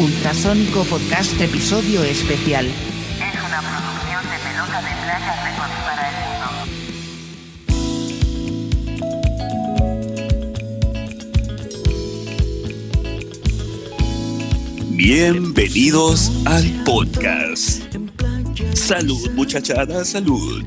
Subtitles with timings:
[0.00, 2.64] Ultrasónico Podcast Episodio Especial.
[2.64, 2.72] Es
[3.46, 7.70] una producción de pelota de playa Records para el mundo.
[14.90, 17.82] Bienvenidos al podcast.
[18.74, 20.62] Salud, muchachada, salud.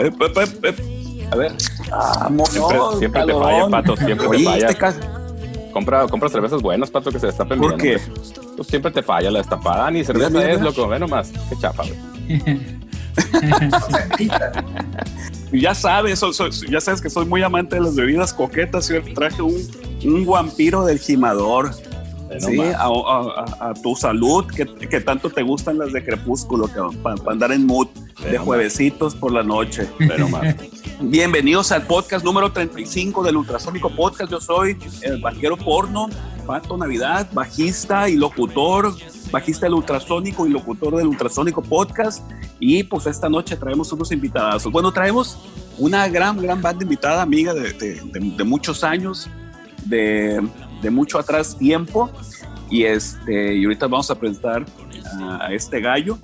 [0.00, 0.80] Ep, ep, ep, ep.
[1.32, 1.52] A ver.
[1.90, 4.68] Vámonos, Siempre, siempre te falla, Pato, siempre Oye, te falla.
[4.68, 4.78] este
[5.72, 7.98] Compra, compra cervezas buenas, Pato, que se destapen ¿Por bien.
[7.98, 8.10] qué?
[8.56, 9.90] Pues siempre te falla la destapada.
[9.90, 10.70] Ni cerveza Mira, mira, es, mira.
[10.70, 10.88] loco.
[10.88, 11.32] Ve nomás.
[11.48, 11.98] Qué chafa, güey.
[15.52, 16.22] Ya sabes,
[16.70, 18.88] ya sabes que soy muy amante de las bebidas coquetas.
[18.88, 19.54] Yo traje un,
[20.04, 21.72] un vampiro del gimador.
[22.38, 26.66] Sí, a, a- a- a tu salud, que, que tanto te gustan las de crepúsculo,
[27.02, 27.88] para andar en mood
[28.30, 29.88] de juevesitos por la noche.
[29.98, 30.54] Ve nomás.
[31.00, 34.30] Bienvenidos al podcast número 35 del Ultrasónico Podcast.
[34.30, 36.08] Yo soy el vaquero porno,
[36.46, 38.94] Pato Navidad, bajista y locutor,
[39.32, 42.22] bajista del Ultrasónico y locutor del Ultrasónico Podcast.
[42.60, 44.64] Y pues esta noche traemos unos invitados.
[44.70, 45.38] Bueno, traemos
[45.78, 49.28] una gran, gran banda invitada, amiga de, de- de- de muchos años,
[49.84, 50.40] de,
[50.90, 52.10] mucho atrás tiempo.
[52.70, 54.64] Y, este, y ahorita vamos a presentar
[55.20, 56.18] a este gallo.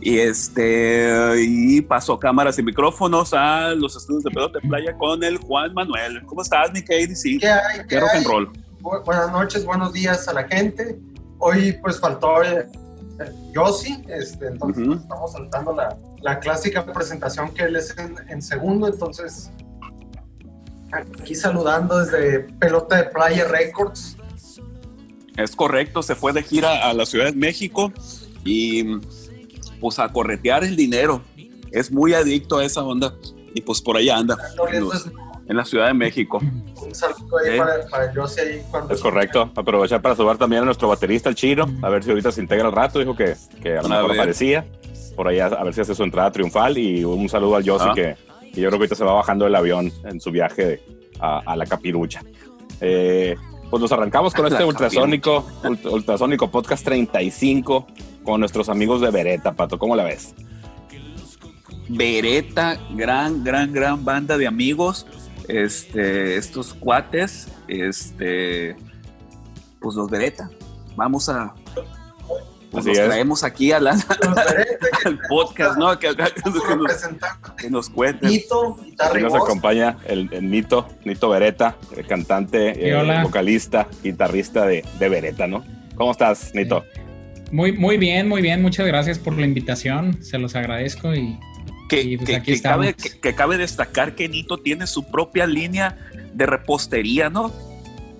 [0.00, 5.22] Y este y paso cámaras y micrófonos a los estudios de pelota de playa con
[5.24, 6.22] el Juan Manuel.
[6.26, 7.40] ¿Cómo estás, mi KDC?
[7.40, 7.78] ¿Qué hay?
[7.80, 8.52] ¿Qué ¿Qué rock and roll?
[8.82, 10.98] Bu- buenas noches, buenos días a la gente.
[11.38, 12.68] Hoy pues faltó eh,
[13.20, 18.42] eh, Yossi, este, entonces estamos saltando la, la clásica presentación que él es en, en
[18.42, 19.50] segundo, entonces
[20.92, 24.16] aquí saludando desde Pelota de Playa Records.
[25.36, 27.92] Es correcto, se fue de gira a la Ciudad de México
[28.44, 28.84] y
[29.80, 31.22] pues a corretear el dinero.
[31.72, 33.14] Es muy adicto a esa onda
[33.54, 34.36] y pues por ahí anda
[34.72, 35.12] en, los- Entonces,
[35.48, 36.40] en la Ciudad de México.
[36.40, 37.58] un saludo ahí Eh.
[37.58, 39.50] para, para Yossi ahí cuando Es correcto.
[39.54, 41.66] Aprovechar para saludar también a nuestro baterista, el Chino.
[41.82, 42.98] A ver si ahorita se integra al rato.
[42.98, 44.66] Dijo que, que a lo mejor aparecía.
[45.14, 46.76] Por allá, a ver si hace su entrada triunfal.
[46.78, 47.92] Y un saludo al Yossi, Ah.
[47.94, 48.16] que,
[48.52, 50.82] que yo creo que ahorita se va bajando del avión en su viaje
[51.20, 52.22] a, a la capirucha.
[52.80, 53.34] Eh,
[53.70, 57.86] pues nos arrancamos con este ultrasónico, ult- ultrasónico podcast 35
[58.26, 59.78] con nuestros amigos de Beretta, Pato.
[59.78, 60.34] ¿Cómo la ves?
[61.88, 65.06] Beretta, gran, gran, gran banda de amigos.
[65.48, 68.76] Este, estos cuates, este,
[69.80, 70.50] pues los Beretta.
[70.96, 71.54] Vamos a,
[72.72, 73.92] pues los traemos aquí a la-
[75.04, 75.96] al podcast, ¿no?
[76.00, 78.28] Que, nos, representante, que nos cuenten.
[78.28, 79.42] Nito, guitarra Aquí y nos voz.
[79.44, 85.64] acompaña el, el Nito, Nito Beretta, el cantante, eh, vocalista, guitarrista de, de Beretta, ¿no?
[85.94, 86.84] ¿Cómo estás, Nito?
[87.52, 88.60] Muy, muy bien, muy bien.
[88.62, 90.22] Muchas gracias por la invitación.
[90.22, 91.38] Se los agradezco y
[91.88, 95.96] Que, pues que- aquí que cabe, que, cabe destacar que Nito tiene su propia línea
[96.34, 97.52] de repostería, ¿no?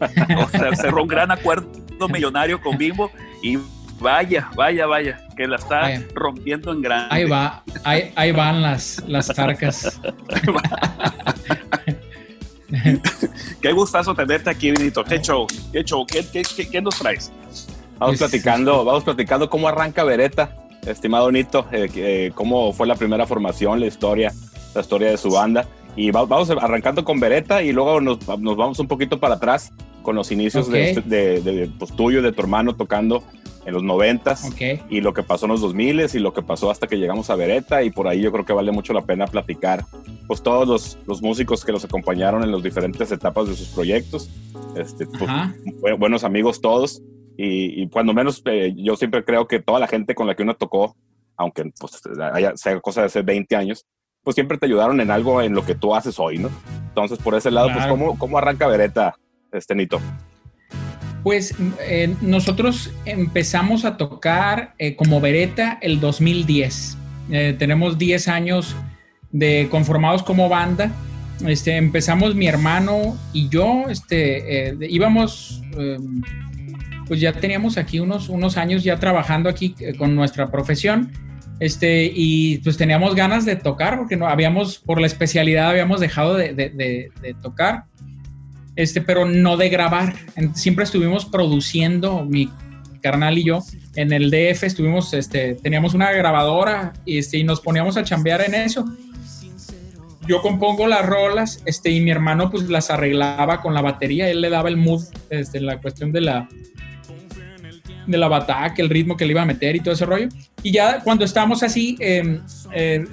[0.45, 1.69] O sea, cerró un gran acuerdo
[2.13, 3.11] millonario con Bimbo
[3.43, 3.59] y
[3.99, 6.03] vaya, vaya, vaya, que la está Vaya.
[6.15, 7.09] rompiendo en grande.
[7.11, 10.01] ahí va, ahí, ahí van las, las arcas.
[13.63, 15.03] Qué gustazo tenerte aquí, Nito.
[15.05, 17.33] Qué show, qué show, qué, qué, qué- qué nos traes?
[17.99, 20.55] Vamos platicando, vamos platicando cómo arranca Beretta,
[20.87, 24.33] estimado Nito, eh, eh, cómo fue la primera formación, la historia,
[24.75, 25.67] la historia de su banda.
[25.97, 29.73] Y va- vamos arrancando con Beretta y luego nos, nos vamos un poquito para atrás
[30.03, 30.73] con los inicios Ok.
[30.73, 33.23] de, este- de, de, pues, tuyo y de tu hermano tocando
[33.65, 34.45] en los noventas.
[34.45, 34.85] Ok.
[34.91, 37.35] y lo que pasó en los 2000 y lo que pasó hasta que llegamos a
[37.35, 39.85] Beretta y por ahí yo creo que vale mucho la pena platicar
[40.29, 44.29] pues todos los, los músicos que los acompañaron en las diferentes etapas de sus proyectos
[44.77, 47.03] este, pues, buenos amigos todos
[47.37, 50.43] y, y cuando menos eh, yo siempre creo que toda la gente con la que
[50.43, 50.97] uno tocó
[51.37, 52.01] aunque pues,
[52.33, 53.87] haya, sea cosa de hace 20 años
[54.23, 56.51] pues siempre te ayudaron en algo en lo que tú haces hoy, ¿no?
[56.89, 57.93] Entonces por ese lado pues Claro.
[57.93, 59.15] ¿cómo, cómo arranca Beretta
[59.53, 60.01] este Nito?
[61.23, 66.99] Pues eh, nosotros empezamos a tocar eh, como Beretta el 2010.
[67.31, 68.77] Eh, tenemos 10 años
[69.33, 70.91] de conformados como banda.
[71.47, 75.99] Este, empezamos mi hermano y yo, este, eh, íbamos, eh,
[77.07, 81.11] pues ya teníamos aquí unos, unos años ya trabajando aquí eh, con nuestra profesión.
[81.59, 86.35] Este, y pues teníamos ganas de tocar porque no habíamos, por la especialidad, habíamos dejado
[86.35, 87.85] de, de- de- de tocar
[88.75, 90.15] este, pero no de grabar.
[90.55, 92.51] Siempre estuvimos produciendo, mi
[93.01, 93.61] carnal y yo,
[93.95, 98.43] en el DF estuvimos, este, teníamos una grabadora y, este, y nos poníamos a chambear
[98.43, 98.85] en eso.
[100.29, 104.41] Yo compongo las rolas, este, y mi hermano pues las arreglaba con la batería, él
[104.43, 106.49] le daba el mood, este, la cuestión de la
[108.07, 110.29] de la bataca, el ritmo que le iba a meter y todo ese rollo.
[110.63, 112.41] Y ya cuando estábamos así, eh,
[112.73, 113.05] eh,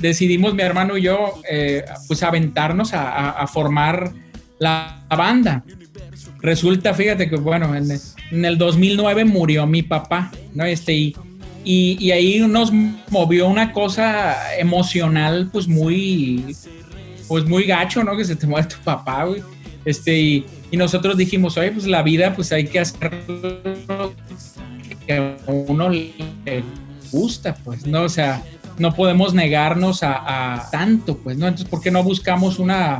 [0.00, 4.12] decidimos mi hermano y yo, eh, pues aventarnos a, a- a formar
[4.58, 5.62] la banda.
[6.40, 7.90] resulta, fíjate que, bueno, en,
[8.30, 10.64] en el 2009 murió mi papá, ¿no?
[10.64, 11.16] Este, y,
[11.64, 12.72] y, y ahí nos
[13.10, 16.54] movió una cosa emocional, pues muy,
[17.26, 18.16] pues muy gacho, ¿no?
[18.16, 19.42] Que se te muere tu papá, güey.
[19.84, 23.12] Este, y, y nosotros dijimos, oye, pues la vida, pues hay que hacer
[23.88, 24.12] lo
[25.06, 26.12] que a uno le
[27.12, 28.02] gusta, pues, ¿no?
[28.02, 28.42] O sea,
[28.78, 31.46] no podemos negarnos a, a tanto, pues, ¿no?
[31.46, 32.98] Entonces, ¿por qué no buscamos una,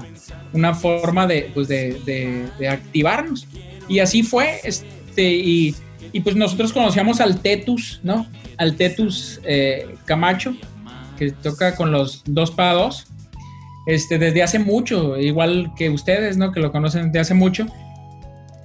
[0.52, 3.46] una forma de, pues, de, de- de activarnos?
[3.88, 5.74] Y así fue, este, y,
[6.12, 8.26] y pues nosotros conocíamos al Tetus, ¿no?
[8.56, 10.56] Al Tetus eh, Camacho,
[11.18, 13.06] que toca con los dos para dos,
[13.86, 16.52] este, desde hace mucho, igual que ustedes, ¿no?
[16.52, 17.66] Que lo conocen desde hace mucho.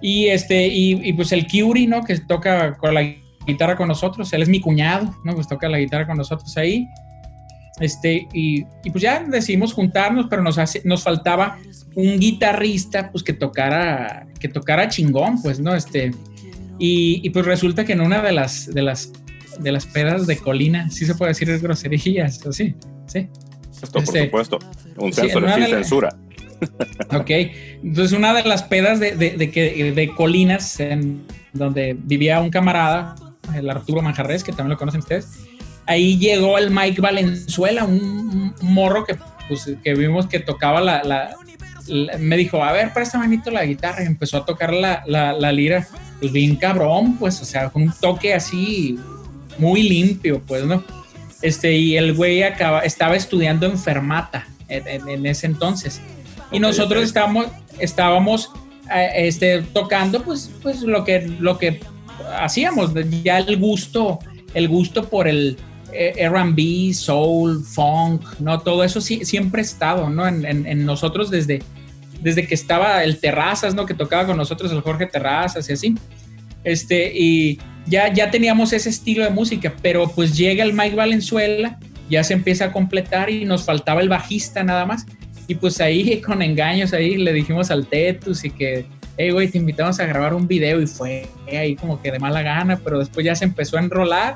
[0.01, 2.03] Y este, y, pues el Curie, ¿no?
[2.03, 3.15] Que toca con la
[3.45, 5.35] guitarra con nosotros, él es mi cuñado, ¿no?
[5.35, 6.87] Pues toca la guitarra con nosotros ahí.
[7.79, 11.57] Este, y, y pues ya decidimos juntarnos, pero nos, hace, nos faltaba
[11.95, 15.75] un guitarrista, pues que tocara, que tocara chingón, pues, ¿no?
[15.75, 16.11] Este,
[16.79, 19.11] y, y pues resulta que en una de las, de las,
[19.59, 22.75] de las pedas de colina, sí se puede decir groserías, o sí,
[23.05, 23.29] sí.
[23.81, 24.59] Esto, por Este, supuesto.
[24.97, 26.15] Un sí, censor sin de censura.
[27.13, 27.29] Ok,
[27.83, 31.23] entonces una de las pedas de, de, de que- de colinas en
[31.53, 33.15] donde vivía un camarada,
[33.55, 35.27] el Arturo Manjarres, que también lo conocen ustedes,
[35.87, 39.15] ahí llegó el Mike Valenzuela, un, un morro que,
[39.47, 41.35] pues, que vimos que tocaba la, la-
[41.87, 45.33] la- Me dijo, a ver, presta manito la guitarra, y empezó a tocar la, la,
[45.33, 45.87] la lira,
[46.19, 48.99] pues bien cabrón, pues, o sea, con un toque así
[49.57, 50.83] muy limpio, pues, ¿no?
[51.41, 56.01] Este, y el güey acaba, estaba estudiando enfermata en, en- en ese entonces.
[56.51, 57.47] Y nosotros estábamos,
[57.79, 58.51] estábamos
[58.93, 61.79] eh, este, tocando pues, pues lo, que, lo que
[62.37, 62.91] hacíamos,
[63.23, 64.19] ya el gusto,
[64.53, 65.57] el gusto por el
[65.93, 68.59] eh, RB, soul, funk, ¿no?
[68.59, 70.27] Todo eso sí, siempre ha estado, ¿no?
[70.27, 71.63] En, en- en nosotros desde,
[72.21, 73.85] desde que estaba el Terrazas, ¿no?
[73.85, 75.95] Que tocaba con nosotros el Jorge Terrazas y así.
[76.63, 81.79] Este, y ya, ya teníamos ese estilo de música, pero pues llega el Mike Valenzuela,
[82.09, 85.05] ya se empieza a completar y nos faltaba el bajista nada más.
[85.47, 88.85] Y pues ahí con engaños ahí le dijimos al Tetus y que,
[89.17, 92.41] hey güey, te invitamos a grabar un video y fue ahí como que de mala
[92.41, 94.35] gana, pero después ya se empezó a enrolar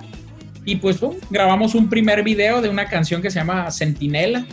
[0.66, 4.46] y pues pum, grabamos un primer video de una canción que se llama Sentinela,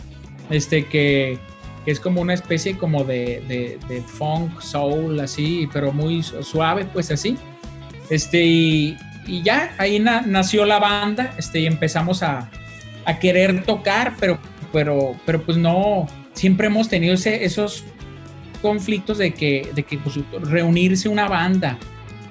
[0.51, 1.39] este que,
[1.87, 6.85] es como una especie como de, de- de funk, soul, así, pero muy su- suave,
[6.85, 7.35] pues así.
[8.09, 8.97] Este, y,
[9.27, 12.49] y ya, ahí na- nació la banda, este, y empezamos a,
[13.05, 14.39] a querer tocar, pero,
[14.71, 17.83] pero, pero pues no, siempre hemos tenido ese- esos
[18.61, 21.77] conflictos de que, de que pues, reunirse una banda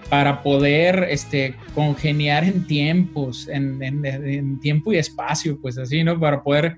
[0.08, 6.18] para poder este, congeniar en tiempos, en, en- en tiempo y espacio, pues así, ¿no?
[6.20, 6.76] Para poder,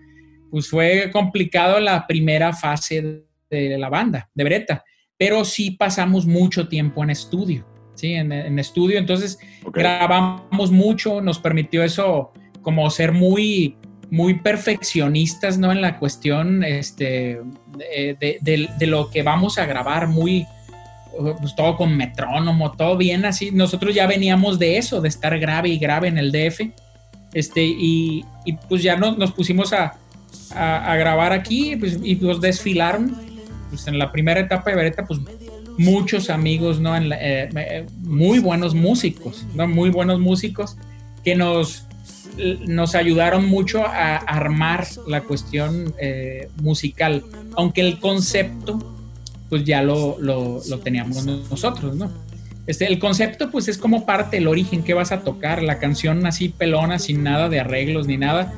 [0.51, 4.85] pues fue complicado la primera fase de la banda, de Breta,
[5.17, 7.65] pero sí pasamos mucho tiempo en estudio,
[8.05, 8.13] ¿sí?
[8.15, 9.39] En, en estudio, entonces
[9.73, 13.77] grabamos mucho, nos permitió eso como ser muy,
[14.11, 15.73] muy perfeccionistas, ¿no?
[15.73, 17.41] En la cuestión este,
[17.79, 20.47] de, de- de- de lo que vamos a grabar, muy,
[21.41, 23.51] pues todo con metrónomo, todo bien así.
[23.51, 26.61] Nosotros ya veníamos de eso, de estar grave y grave en el DF,
[27.33, 29.95] este, y, y pues ya nos, nos pusimos a,
[30.55, 33.17] a- a grabar aquí pues, y pues desfilaron,
[33.71, 35.21] pues en la primera etapa de Beretta, pues
[35.79, 36.97] muchos amigos, ¿no?
[36.97, 39.67] En la- eh, eh, muy buenos músicos, ¿no?
[39.67, 40.77] Muy buenos músicos
[41.25, 41.85] que nos,
[42.67, 47.25] nos ayudaron mucho a armar la cuestión eh, musical,
[47.57, 48.79] aunque el concepto
[49.49, 52.11] pues ya lo, lo, lo teníamos nosotros, ¿no?
[52.67, 56.27] Este, el concepto pues es como parte del origen que vas a tocar, la canción
[56.27, 58.55] así pelona, sin nada de arreglos ni nada,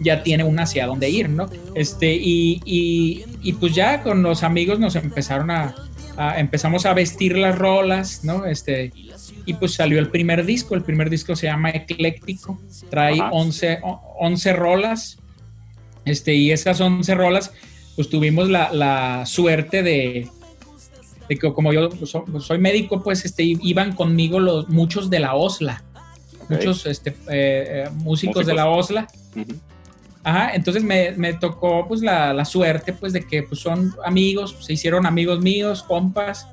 [0.00, 1.46] ya tiene un hacia dónde ir, ¿no?
[1.74, 5.74] Este, y, y, y pues ya con los amigos nos empezaron a,
[6.16, 8.46] a- empezamos a vestir las rolas, ¿no?
[8.46, 8.92] Este,
[9.46, 13.30] y pues salió el primer disco, el primer disco se llama Ecléctico, trae Ajá.
[13.32, 15.18] 11, o- 11 rolas,
[16.04, 17.52] este, y esas 11 rolas,
[17.96, 20.28] pues tuvimos la, la suerte de,
[21.28, 25.34] de que como yo so- soy médico, pues este, iban conmigo los, muchos de la
[25.34, 25.82] OSLA,
[26.48, 27.14] muchos este, eh,
[27.86, 29.54] eh, músicos, de la OSLA, Ujú.
[30.24, 34.56] Ajá, entonces me, me tocó pues la, la suerte pues de que pues son amigos,
[34.60, 36.46] se hicieron amigos míos, compas,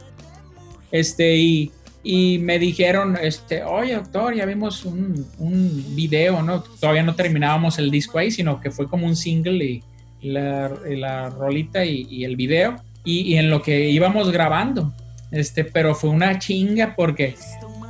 [0.91, 1.71] este, y,
[2.03, 6.63] y me dijeron, este, oye doctor, ya vimos un, un video, ¿no?
[6.63, 9.83] Todavía no terminábamos el disco ahí, sino que fue como un single y
[10.21, 14.91] la, la rolita y, y el video, y, y en lo que íbamos grabando,
[15.29, 17.35] este, pero fue una chinga porque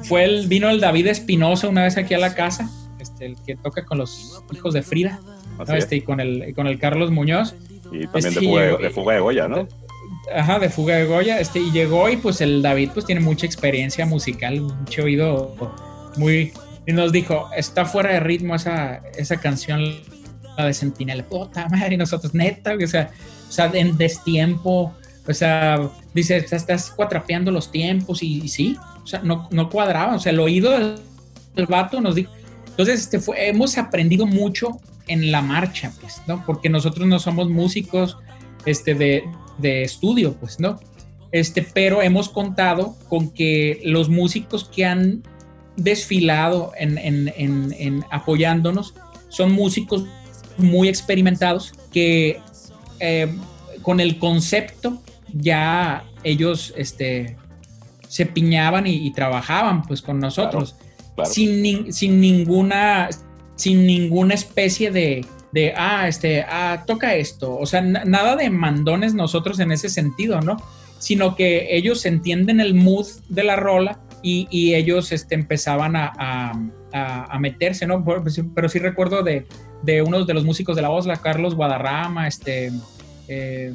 [0.04, 2.70] fue el, vino el David Espinosa una vez aquí a la casa,
[3.00, 5.20] este, el que toca con los hijos de Frida.
[5.68, 5.76] ¿No?
[5.76, 5.84] es.
[5.84, 7.56] Este, y con el, con el Carlos Muñoz.
[7.92, 9.68] Y también de sí, fuga, de fuga de Goya, ¿no?
[10.34, 13.46] ajá, de Fuga de Goya, este, y llegó y pues el David pues tiene mucha
[13.46, 15.56] experiencia musical, mucho oído
[16.18, 16.54] muy...
[16.86, 19.84] Y nos dijo, está fuera de ritmo esa, esa canción,
[20.58, 23.12] la de Sentinela, puta madre, y nosotros, neta, o sea,
[23.48, 24.96] o sea, en destiempo,
[25.28, 25.80] o sea,
[26.16, 30.32] dice, estás cuatrapeando los tiempos y, y sí, o sea, no, no cuadraba, o sea,
[30.32, 30.96] el oído del,
[31.54, 32.32] del vato nos dijo,
[32.70, 36.46] entonces, este hemos aprendido mucho en la marcha, pues, ¿no?
[36.46, 38.18] Porque nosotros no somos músicos
[38.66, 39.24] este, de,
[39.84, 40.80] estudio, pues, ¿no?
[41.32, 45.24] Este, pero hemos contado con que los músicos que han
[45.76, 48.94] desfilado en, apoyándonos
[49.30, 50.06] son músicos
[50.58, 52.42] muy experimentados que
[53.00, 53.34] eh,
[53.82, 55.02] con el concepto
[55.34, 57.38] ya ellos este,
[58.08, 60.76] se piñaban y, trabajaban pues con nosotros.
[61.26, 63.10] Sin, sin ninguna
[63.56, 67.58] sin ninguna especie de, de ah este ah toca esto.
[67.58, 70.58] O sea na- nada de mandones nosotros en ese sentido no
[71.00, 76.12] sino que ellos entienden el mood de la rola y, y ellos este, empezaban a,
[76.92, 78.04] a- meterse, ¿no?
[78.04, 79.48] Pues, Pero sí recuerdo de,
[79.82, 82.72] de uno de los músicos de la voz, la Carlos Guadarrama, este,
[83.30, 83.72] eh,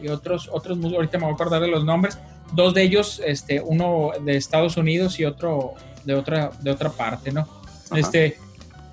[0.00, 2.18] y otros, otros músicos, ahorita me voy a acordar de los nombres,
[2.52, 5.74] dos de ellos, este, uno de Estados Unidos y otro
[6.08, 7.46] de otra, de otra parte, ¿no?
[7.90, 8.00] Ajá.
[8.00, 8.38] Este,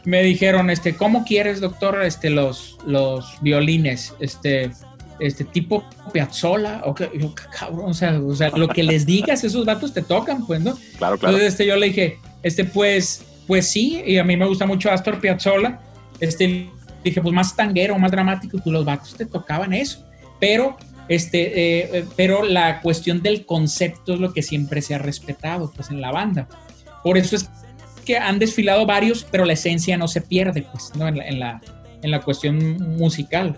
[0.04, 4.14] me dijeron, este, ¿cómo quieres, doctor, este, los, los violines?
[4.20, 4.72] Este,
[5.20, 9.44] este tipo Piazzolla, o que, yo, cabrón, o sea, o sea, lo que les digas,
[9.46, 10.76] esos datos te tocan, pues, ¿no?
[10.98, 11.38] Claro, claro.
[11.38, 14.92] Entonces, este, yo le dije, este, pues, pues sí, y a mí me gusta mucho
[14.92, 15.80] Astor Piazzolla.
[16.20, 16.70] Este,
[17.04, 20.04] dije, pues más tanguero, más dramático, pues los vatos te tocaban eso.
[20.40, 24.98] Pero, este, eh, eh, pero la cuestión del concepto es lo que siempre se ha
[24.98, 26.48] respetado, pues, en la banda.
[27.06, 27.48] Por eso es
[28.04, 31.08] que han desfilado varios, pero la esencia no se pierde, pues, ¿no?
[31.08, 31.62] En la, en la,
[32.02, 33.56] en la cuestión musical.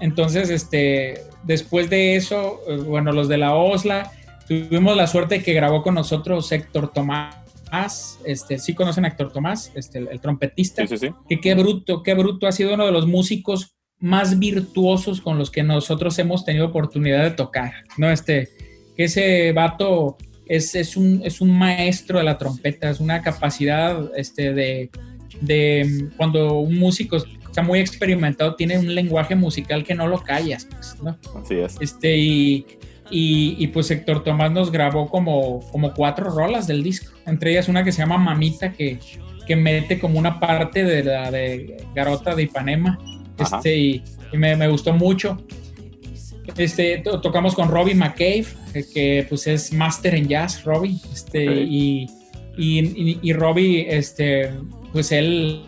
[0.00, 4.12] Entonces, este, después de eso, eh, bueno, los de la OSLA,
[4.46, 9.32] tuvimos la suerte de que grabó con nosotros Héctor Tomás, este, sí conocen a Héctor
[9.32, 11.14] Tomás, este, el, el trompetista, Sí, sí, sí.
[11.28, 15.50] que qué bruto, qué bruto, ha sido uno de los músicos más virtuosos con los
[15.50, 18.08] que nosotros hemos tenido oportunidad de tocar, ¿no?
[18.08, 18.48] Este,
[18.96, 20.16] que ese vato
[20.50, 24.90] es, es, un, es un maestro de la trompeta, es una capacidad este, de,
[25.40, 30.66] de cuando un músico está muy experimentado, tiene un lenguaje musical que no lo callas,
[30.68, 31.16] pues, ¿no?
[31.40, 31.76] Así es.
[31.80, 32.66] Este, y,
[33.12, 37.68] y, y, pues Héctor Tomás nos grabó como, como cuatro rolas del disco, entre ellas
[37.68, 38.98] una que se llama Mamita, que,
[39.46, 42.98] que mete como una parte de la de Garota de Ipanema,
[43.38, 43.58] Ajá.
[43.58, 44.02] este, y,
[44.32, 45.40] y me, me gustó mucho.
[46.56, 51.48] Este, to- tocamos con Robbie McCabe, eh, que pues es máster en jazz, Robbie, este,
[51.48, 51.54] Ok.
[51.68, 52.06] y,
[52.56, 54.50] y, y, y Robbie, este,
[54.92, 55.64] pues él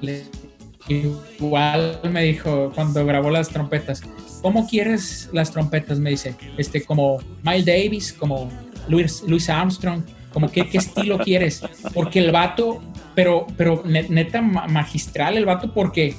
[0.88, 4.02] igual me dijo cuando grabó las trompetas,
[4.42, 5.98] ¿cómo quieres las trompetas?
[5.98, 8.50] Me dice, este, como Miles Davis, como
[8.88, 11.62] Louis, Louis Armstrong, como qué, qué estilo quieres,
[11.94, 12.82] porque el vato,
[13.14, 16.14] pero, pero ne- neta ma- magistral el vato, porque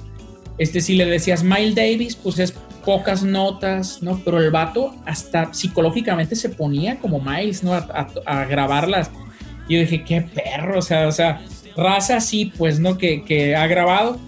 [0.57, 2.53] este, si le decías Miles Davis, pues es
[2.83, 4.21] pocas notas, ¿no?
[4.23, 7.73] Pero el vato hasta psicológicamente se ponía como Miles, ¿no?
[7.73, 9.11] A, grabarlas.
[9.67, 11.41] Y yo dije, qué perro, o sea, o sea,
[11.75, 12.97] raza así, pues, ¿no?
[12.97, 14.19] Que, que ha grabado.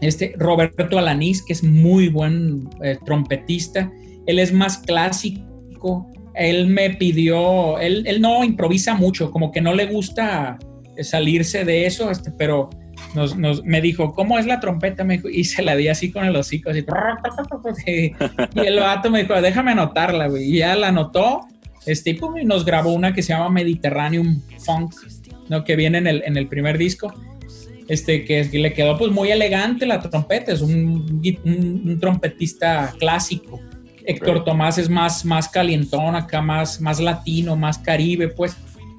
[0.00, 3.92] Este Roberto Alanís, que es muy buen eh, trompetista,
[4.26, 6.06] él es más clásico.
[6.34, 10.58] Él me pidió, él, él no improvisa mucho, como que no le gusta
[11.02, 12.70] salirse de eso, este, pero
[13.14, 15.04] nos, nos- me dijo, ¿cómo es la trompeta?
[15.04, 18.12] Me dijo, y se la di así con el hocico, así.
[18.54, 20.44] Y el vato me dijo, déjame anotarla, güey.
[20.44, 21.40] Y ya la anotó,
[21.86, 24.94] este, y, nos grabó una que se llama Mediterraneum Funk,
[25.48, 25.64] ¿no?
[25.64, 27.12] Que viene en el, en el primer disco.
[27.88, 33.60] Este, que, le quedó pues muy elegante la trompeta, es un, un- un trompetista clásico.
[34.06, 34.44] Héctor.
[34.44, 38.56] Tomás es más, más calientón, acá más, más latino, más caribe, pues.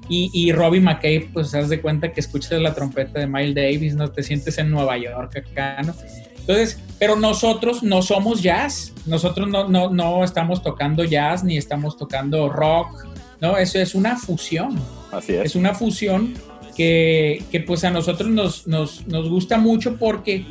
[0.08, 3.94] Y, y Robbie McCabe, pues haz de cuenta que escuchas la trompeta de Miles Davis,
[3.94, 4.10] ¿no?
[4.10, 5.94] Te sientes en Nueva York acá, ¿no?
[6.42, 11.96] Entonces, pero nosotros no somos jazz, nosotros no, no, no estamos tocando jazz ni estamos
[11.96, 13.06] tocando rock,
[13.40, 13.56] ¿no?
[13.56, 14.78] Eso es una fusión,
[15.12, 15.46] Así es.
[15.46, 16.34] es una fusión
[16.76, 20.44] que, que, pues a nosotros nos, nos, nos gusta mucho porque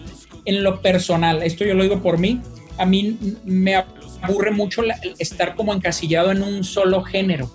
[0.46, 2.39] en lo personal, esto yo lo digo por mí,
[2.77, 3.75] a mí me
[4.22, 4.84] aburre mucho
[5.20, 7.51] estar como encasillado en un solo género.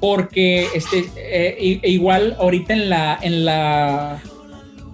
[0.00, 4.22] Porque este, eh, i- igual ahorita en la, en la,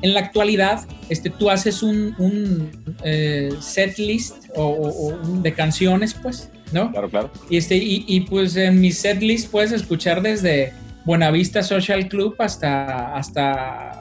[0.02, 2.70] en la actualidad, este, tú haces un, un
[3.04, 6.90] eh, set list o, o- o un- de canciones, pues, ¿no?
[6.90, 7.30] Claro, claro.
[7.50, 10.72] Y, este, y, y, pues en mi setlist puedes escuchar desde
[11.04, 14.00] Buenavista Social Club hasta, hasta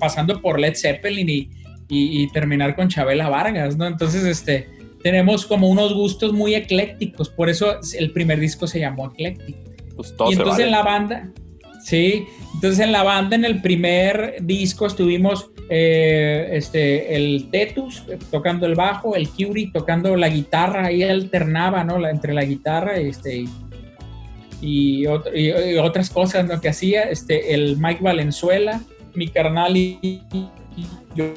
[0.00, 1.34] pasando por Led Zeppelin y,
[1.88, 3.86] y- y terminar con Chabela Vargas, ¿no?
[3.86, 4.68] Entonces, este,
[5.04, 9.58] tenemos como unos gustos muy eclécticos, por eso el primer disco se llamó Ecléctico.
[9.96, 10.64] Pues todo y se entonces vale.
[10.64, 11.30] en la banda,
[11.82, 18.18] sí, entonces en la banda en el primer disco estuvimos eh, este, el Tetus eh,
[18.30, 21.98] tocando el bajo, el Curie tocando la guitarra, ahí alternaba, ¿no?
[21.98, 23.48] La- entre la guitarra este, y,
[24.60, 26.60] y, ot- y- y otras cosas ¿no?
[26.60, 28.80] que hacía, este, el Mike Valenzuela,
[29.14, 30.20] mi carnal y, y
[31.16, 31.32] yo.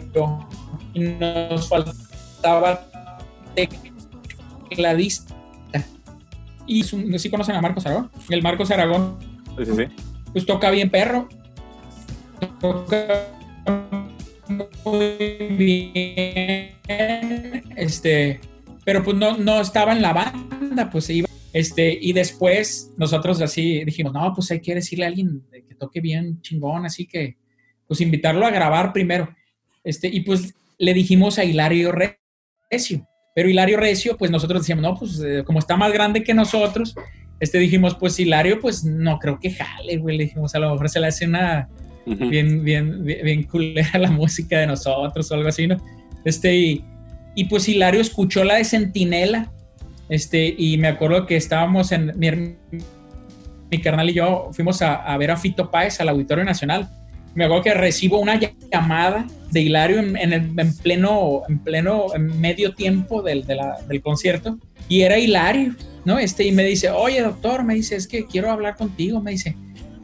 [0.93, 2.85] y nos faltaba
[4.69, 5.35] tecladista.
[6.71, 8.11] Y su- no sé si conocen a Marcos Aragón.
[8.29, 9.17] El Marcos Aragón
[9.57, 9.83] Sí, sí, sí.
[10.31, 11.27] pues toca bien perro.
[12.61, 13.27] Toca
[14.85, 15.17] muy
[15.57, 16.71] bien.
[17.75, 18.39] Este,
[18.85, 21.27] pero pues no, no estaba en la banda, pues se iba.
[21.53, 25.99] Este, y después nosotros así dijimos, no, pues hay que decirle a alguien que toque
[26.01, 27.37] bien chingón, así que
[27.87, 29.27] pues invitarlo a grabar primero.
[29.83, 33.07] Este, y pues le dijimos a Hilario Recio.
[33.33, 36.95] Pero Hilario Recio, pues nosotros decíamos, no, pues eh, como está más grande que nosotros,
[37.39, 40.17] este dijimos, pues Hilario, pues no creo que jale, güey.
[40.17, 41.69] Le dijimos, a lo mejor se le hace una
[42.05, 45.77] bien, bien, bien, bien culera la música de nosotros o algo así, ¿no?
[46.25, 46.85] Este, y,
[47.35, 49.51] y pues Hilario escuchó la de Centinela,
[50.09, 52.55] este, y me acuerdo que estábamos en, mi,
[53.71, 56.89] mi carnal y yo fuimos a, a ver a Fito Páez al Auditorio Nacional.
[57.35, 58.39] Me acuerdo que recibo una
[58.71, 63.55] llamada de Hilario en, en el- en pleno, en pleno, en medio tiempo del, de
[63.55, 64.57] la- del concierto,
[64.87, 66.19] y era Hilario, ¿no?
[66.19, 69.55] Este, y me dice, oye, doctor, me dice, es que quiero hablar contigo, me dice,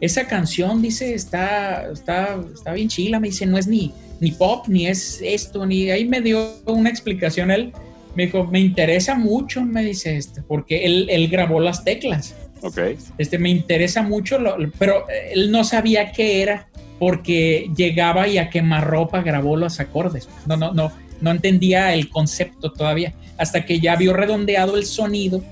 [0.01, 4.65] esa canción, dice, está, está, está bien chila, me dice, no es ni, ni pop,
[4.67, 7.72] ni es esto, ni ahí me dio una explicación él.
[8.15, 12.34] Me dijo, me interesa mucho, me dice, este, porque él, él grabó las teclas.
[12.62, 12.79] Ok.
[13.17, 16.67] Este, me interesa mucho, lo- lo- pero él no sabía qué era
[16.99, 20.27] porque llegaba y a quemarropa grabó los acordes.
[20.45, 23.13] No, no, no, no entendía el concepto todavía.
[23.37, 25.43] Hasta que ya vio redondeado el sonido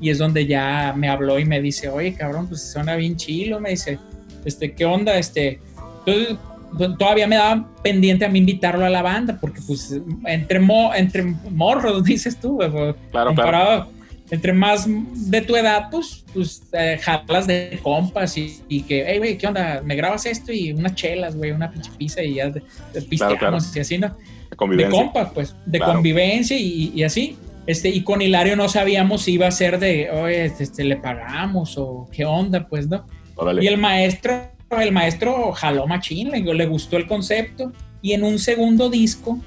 [0.00, 3.60] y es donde ya me habló y me dice, oye, cabrón, pues suena bien chilo,
[3.60, 3.98] me dice,
[4.44, 5.16] este, ¿qué onda?
[5.18, 5.60] Este,
[6.06, 6.36] entonces,
[6.76, 10.94] pues, todavía me daba pendiente a mí invitarlo a la banda, porque pues entre, mo-
[10.94, 13.26] entre morros, dices tú, pues, Claro, claro.
[13.26, 13.88] comparado,
[14.30, 19.18] entre más de tu edad, pues, pues eh, jalas de compas y, y que, hey,
[19.18, 19.80] güey, ¿qué onda?
[19.84, 20.52] ¿Me grabas esto?
[20.52, 22.62] Y unas chelas, güey, una pinche pizza y ya de,
[22.92, 23.58] de pisteamos claro.
[23.74, 24.08] y así, ¿no?
[24.50, 24.98] de Convivencia.
[25.02, 25.94] compas, pues, de Claro.
[25.94, 27.36] convivencia y, y así.
[27.66, 31.76] Este, y con Hilario no sabíamos si iba a ser de, oye, este, le pagamos
[31.76, 33.04] o qué onda, pues, ¿no?
[33.36, 33.62] Órale.
[33.62, 37.72] Y el maestro, el maestro jaló machín, le, le gustó el concepto.
[38.00, 39.38] Y en un segundo disco,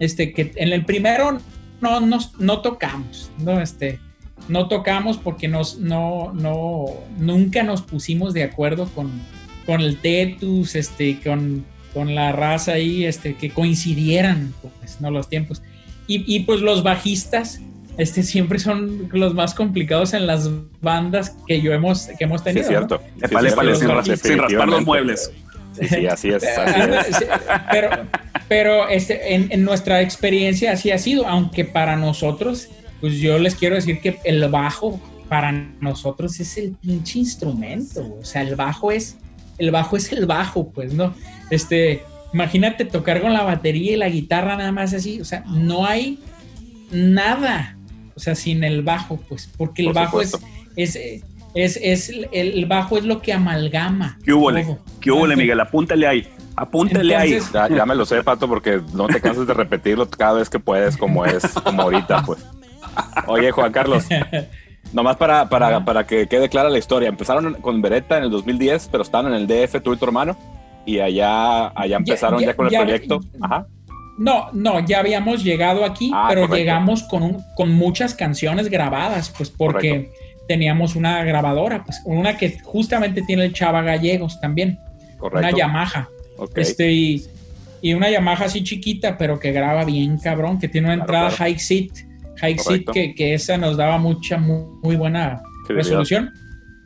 [0.00, 1.38] este, que en el primero
[1.80, 3.60] no, nos, no tocamos, ¿no?
[3.60, 4.00] Este,
[4.48, 6.86] no tocamos porque nos, no, no,
[7.18, 9.10] nunca nos pusimos de acuerdo con,
[9.66, 15.10] con el Tetus, este, con, con la raza ahí, este, que coincidieran, pues, ¿no?
[15.10, 15.62] Los tiempos.
[16.06, 17.60] Y, y, pues los bajistas,
[17.98, 20.48] este, siempre son los más complicados en las
[20.80, 22.62] bandas que yo hemos, que hemos Sí, tenido.
[22.80, 22.88] ¿no?
[22.88, 25.30] Sí, es cierto, sin, ras- sin raspar los muebles.
[25.78, 26.42] Sí, sí, así es.
[26.58, 27.16] Así es.
[27.18, 27.24] sí,
[27.70, 27.90] pero,
[28.48, 32.68] pero este, en, en nuestra experiencia así ha sido, aunque para nosotros,
[33.00, 38.24] pues yo les quiero decir que el bajo para nosotros es el pinche instrumento, o
[38.24, 39.16] sea, el bajo es,
[39.58, 41.14] el bajo es el bajo, pues, ¿no?
[41.50, 45.84] Este, imagínate tocar con la batería y la guitarra nada más así, o sea, no
[45.86, 46.18] hay
[46.90, 47.76] nada,
[48.14, 50.32] o sea, sin el bajo, pues, porque el Por bajo es,
[50.76, 50.96] es,
[51.54, 54.18] es, es, el, bajo es lo que amalgama.
[54.24, 54.50] ¿Qué hubo.
[55.00, 55.60] ¿Qué hubo, Miguel?
[55.60, 56.28] Apúntale ahí.
[56.56, 60.34] Apúntale Entonces- Ya, ya me lo sé, Pato, porque no te cansas de repetirlo cada
[60.34, 62.44] vez que puedes, como es, como ahorita, pues.
[63.26, 64.06] Oye, Juan Carlos,
[64.92, 67.08] nomás para, para, para que quede clara la historia.
[67.08, 70.36] Empezaron con Beretta en el 2010, pero estaban en el DF, tú y tu hermano,
[70.86, 73.20] y allá, allá empezaron ya, ya- con el ya- proyecto.
[73.40, 73.66] Ajá.
[74.18, 76.56] No, no, ya habíamos llegado aquí, Ah, pero correcto.
[76.56, 80.10] llegamos con, un- con muchas canciones grabadas, pues porque
[80.48, 84.78] teníamos una grabadora, pues una que justamente tiene el Chava Gallegos también,
[85.18, 85.38] Correcto.
[85.46, 86.08] una Yamaha,
[86.56, 87.22] este y,
[87.82, 91.28] y una Yamaha así chiquita, pero que graba bien cabrón, que tiene una Claro, entrada
[91.28, 91.36] claro.
[91.52, 91.90] high seat,
[92.40, 92.92] high seat Correcto.
[92.92, 95.84] que, que esa nos daba mucha muy, muy buena Fidelidad.
[95.84, 96.32] resolución,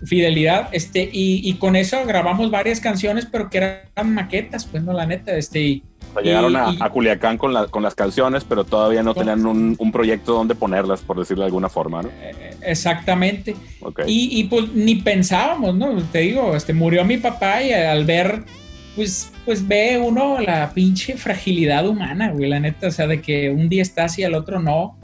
[0.05, 4.93] fidelidad, este y, y con eso grabamos varias canciones, pero que eran maquetas, pues no
[4.93, 7.95] la neta, este y, O sea, llegaron a, y- a Culiacán con, la- con las
[7.95, 12.03] canciones, pero todavía no tenían un, un proyecto donde ponerlas, por decirlo de alguna forma,
[12.03, 12.09] ¿no?
[12.21, 13.55] eh, exactamente.
[13.81, 14.01] Ok.
[14.07, 15.95] Y, y, pues ni pensábamos, ¿no?
[16.11, 18.43] Te digo, este, murió mi papá y al ver,
[18.97, 23.51] pues, pues ve uno la pinche fragilidad humana, güey, la neta, o sea, de que
[23.51, 24.99] un día estás y al otro no.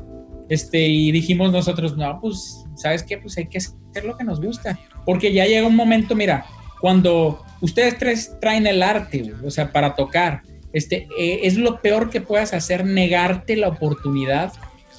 [0.49, 3.19] Este, y dijimos nosotros, no, pues, ¿sabes qué?
[3.19, 4.79] Pues hay que hacer lo que nos gusta.
[5.05, 6.47] Porque ya llega un momento, mira,
[6.81, 12.11] cuando ustedes tres traen el arte, o sea, para tocar, este, eh, es lo peor
[12.11, 14.53] que puedas hacer, negarte la oportunidad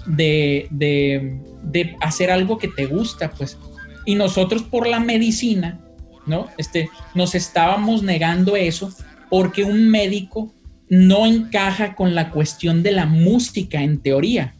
[0.05, 3.57] de, de, de hacer algo que te gusta, pues.
[4.05, 5.79] Y nosotros por la medicina,
[6.25, 6.47] ¿no?
[6.57, 8.91] Este, nos estábamos negando eso
[9.29, 10.53] porque un médico
[10.89, 14.55] no encaja con la cuestión de la música en teoría.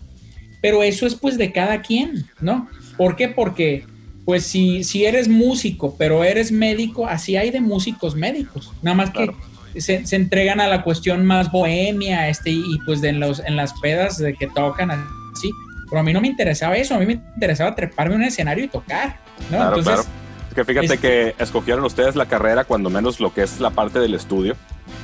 [0.62, 2.70] Pero eso es pues de cada quien, ¿no?
[2.98, 3.30] ¿Por qué?
[3.30, 3.86] Porque
[4.26, 8.72] pues si, si eres músico, pero eres médico, así hay de músicos médicos.
[8.84, 9.32] Nada más que
[9.80, 13.56] se, se, entregan a la cuestión más bohemia, este, y pues de en, los, en
[13.56, 15.50] las pedas de que tocan así.
[15.90, 18.66] Pero a mí no me interesaba eso, a mí me interesaba treparme en un escenario
[18.66, 19.18] y tocar,
[19.50, 19.58] ¿no?
[19.58, 20.10] Claro, Entonces, claro.
[20.50, 23.72] Es que fíjate este- que escogieron ustedes la carrera cuando menos lo que es la
[23.72, 24.56] parte del estudio,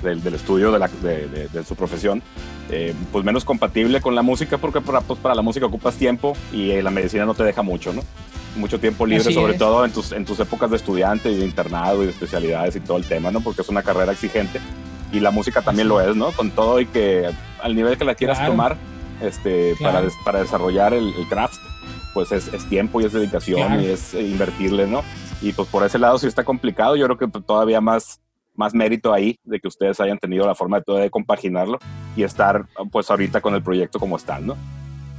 [0.04, 2.22] del, del estudio de, la, de, de- de su profesión,
[2.72, 6.36] eh, pues menos compatible con la música porque para, pues para la música ocupas tiempo
[6.52, 8.02] y eh, la medicina no te deja mucho, ¿no?
[8.56, 9.60] Mucho tiempo libre, Así sobre es.
[9.60, 12.80] todo en tus, en tus épocas de estudiante y de internado y de especialidades y
[12.80, 13.42] todo el tema, ¿no?
[13.42, 14.62] Porque es una carrera exigente
[15.12, 16.32] y la música también lo es, ¿no?
[16.32, 17.30] Con todo y que
[17.62, 18.54] al nivel que la quieras Claro.
[18.54, 18.78] tomar,
[19.22, 21.58] este, para, des- para desarrollar el, el craft,
[22.14, 23.82] pues es, es tiempo y es dedicación Claro.
[23.82, 25.04] y es eh, invertirle, ¿no?
[25.42, 28.22] Y pues por ese lado sí está complicado, yo creo que todavía más,
[28.56, 31.80] más mérito ahí de que ustedes hayan tenido la forma de, de compaginarlo
[32.16, 34.56] y estar pues ahorita con el proyecto como están, ¿no?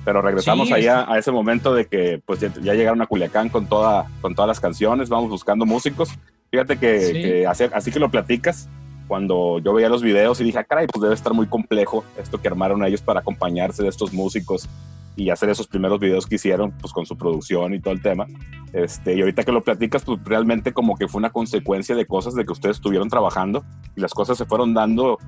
[0.04, 3.06] Pero regresamos Sí, es- a, a ese momento de que pues ya, ya llegaron a
[3.06, 6.10] Culiacán con, toda, con todas las canciones, vamos buscando músicos.
[6.50, 7.12] Fíjate que, Sí.
[7.14, 8.68] que así, así que lo platicas,
[9.08, 12.40] cuando yo veía los videos y dije, ah, caray, pues debe estar muy complejo esto
[12.40, 14.68] que armaron ellos para acompañarse de estos músicos
[15.16, 18.26] y hacer esos primeros videos que hicieron, pues con su producción y todo el tema.
[18.72, 22.34] Este, y ahorita que lo platicas, pues realmente como que fue una consecuencia de cosas
[22.34, 23.64] de que ustedes estuvieron trabajando
[23.96, 25.18] y las cosas se fueron dando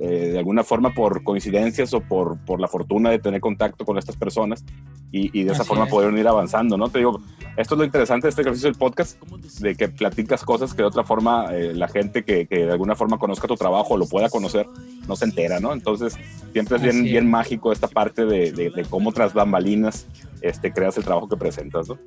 [0.00, 3.96] eh, de alguna forma por coincidencias o por, por la fortuna de tener contacto con
[3.98, 4.64] estas personas
[5.12, 5.90] y, y de esa Así forma es.
[5.90, 6.88] pudieron ir avanzando, ¿no?
[6.88, 7.20] Te digo,
[7.56, 9.22] esto es lo interesante de este ejercicio del podcast,
[9.60, 12.96] de que platicas cosas que de otra forma eh, la gente que, que de alguna
[12.96, 14.66] forma conozca tu trabajo o lo pueda conocer
[15.06, 15.72] no se entera, ¿no?
[15.72, 16.16] Entonces
[16.52, 17.12] siempre es bien, Así es.
[17.12, 20.06] bien mágico esta parte de, de- de cómo tras bambalinas
[20.40, 21.98] este, creas el trabajo que presentas, ¿no?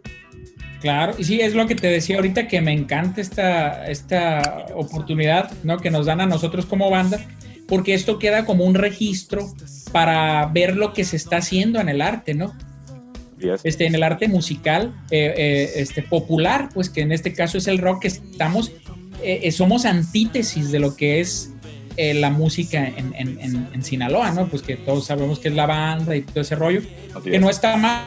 [0.81, 5.51] Claro, y sí, es lo que te decía ahorita, que me encanta esta, esta oportunidad
[5.63, 5.77] ¿no?
[5.79, 7.19] que nos dan a nosotros como banda,
[7.67, 9.53] porque esto queda como un registro
[9.91, 12.53] para ver lo que se está haciendo en el arte, ¿no?
[13.39, 17.33] Y es- Este, en el arte musical eh, eh, este, popular, pues que en este
[17.33, 18.71] caso es el rock, que estamos,
[19.23, 21.51] eh, eh, somos antítesis de lo que es
[21.97, 24.47] eh, la música en, en- en- en Sinaloa, ¿no?
[24.47, 26.81] Pues que todos sabemos que es la banda y todo ese rollo
[27.15, 27.41] así que es.
[27.41, 28.03] no está mal,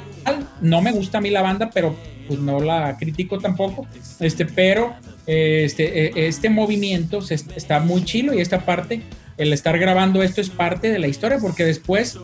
[0.61, 1.96] no me gusta a mí la banda, pero
[2.29, 3.88] pues no la critico tampoco,
[4.20, 4.94] este, pero
[5.27, 9.03] eh, este, este movimiento se est- está muy chilo y esta parte,
[9.40, 12.18] el estar grabando esto es parte de la historia, porque después,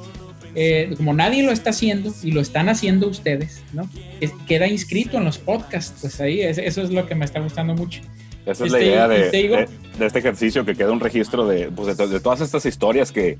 [0.54, 3.88] eh, como nadie lo está haciendo y lo están haciendo ustedes, ¿no?
[4.20, 7.40] Es- queda inscrito en los podcasts, pues ahí, es- eso es lo que me está
[7.40, 8.00] gustando mucho.
[8.46, 9.68] Esa es Este, la idea y de,
[10.06, 13.38] este ejercicio, que queda un registro de, pues, de todas estas historias que,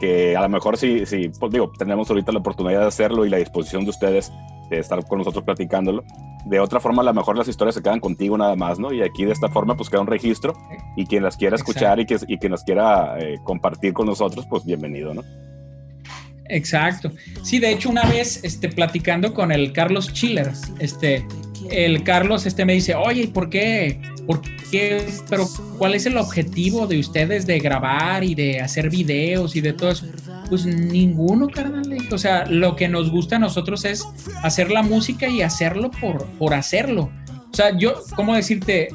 [0.00, 3.30] que a lo mejor sí, sí, pues digo, tenemos ahorita la oportunidad de hacerlo y
[3.30, 4.32] la disposición de ustedes
[4.70, 6.04] de estar con nosotros platicándolo.
[6.44, 8.92] De otra forma, a lo mejor las historias se quedan contigo nada más, ¿no?
[8.92, 10.54] Y aquí de esta forma, pues queda un registro
[10.96, 14.46] y quien las quiera escuchar y, que, y quien las quiera eh, compartir con nosotros,
[14.48, 15.24] pues bienvenido, ¿no?
[16.48, 17.10] Exacto.
[17.42, 21.26] Sí, de hecho, una vez este, platicando con el Carlos Chiller, este,
[21.70, 24.00] el Carlos este, me dice, oye, ¿y ¿por qué?
[24.26, 24.40] ¿Por
[24.70, 25.06] qué?
[25.28, 25.46] Pero,
[25.78, 29.90] ¿cuál es el objetivo de ustedes de grabar y de hacer videos y de todo
[29.90, 30.06] eso?
[30.48, 31.96] Pues ninguno, carnal.
[32.12, 34.04] O sea, lo que nos gusta a nosotros es
[34.42, 37.10] hacer la música y hacerlo por, por hacerlo.
[37.50, 38.88] O sea, yo, ¿cómo decirte?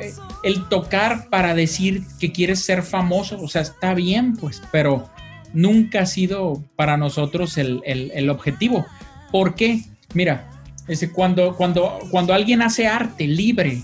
[0.00, 0.12] Eh,
[0.44, 5.10] El tocar para decir que quieres ser famoso, o sea, está bien, pues, pero
[5.52, 8.86] nunca ha sido para nosotros el, el- el objetivo.
[9.32, 9.80] ¿Por qué?
[10.14, 10.48] Mira,
[10.88, 13.82] este, cuando, cuando, cuando alguien hace arte libre,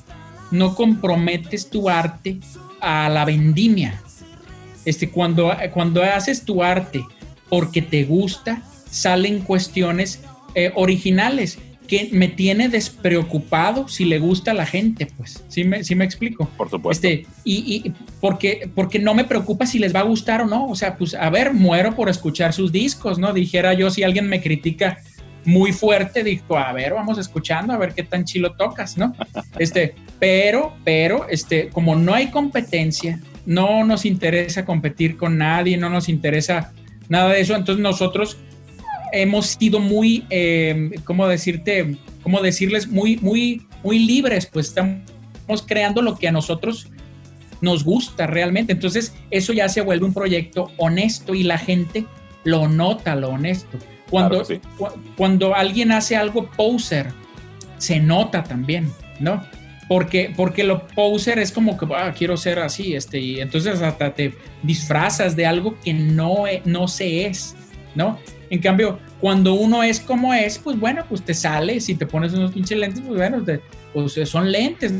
[0.50, 2.38] no comprometes tu arte
[2.80, 4.00] a la vendimia.
[4.84, 7.04] Este, cuando, cuando haces tu arte
[7.48, 10.20] porque te gusta, salen cuestiones
[10.54, 15.44] eh, originales que me tiene despreocupado si le gusta a la gente, pues.
[15.48, 16.48] ¿Sí me, sí me explico?
[16.56, 17.06] Por supuesto.
[17.06, 20.66] Este, y, y porque, porque no me preocupa si les va a gustar o no.
[20.66, 23.32] O sea, pues a ver, muero por escuchar sus discos, ¿no?
[23.32, 24.98] Dijera yo, si alguien me critica
[25.44, 29.14] muy fuerte, digo, a ver, vamos escuchando, a ver qué tan chilo tocas, ¿no?
[29.59, 35.90] Este, pero, pero, este, como no hay competencia, no nos interesa competir con nadie, no
[35.90, 36.72] nos interesa
[37.09, 38.38] nada de eso, entonces nosotros
[39.12, 41.96] hemos sido muy, eh, ¿cómo decirte?
[42.22, 42.88] ¿Cómo decirles?
[42.88, 46.88] Muy, muy, muy libres, pues estamos creando lo que a nosotros
[47.61, 48.72] nos gusta realmente.
[48.72, 52.07] Entonces, eso ya se vuelve un proyecto honesto y la gente
[52.44, 53.78] lo nota, lo honesto.
[54.14, 54.61] Cuando, Claro sí.
[54.79, 57.09] cu- cuando alguien hace algo poser,
[57.79, 59.42] se nota también, ¿no?
[59.88, 64.14] Porque, porque lo poser es como que "Ah, quiero ser así, este, y entonces hasta
[64.14, 67.57] te disfrazas de algo que no, e- no se es,
[67.96, 68.18] ¿no?
[68.50, 72.35] En cambio, Cuando uno es como es, pues bueno, pues te sales y te pones
[72.35, 73.61] unos pinches lentes, pues bueno, te-
[73.94, 74.92] pues son lentes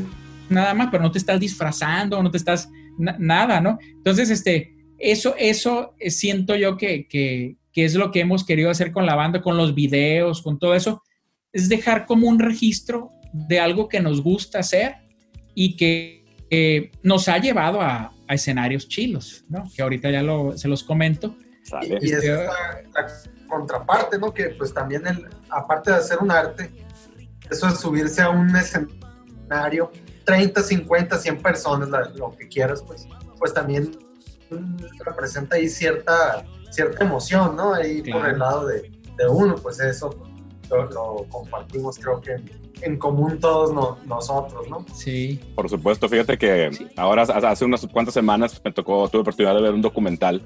[0.49, 3.77] nada más, pero no te estás disfrazando, no te estás na- nada, ¿no?
[3.97, 8.69] Entonces, este, eso, eso eh, siento yo que, que, que es lo que hemos querido
[8.71, 11.03] hacer con la banda, con los videos, con todo eso,
[11.51, 14.95] es dejar como un registro de algo que nos gusta hacer
[15.53, 19.65] y que eh, nos ha llevado a, a escenarios chilos, ¿no?
[19.75, 21.35] Que ahorita ya lo, se los comento.
[21.63, 21.99] Sale.
[22.01, 22.43] Y es Este- la,
[22.93, 23.07] la
[23.47, 24.33] contraparte, ¿no?
[24.33, 26.71] Que pues también, el, aparte de hacer un arte,
[27.51, 29.91] eso es subirse a un escenario,
[30.23, 33.05] 30, 50, 100 personas, la- lo que quieras, pues,
[33.37, 33.91] pues también
[35.05, 37.73] representa ahí cierta, cierta emoción, ¿no?
[37.73, 40.09] Ahí por el lado de, de uno, pues eso
[40.69, 42.35] lo, lo compartimos creo que
[42.81, 44.85] en, común todos no- nosotros, ¿no?
[44.93, 45.39] Sí.
[45.55, 46.87] Por supuesto, fíjate que Sí.
[46.97, 50.41] ahora hace unas cuantas semanas me tocó, tuve oportunidad de ver un documental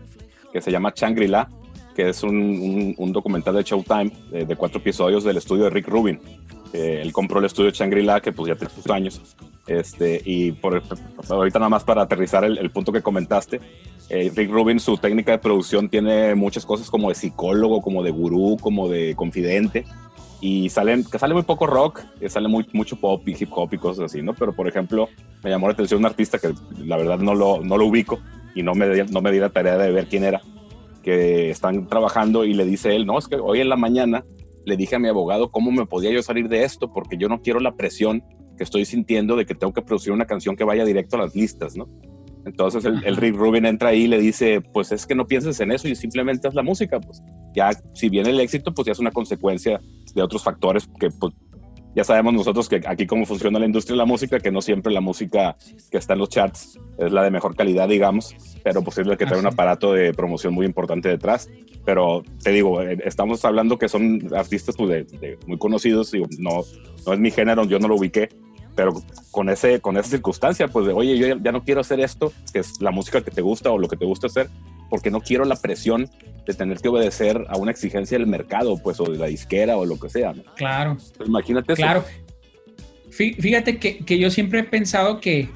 [0.53, 1.49] que se llama Shangri-La,
[1.95, 5.69] que es un, un- un documental de Showtime de, de cuatro episodios del estudio de
[5.71, 6.19] Rick Rubin.
[6.71, 9.19] Eh, él compró el estudio Shangri-La, que pues ya tiene sus años.
[9.69, 10.81] Este, y por,
[11.29, 13.59] ahorita nada más para aterrizar el, el punto que comentaste,
[14.09, 18.09] eh, Rick Rubin, su técnica de producción tiene muchas cosas como de psicólogo, como de
[18.09, 19.85] gurú, como de confidente.
[20.41, 23.73] Y salen, que sale muy poco rock, que sale muy, mucho pop y hip hop
[23.73, 24.33] y cosas así, ¿no?
[24.33, 25.09] Pero, por ejemplo,
[25.43, 28.19] me llamó la atención un artista que la verdad no lo, no lo ubico
[28.55, 30.41] y no me, no me di la tarea de ver quién era,
[31.03, 34.23] que están trabajando y le dice él, no, es que hoy en la mañana
[34.65, 37.41] le dije a mi abogado cómo me podía yo salir de esto, porque yo no
[37.41, 38.23] quiero la presión
[38.59, 41.33] que estoy sintiendo de que tengo que producir una canción que vaya directo a las
[41.33, 41.87] listas, ¿no?
[42.45, 43.15] Entonces el, el.
[43.15, 45.95] Rick Rubin entra ahí y le dice, pues es que no pienses en eso y
[45.95, 47.23] simplemente haz la música, pues
[47.55, 49.79] ya si viene el éxito, pues ya es una consecuencia
[50.13, 51.33] de otros factores que pues,
[51.95, 54.93] ya sabemos nosotros que aquí cómo funciona la industria de la música, que no siempre
[54.93, 55.55] la música
[55.89, 59.15] que está en los charts es la de mejor calidad, digamos, pero pues es la
[59.15, 61.49] que trae un aparato de promoción muy importante detrás.
[61.85, 66.27] Pero te digo, eh, estamos hablando que son artistas pues, de, de muy conocidos, digo,
[66.37, 66.61] no,
[67.07, 68.29] no es mi género, yo no lo ubiqué,
[68.79, 68.93] pero
[69.29, 72.59] con, ese, con esa circunstancia, pues de, oye, yo ya, no quiero hacer esto, que
[72.59, 74.49] es la música que te gusta o lo que te gusta hacer,
[74.89, 76.09] porque no quiero la presión
[76.47, 79.85] de tener que obedecer a una exigencia del mercado, pues, o de la disquera o
[79.85, 80.31] lo que sea.
[80.31, 80.43] ¿no?
[80.55, 80.91] Claro.
[80.91, 81.81] Entonces, imagínate eso.
[81.81, 82.05] Claro.
[83.11, 85.49] Fí- Fíjate que, que yo siempre he pensado que,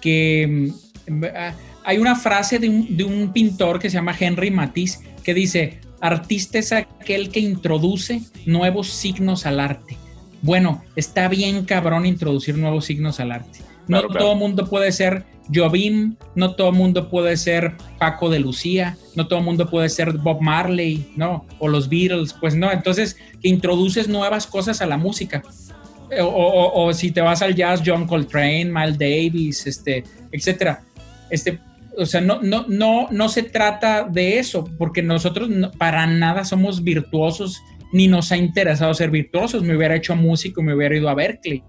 [0.00, 0.72] que
[1.06, 4.98] mm, ah, hay una frase de un, de un pintor que se llama Henry Matisse
[5.22, 9.96] que dice, artista es aquel que introduce nuevos signos al arte.
[10.44, 13.60] Bueno, está bien cabrón introducir nuevos signos al arte.
[13.88, 14.24] No Claro, claro.
[14.26, 19.40] todo mundo puede ser Jobim, no todo mundo puede ser Paco de Lucía, no todo
[19.42, 21.46] mundo puede ser Bob Marley, ¿no?
[21.58, 22.70] O los Beatles, pues no.
[22.70, 25.42] Entonces, que introduces nuevas cosas a la música.
[26.10, 30.82] Eh, O, o- o si te vas al jazz, John Coltrane, Miles Davis, este, etcétera.
[31.30, 31.58] Este,
[31.96, 36.44] o sea, no, no, no, no se trata de eso, porque nosotros no- para nada
[36.44, 37.62] somos virtuosos,
[37.94, 39.62] ni nos ha interesado ser virtuosos.
[39.62, 41.62] Me hubiera hecho músico, me hubiera ido a Berkeley,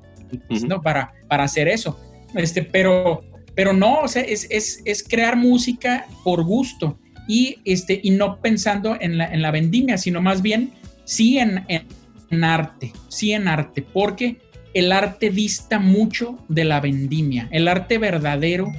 [0.49, 0.63] pues.
[0.63, 0.81] ¿no?
[0.81, 1.97] Para, para hacer eso.
[2.33, 3.23] Este, pero,
[3.55, 8.41] pero no, o sea, es, es, es crear música por gusto y, este, y no
[8.41, 10.71] pensando en la, en la vendimia, sino más bien
[11.05, 11.85] sí en, en-
[12.31, 14.37] en arte, sí en arte, porque
[14.73, 17.47] el arte dista mucho de la vendimia.
[17.51, 18.73] El arte verdadero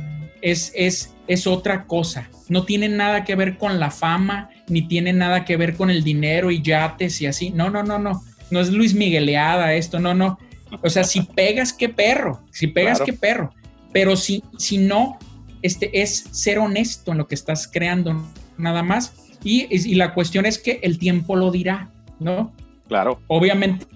[0.51, 2.29] es, es, es otra cosa.
[2.49, 6.05] No tiene nada que ver con la fama, ni tiene nada que ver con el
[6.05, 7.51] dinero y yates y así.
[7.51, 8.23] No, no, no, no.
[8.51, 10.39] No es Luis Migueleada esto, no, no.
[10.83, 12.45] O sea, si pegas, qué perro.
[12.53, 13.05] Si pegas, Claro.
[13.05, 13.55] qué perro.
[13.93, 15.19] Pero si, si no,
[15.63, 18.23] este, es ser honesto en lo que estás creando,
[18.57, 19.15] nada más.
[19.43, 22.53] Y, y la cuestión es que el tiempo lo dirá, ¿no?
[22.89, 23.87] Claro, obviamente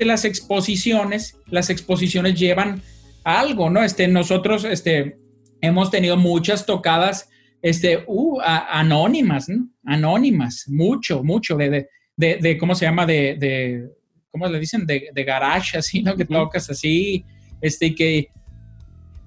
[0.00, 2.82] las exposiciones, las exposiciones llevan
[3.24, 3.82] a algo, ¿no?
[3.82, 5.18] Este, nosotros este,
[5.62, 7.30] hemos tenido muchas tocadas
[7.62, 9.68] este, uh, a- anónimas, ¿no?
[9.86, 13.06] Anónimas, mucho, mucho, de, de, de, de- ¿cómo se llama?
[13.06, 13.88] De, de
[14.30, 14.84] ¿cómo le dicen?
[14.84, 16.14] De, de garage, así, ¿no?
[16.16, 17.24] Que tocas así,
[17.62, 18.28] este, que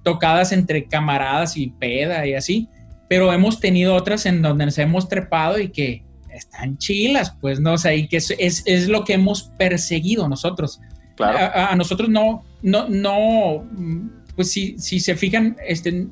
[0.03, 2.67] tocadas entre camaradas y peda y así,
[3.09, 7.73] pero hemos tenido otras en donde nos hemos trepado y que están chilas, pues, ¿no?
[7.73, 10.79] O sea, y que es, es, es lo que hemos perseguido nosotros.
[11.15, 11.37] claro.
[11.39, 16.07] A, a nosotros no, no, no, mm, pues si, si se fijan, este,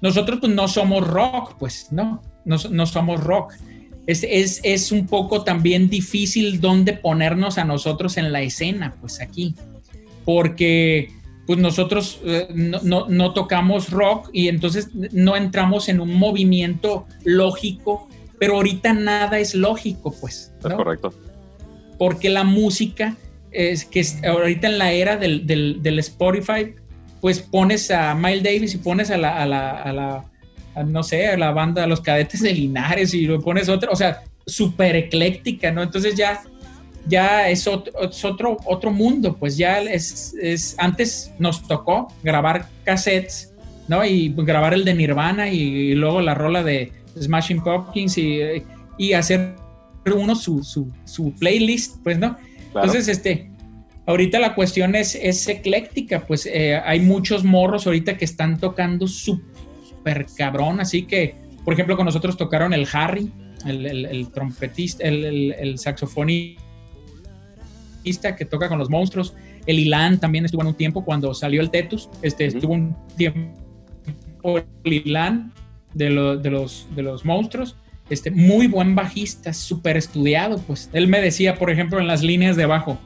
[0.00, 2.22] nosotros pues no somos rock, pues, ¿no?
[2.44, 3.52] No, no somos rock.
[4.06, 9.20] Es, es, es un poco también difícil dónde ponernos a nosotros en la escena, pues
[9.20, 9.54] aquí.
[10.24, 11.10] Porque
[11.46, 17.06] pues nosotros eh, no, no, no tocamos rock y entonces no entramos en un movimiento
[17.24, 18.06] lógico,
[18.38, 20.52] pero ahorita nada es lógico, pues.
[20.58, 20.76] Es ¿no?
[20.76, 21.12] correcto.
[21.98, 23.16] porque la música
[23.50, 26.74] es que es- ahorita en la era del, del- del Spotify,
[27.20, 30.24] pues pones a Miles Davis y pones a la, a la, a la-
[30.74, 33.90] a, no sé, a la banda, a los cadetes de Linares y lo pones otra,
[33.90, 35.82] o sea, súper ecléctica, ¿no?
[35.82, 36.40] Entonces ya,
[37.06, 42.68] ya es otro, es otro, otro mundo, pues ya es, es, antes nos tocó grabar
[42.84, 43.52] cassettes,
[43.88, 44.04] ¿no?
[44.04, 48.40] Y grabar el de Nirvana y, luego la rola de Smashing Pumpkins y,
[48.96, 49.56] y hacer
[50.14, 52.36] uno su, su, su, playlist, pues, ¿no?
[52.74, 53.50] Entonces, este,
[54.08, 59.06] ahorita la cuestión es, es ecléctica, pues eh, hay muchos morros ahorita que están tocando
[59.06, 63.30] súper cabrón, así que, por ejemplo, con nosotros tocaron el Harry,
[63.66, 66.56] el, el, el trompetista, el, saxofonista
[68.34, 69.34] que toca con los monstruos.
[69.66, 72.08] El Ilan también estuvo en un tiempo cuando salió el Tetus.
[72.22, 73.50] Este, Estuvo un tiempo
[74.84, 75.52] el Ilan
[75.92, 77.76] de, de, los, de los monstruos.
[78.08, 80.56] Este, muy buen bajista, súper estudiado.
[80.66, 82.98] Pues él me decía, por ejemplo, en las líneas de abajo,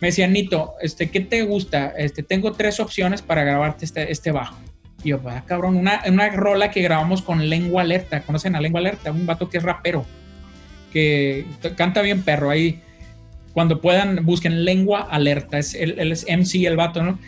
[0.00, 1.92] me decía, Nito, este, ¿qué te gusta?
[1.96, 4.58] Este, tengo tres opciones para grabarte este, este bajo.
[5.02, 8.22] Y yo, ah, cabrón, una, una rola que grabamos con Lengua Alerta.
[8.22, 9.12] ¿Conocen a Lengua Alerta?
[9.12, 10.04] Un vato que es rapero,
[10.92, 12.50] que canta bien perro.
[12.50, 12.80] Ahí
[13.52, 15.58] cuando puedan, busquen lengua alerta.
[15.58, 17.18] Es, él, es MC, el vato, ¿no?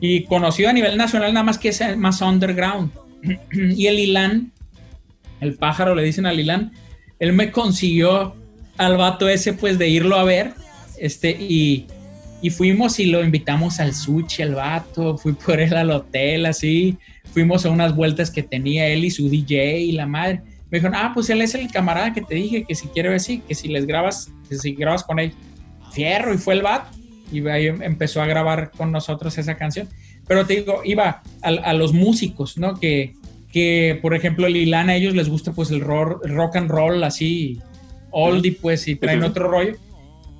[0.00, 2.90] Y conocido a nivel nacional, nada más que es más underground.
[3.52, 4.52] y el Ilan,
[5.40, 6.72] el pájaro, le dicen al Ilan,
[7.18, 8.36] él me consiguió
[8.76, 10.52] al vato ese, pues, de irlo a ver.
[10.98, 11.86] Este, y,
[12.44, 15.16] y fuimos y lo invitamos al sushi, el vato.
[15.16, 16.98] Fui por él al hotel, así.
[17.32, 20.42] Fuimos a unas vueltas que tenía él y su DJ y la madre.
[20.70, 23.40] Me dijeron, ah, pues él es el camarada que te dije que si quiero decir,
[23.48, 25.32] que si les grabas, que si grabas con él
[25.90, 26.84] fierro y fue el bat
[27.32, 29.88] y ahí empezó a grabar con nosotros esa canción.
[30.28, 32.78] Pero te digo, iba a, los músicos, ¿no?
[32.78, 33.14] Que,
[33.52, 37.04] que, por ejemplo, el Ilan a ellos les gusta pues el rock, rock and roll
[37.04, 37.58] así,
[38.10, 39.78] oldie pues, y traen otro rollo.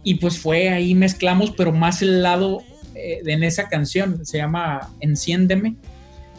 [0.05, 2.63] Y pues fue ahí mezclamos, pero más el lado
[2.95, 5.75] eh, en esa canción, se llama Enciéndeme.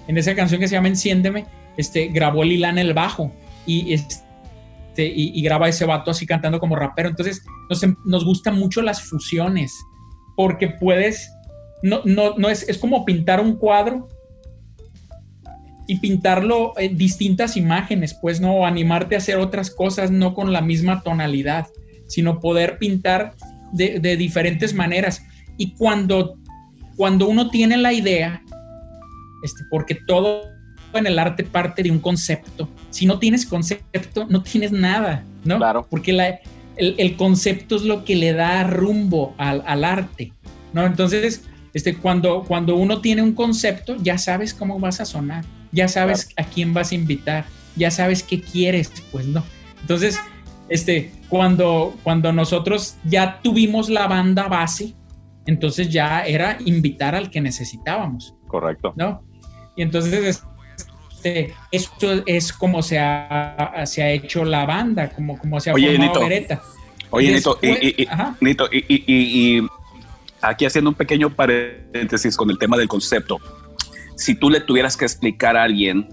[0.08, 3.34] En esa canción que se llama Enciéndeme, este, grabó el Ilan el bajo.
[3.66, 4.26] Y este,
[4.96, 7.10] este, y, graba ese vato así cantando como rapero.
[7.10, 9.74] Entonces nos, em, nos gustan mucho las fusiones
[10.38, 11.34] porque puedes,
[11.84, 14.08] no, no, no es, es como pintar un cuadro
[15.86, 20.62] y pintarlo en distintas imágenes, pues no, animarte a hacer otras cosas no con la
[20.62, 21.68] misma tonalidad,
[22.08, 23.34] sino poder pintar
[23.76, 25.24] de, de diferentes maneras.
[25.58, 26.38] Y cuando,
[26.96, 28.42] cuando uno tiene la idea,
[29.44, 30.56] este, porque todo
[30.98, 32.70] en el arte parte de un concepto.
[32.90, 35.58] Si no tienes concepto, no tienes nada, ¿no?
[35.58, 35.88] Claro.
[35.90, 36.40] Porque la,
[36.78, 40.32] el, concepto es lo que le da rumbo al, al, arte,
[40.74, 40.86] ¿no?
[40.86, 45.88] Entonces, este, cuando, cuando uno tiene un concepto, ya sabes cómo vas a sonar, ya
[45.88, 49.44] sabes a quién vas a invitar, ya sabes qué quieres, pues, ¿no?
[49.82, 50.18] Entonces,
[50.70, 54.96] este, cuando, cuando nosotros ya tuvimos la banda base,
[55.46, 58.34] entonces ya era invitar al que necesitábamos.
[58.48, 58.94] Correcto.
[58.96, 59.22] ¿No?
[59.76, 60.42] Y entonces
[61.20, 65.74] este, esto es como se ha, se ha hecho la banda, como, como se ha
[65.74, 66.62] Oye, formado Beretta.
[67.10, 68.08] Oye, Nito, y,
[68.40, 69.68] Nito y,
[70.42, 73.42] aquí haciendo un pequeño paréntesis con el tema del concepto.
[74.16, 76.08] Si tú le tuvieras que explicar a alguien,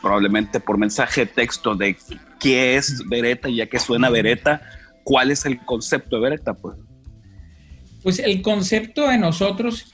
[0.00, 1.96] probablemente por mensaje de texto, de
[2.40, 4.62] qué es Beretta, ya que suena Beretta,
[5.04, 6.54] ¿cuál es el concepto de Beretta?
[6.54, 6.76] Pues?
[8.02, 9.92] pues el concepto de nosotros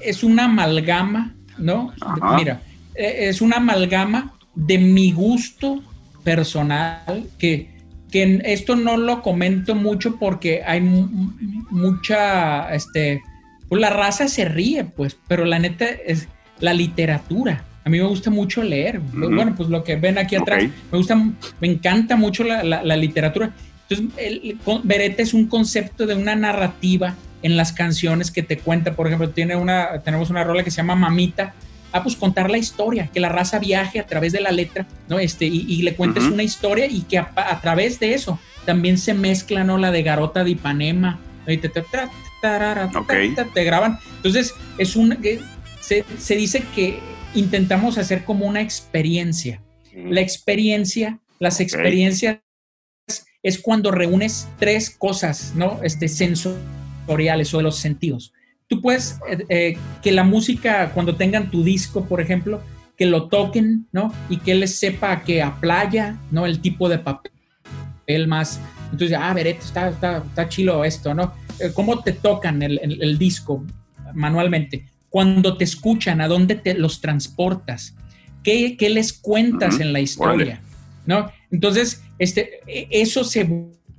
[0.00, 1.92] es una amalgama, ¿no?
[2.36, 2.60] Mira,
[2.94, 5.82] eh, es una amalgama de mi gusto
[6.24, 7.70] personal, que,
[8.10, 13.22] que esto no lo comento mucho porque hay mucha, este,
[13.68, 16.28] pues la raza se ríe, pues, pero la neta es
[16.60, 17.64] la literatura.
[17.88, 19.00] A mí me gusta mucho leer.
[19.00, 23.54] Bueno, pues lo que ven aquí atrás, me gusta, me encanta mucho la, la, literatura.
[23.88, 28.92] Entonces, el, Beretta es un concepto de una narrativa en las canciones que te cuenta.
[28.92, 31.54] Por ejemplo, tiene una, tenemos una rola que se llama Mamita,
[31.90, 35.18] ah, pues contar la historia, que la raza viaje a través de la letra, ¿no?
[35.18, 39.64] Este, y, le cuentes una historia y que a, través de eso también se mezcla,
[39.64, 39.78] ¿no?
[39.78, 41.82] La de Garota de Ipanema, y te, te,
[43.54, 43.98] te, graban.
[44.16, 45.40] Entonces, es un, eh,
[45.80, 47.00] se, se, dice que
[47.38, 49.62] intentamos hacer como una experiencia.
[49.94, 52.40] La experiencia, las experiencias
[53.42, 55.80] es cuando reúnes tres cosas, ¿no?
[55.82, 58.32] Este, sensoriales o de los sentidos
[58.68, 62.62] tú puedes, eh, eh, que la música, cuando tengan tu disco, por ejemplo,
[62.96, 64.12] que lo toquen, ¿no?
[64.28, 66.46] Y que les sepa que a playa, ¿no?
[66.46, 68.60] El tipo de papel más.
[68.92, 71.34] Entonces, ah, ver, está, está, está chilo esto, ¿no?
[71.58, 73.64] Eh, ¿Cómo te tocan el, el, disco
[74.14, 74.86] manualmente?
[75.10, 77.94] Cuando te escuchan, ¿a dónde te los transportas?
[78.42, 80.60] ¿Qué, qué les cuentas en la historia?
[81.06, 81.30] ¿No?
[81.50, 83.48] Entonces, este, e, eso se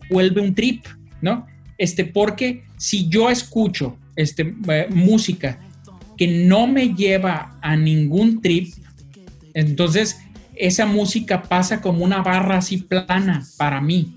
[0.10, 0.86] vuelve un trip,
[1.22, 1.46] ¿no?
[1.78, 5.60] Este, porque si yo escucho este, eh, música
[6.18, 8.74] que no me lleva a ningún trip,
[9.54, 10.20] entonces
[10.56, 14.14] esa música pasa como una barra así plana para mí.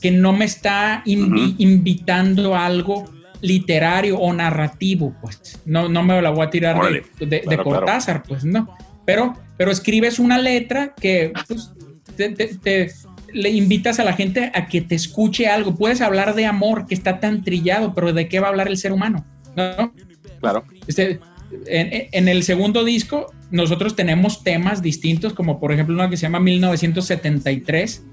[0.00, 3.04] que no me está invi- invitando a algo
[3.44, 7.02] literario o narrativo, pues no, no me la voy a tirar de, Órale.
[7.18, 8.74] de- de Claro, Cortázar, pues no.
[9.04, 11.70] Pero, pero escribes una letra que pues,
[12.16, 12.90] te, te- te-
[13.32, 15.74] le invitas a la gente a que te escuche algo.
[15.74, 18.78] Puedes hablar de amor que está tan trillado, pero ¿de qué va a hablar el
[18.78, 19.26] ser humano?
[19.56, 19.92] ¿No?
[20.40, 20.64] Claro.
[20.86, 21.20] Este,
[21.66, 26.22] en, en el segundo disco, nosotros tenemos temas distintos, como por ejemplo uno que se
[26.22, 28.04] llama 1973,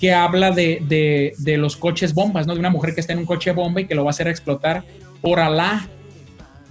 [0.00, 2.54] que habla de, de- de los coches bombas, ¿no?
[2.54, 4.28] De una mujer que está en un coche bomba y que lo va a hacer
[4.28, 4.84] explotar
[5.20, 5.88] por Alá,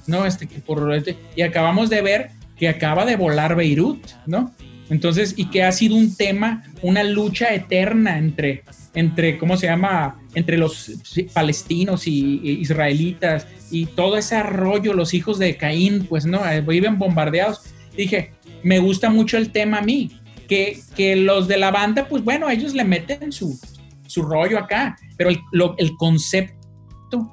[0.05, 0.25] ¿no?
[0.25, 4.51] Este, por, este- y acabamos de ver que acaba de volar Beirut, ¿no?
[4.89, 8.63] Entonces, y que ha sido un tema, una lucha eterna entre,
[8.95, 10.17] entre ¿cómo se llama?
[10.33, 10.91] Entre los
[11.33, 16.39] palestinos y, israelitas y todo ese rollo, los hijos de Caín, pues, ¿no?
[16.65, 17.63] Viven bombardeados.
[17.97, 18.31] Dije,
[18.63, 20.11] me gusta mucho el tema a mí,
[20.47, 23.59] que, que los de la banda, pues bueno, ellos le meten su,
[24.07, 26.55] su rollo acá, pero el, lo- el concepto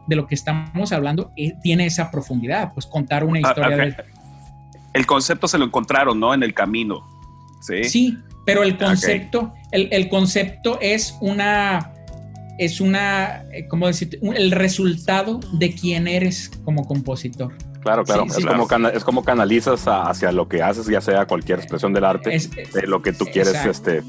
[0.06, 3.82] de lo que estamos hablando eh, tiene esa profundidad, pues contar una Ah, historia ok.
[3.82, 4.04] de,
[4.94, 6.32] El concepto se lo encontraron, ¿no?
[6.34, 7.04] En el camino.
[7.60, 7.84] Sí.
[7.84, 11.92] Sí, pero el concepto, el, el concepto es una,
[12.58, 14.18] es una, eh, ¿cómo decir?
[14.22, 17.56] El resultado de quién eres como compositor.
[17.84, 18.22] Claro, claro.
[18.24, 18.44] Sí, es, sí.
[18.44, 22.34] Como es como canalizas a- hacia lo que haces, ya sea cualquier expresión del arte,
[22.34, 23.70] Es- de lo que tú quieres Exacto.
[23.70, 24.02] este,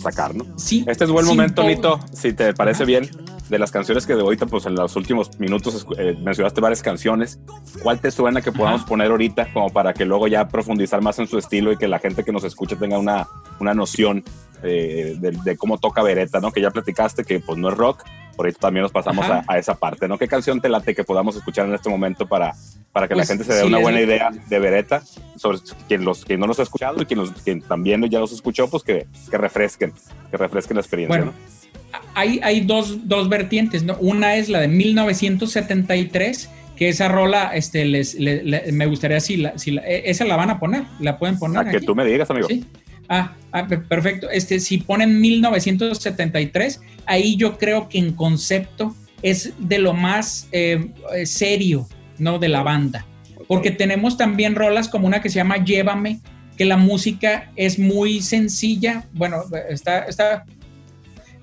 [0.00, 0.44] sacar, ¿no?
[0.56, 2.86] Sí, Este es buen momento, Nito, si te parece Ajá.
[2.88, 3.10] bien,
[3.48, 7.38] de las canciones que de ahorita, pues en los últimos minutos eh, mencionaste varias canciones.
[7.82, 8.88] ¿Cuál te suena que podamos Ajá.
[8.88, 11.98] poner ahorita como para que luego ya profundizar más en su estilo y que la
[12.00, 13.28] gente que nos escuche tenga una,
[13.60, 14.24] una noción
[14.62, 16.50] eh, de, de cómo toca Beretta, ¿no?
[16.50, 18.02] Que ya platicaste que pues no es rock,
[18.36, 20.18] por ahí también nos pasamos a, esa parte, ¿no?
[20.18, 22.52] ¿Qué canción te late que podamos escuchar en este momento para,
[22.92, 25.02] para que Pues, la gente se dé sí, una les- buena idea de Beretta?
[25.36, 25.58] Sobre
[25.88, 28.68] quien, los, quien no los ha escuchado y quien, los, quien también ya los escuchó,
[28.68, 29.92] pues que, que refresquen,
[30.30, 31.98] que refresquen la experiencia, Bueno, ¿no?
[32.14, 33.96] hay, hay dos, dos vertientes, ¿no?
[34.00, 39.38] Una es la de 1973, que esa rola, este, les, le- le- me gustaría si,
[39.38, 41.66] la, si la- e- esa la van a poner, la pueden poner.
[41.66, 42.48] A que tú me digas, amigo.
[42.48, 42.64] Sí.
[43.08, 44.28] Ah, ah, pe- perfecto.
[44.30, 50.90] Este, si ponen 1973, ahí yo creo que en concepto es de lo más eh,
[51.14, 51.88] eh, serio,
[52.18, 52.38] ¿no?
[52.38, 53.06] De la banda.
[53.48, 56.20] Porque tenemos también rolas como una que se llama Llévame,
[56.56, 59.04] que la música es muy sencilla.
[59.12, 60.44] Bueno, está, está,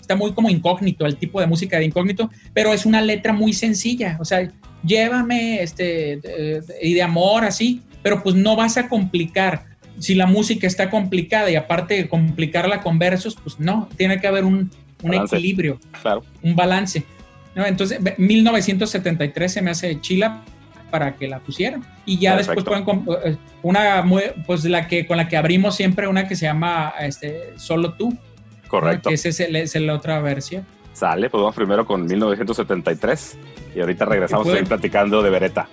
[0.02, 3.54] está muy como incógnito, el tipo de música de incógnito, pero es una letra muy
[3.54, 4.18] sencilla.
[4.20, 4.52] O sea,
[4.84, 6.20] llévame, este,
[6.82, 9.73] y de amor, así, pero pues no vas a complicar.
[10.00, 14.28] Si la música está complicada y aparte de complicarla con versos, pues no, tiene que
[14.28, 14.72] haber un,
[15.02, 16.24] un equilibrio, Claro.
[16.42, 17.04] un balance.
[17.56, 17.66] ¿no?
[17.66, 20.42] Entonces, ve- 1973 se me hace chila
[20.90, 21.84] para que la pusieran.
[22.06, 22.64] Y ya Perfecto.
[22.72, 24.04] después pueden eh, una
[24.46, 28.12] pues la que con la que abrimos siempre una que se llama este solo tú,
[28.12, 28.18] ¿no?
[28.68, 29.10] Correcto.
[29.10, 30.66] que esa es, la otra versión.
[30.94, 33.38] Sale, pues vamos primero con 1973
[33.76, 35.68] y ahorita regresamos a seguir platicando de Beretta.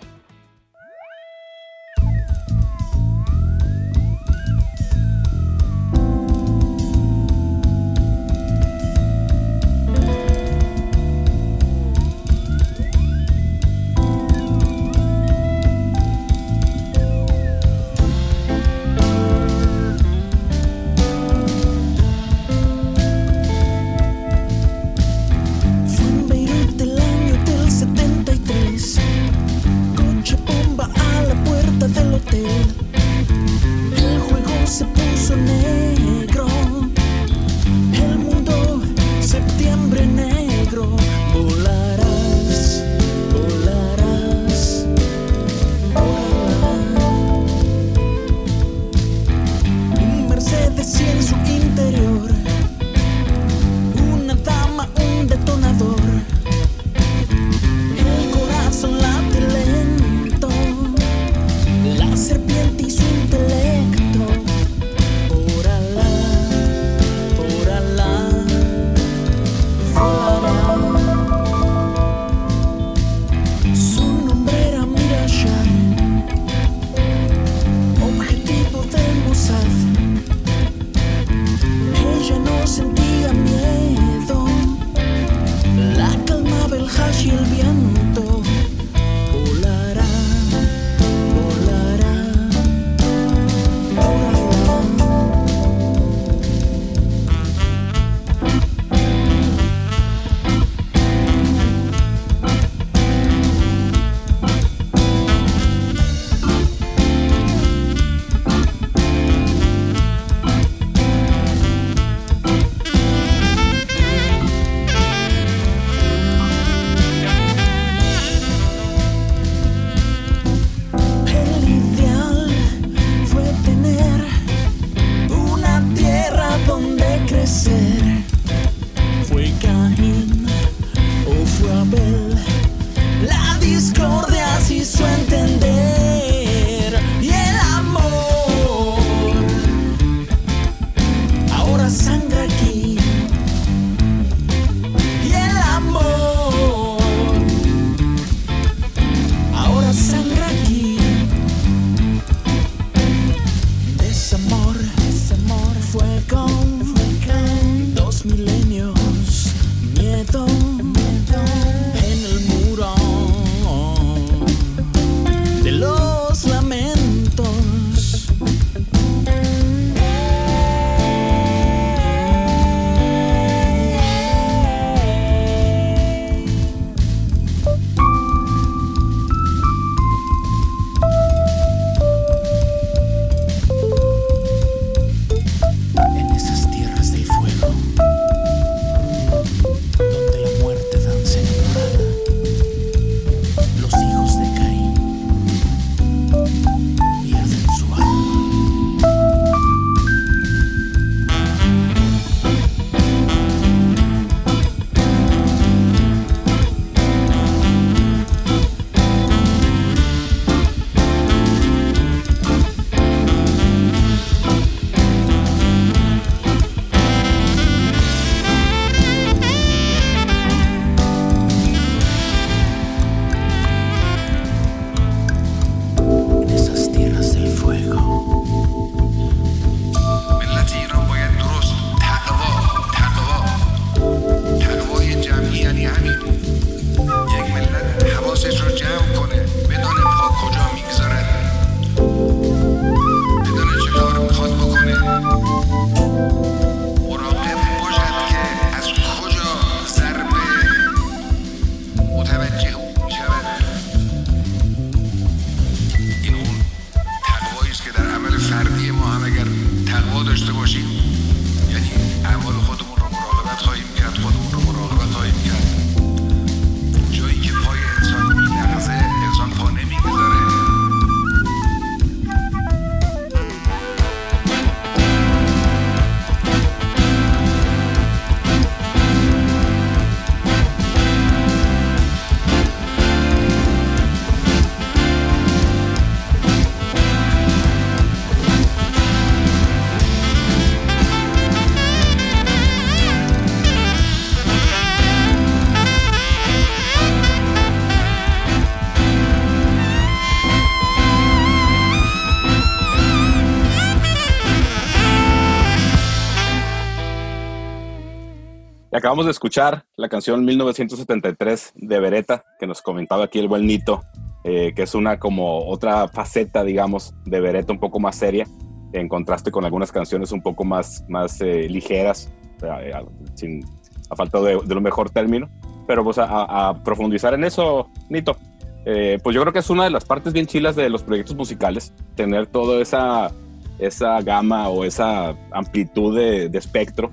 [309.01, 314.03] Acabamos de escuchar la canción 1973 de Beretta, que nos comentaba aquí el buen Nito,
[314.45, 318.47] eh, que es una como otra faceta, digamos, de Beretta un poco más seria,
[318.93, 322.31] en contraste con algunas canciones un poco más, más eh, ligeras,
[322.63, 322.93] eh,
[323.37, 323.65] sin,
[324.11, 325.49] a falta de, de mejor término.
[325.87, 328.37] Pero pues a, a profundizar en eso, Nito,
[328.85, 331.35] eh, pues yo creo que es una de las partes bien chilas de los proyectos
[331.35, 333.33] musicales, tener toda esa,
[333.79, 337.09] esa gama o esa amplitud de, de espectro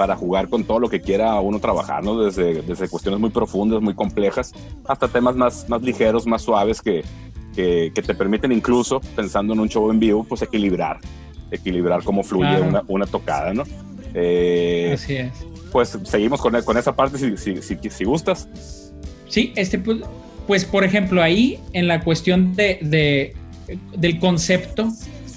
[0.00, 2.18] para jugar con todo lo que quiera uno trabajar, ¿no?
[2.22, 4.54] Desde, desde cuestiones muy profundas, muy complejas,
[4.88, 7.04] hasta temas más, más ligeros, más suaves que,
[7.54, 11.00] que, que te permiten incluso, pensando en un show en vivo, pues equilibrar,
[11.50, 12.64] equilibrar cómo fluye Claro.
[12.66, 13.64] una, una tocada, ¿no?
[14.14, 15.32] Eh, Así es.
[15.70, 18.48] pues seguimos con, con esa parte si, si, si, si gustas.
[19.28, 19.98] Sí, este, pues,
[20.46, 23.34] pues, por ejemplo, ahí en la cuestión de, de-
[23.98, 24.88] del concepto,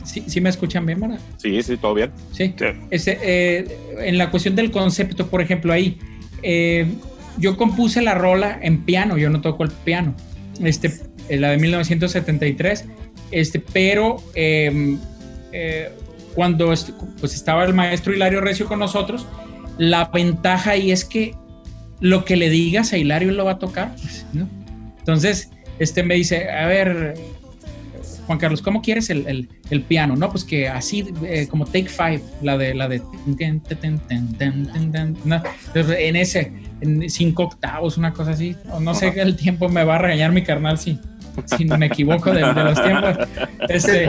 [0.04, 1.20] ¿sí, sí me escuchan bien, verdad?
[1.38, 2.12] Sí, sí, todo bien.
[2.32, 2.54] Sí.
[2.58, 2.66] Sí.
[2.90, 5.98] Este, eh, en la cuestión del concepto, por ejemplo, ahí,
[6.42, 6.88] eh,
[7.38, 10.14] yo compuse la rola en piano, yo no toco el piano,
[10.64, 10.94] este,
[11.30, 12.86] eh, la de 1973,
[13.32, 14.98] este, pero eh,
[15.52, 15.90] eh,
[16.36, 19.26] cuando est- pues estaba el maestro Hilario Recio con nosotros,
[19.78, 21.34] la ventaja ahí es que
[22.00, 24.48] lo que le digas a Hilario lo va a tocar, pues, ¿no?
[25.00, 25.50] Entonces,
[25.80, 27.16] este me dice, a ver,
[28.26, 30.16] Juan Carlos, ¿cómo quieres el, el- el piano?
[30.16, 33.02] No, pues que así, eh, como Take Five, la de la de
[35.26, 35.42] no,
[35.90, 36.52] en ese,
[36.82, 38.56] en cinco octavos, una cosa así.
[38.72, 41.00] O no sé el tiempo me va a regañar mi carnal si,
[41.58, 43.18] si me equivoco de, de los tiempos.
[43.70, 44.08] Este,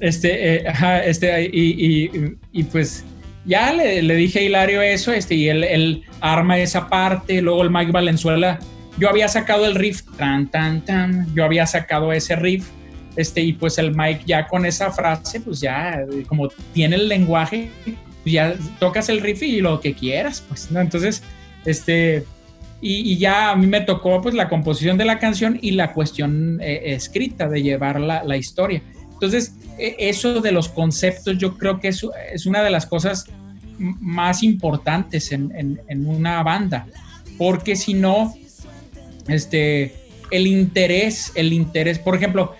[0.00, 3.04] este, eh, ajá, este, y, y- y, pues
[3.44, 7.62] ya le, le dije a Hilario eso, este, y él, él arma esa parte, luego
[7.62, 8.58] el Mike Valenzuela,
[8.98, 12.68] yo había sacado el riff, tan, tan, tan, yo había sacado ese riff,
[13.18, 17.08] este, y pues el Mike ya con esa frase, pues ya, eh, como tiene el
[17.08, 17.68] lenguaje,
[18.22, 20.80] pues ya tocas el riff y lo que quieras, pues, ¿no?
[20.80, 21.24] Entonces,
[21.64, 22.24] este,
[22.80, 26.60] y, ya a mí me tocó pues la composición de la canción y la cuestión
[26.62, 28.82] eh, escrita de llevar la, historia.
[29.14, 33.26] Entonces, e- eso de los conceptos yo creo que es, es una de las cosas
[33.78, 36.86] más importantes en, en- en una banda,
[37.36, 38.32] porque si no,
[39.26, 39.96] este,
[40.30, 42.54] el interés, el interés, por ejemplo,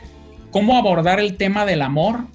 [0.51, 2.27] cómo abordar el tema del amor,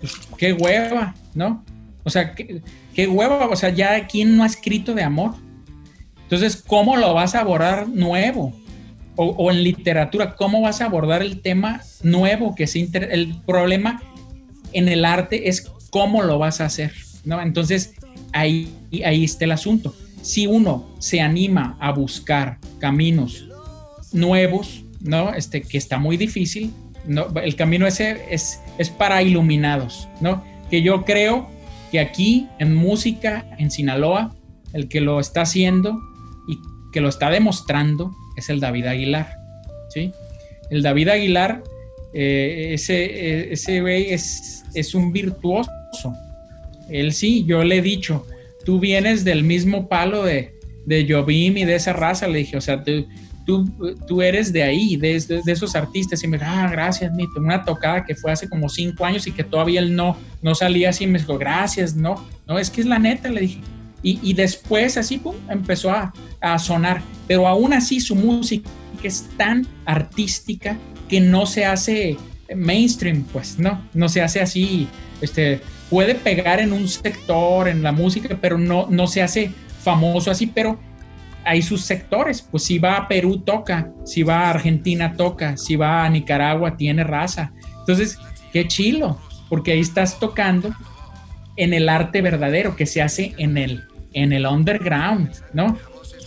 [0.00, 1.64] Pues, qué hueva, ¿no?
[2.04, 5.34] O sea, qué, hueva, o sea, ya quién no ha escrito de amor.
[6.24, 8.52] Entonces, ¿cómo lo vas a abordar nuevo?
[9.14, 13.40] O, o en literatura, ¿cómo vas a abordar el tema nuevo que se inter- el
[13.46, 14.02] problema
[14.72, 16.92] en el arte es cómo lo vas a hacer,
[17.24, 17.40] ¿no?
[17.40, 17.94] Entonces,
[18.32, 19.94] ahí, ahí está el asunto.
[20.22, 23.46] Si uno se anima a buscar caminos
[24.12, 25.34] nuevos, ¿no?
[25.34, 26.72] Este, que está muy difícil,
[27.06, 27.26] ¿no?
[27.42, 28.60] El camino ese es,
[28.98, 30.44] para iluminados, ¿no?
[30.70, 31.48] Que yo creo
[31.90, 34.34] que aquí en música, en Sinaloa,
[34.72, 35.98] el que lo está haciendo
[36.48, 36.58] y
[36.92, 39.34] que lo está demostrando es el David Aguilar,
[39.90, 40.12] ¿sí?
[40.70, 41.62] El David Aguilar,
[42.14, 45.70] eh, ese, eh, ese es, es un virtuoso.
[46.88, 48.26] Él sí, yo le he dicho,
[48.64, 50.54] tú vienes del mismo palo de,
[50.86, 53.06] de Jobim y de esa raza, le dije, o sea, tú,
[53.44, 56.22] tú, tú eres de ahí, de, de, esos artistas.
[56.22, 57.40] Y me dijo, ah, gracias, Nito.
[57.40, 60.90] Una tocada que fue hace como cinco años y que todavía él no, no salía
[60.90, 61.06] así.
[61.06, 63.60] Me dijo, gracias, no, no, es que es la neta, le dije.
[64.02, 67.02] Y, y después así, pum, empezó a, a sonar.
[67.26, 68.68] Pero aún así su música
[69.02, 70.78] es tan artística
[71.08, 72.16] que no se hace
[72.54, 74.88] mainstream, pues, no, no se hace así,
[75.20, 80.30] este, puede pegar en un sector, en la música, pero no, no se hace famoso
[80.30, 80.78] así, pero
[81.44, 85.76] hay sus sectores, pues si va a Perú toca, si va a Argentina toca, si
[85.76, 87.52] va a Nicaragua tiene raza.
[87.80, 88.18] Entonces,
[88.52, 89.18] qué chilo,
[89.48, 90.74] porque ahí estás tocando
[91.56, 93.82] en el arte verdadero que se hace en el,
[94.12, 95.78] en el underground, ¿no?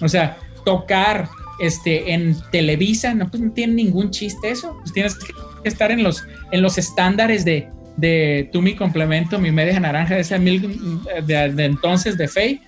[0.01, 5.33] O sea, tocar este, en Televisa, no, pues tiene ningún chiste eso, pues tienes que
[5.63, 10.21] estar en los, en los estándares de, de Tú mi complemento, mi media naranja de
[10.21, 12.61] esa mil de, de entonces de Faye,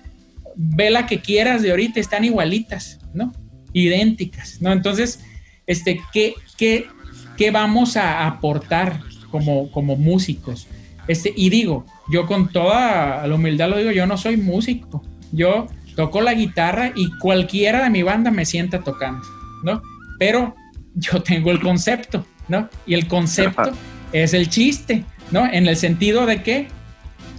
[0.58, 3.32] ve la que quieras de ahorita, están igualitas, ¿no?
[3.72, 4.72] Idénticas, ¿no?
[4.72, 5.20] Entonces,
[5.66, 6.88] este, ¿qué, qué,
[7.36, 9.00] qué vamos a aportar
[9.30, 10.66] como, como músicos?
[11.06, 15.68] Este, y digo, yo con toda la humildad lo digo, yo no soy músico, yo
[15.94, 19.24] toco la guitarra y cualquiera de mi banda me sienta tocando,
[19.62, 19.80] ¿no?
[20.18, 20.56] Pero
[20.94, 22.68] yo tengo el concepto, ¿no?
[22.84, 23.70] Y el concepto
[24.12, 25.46] es el chiste, ¿no?
[25.46, 26.68] En el sentido de que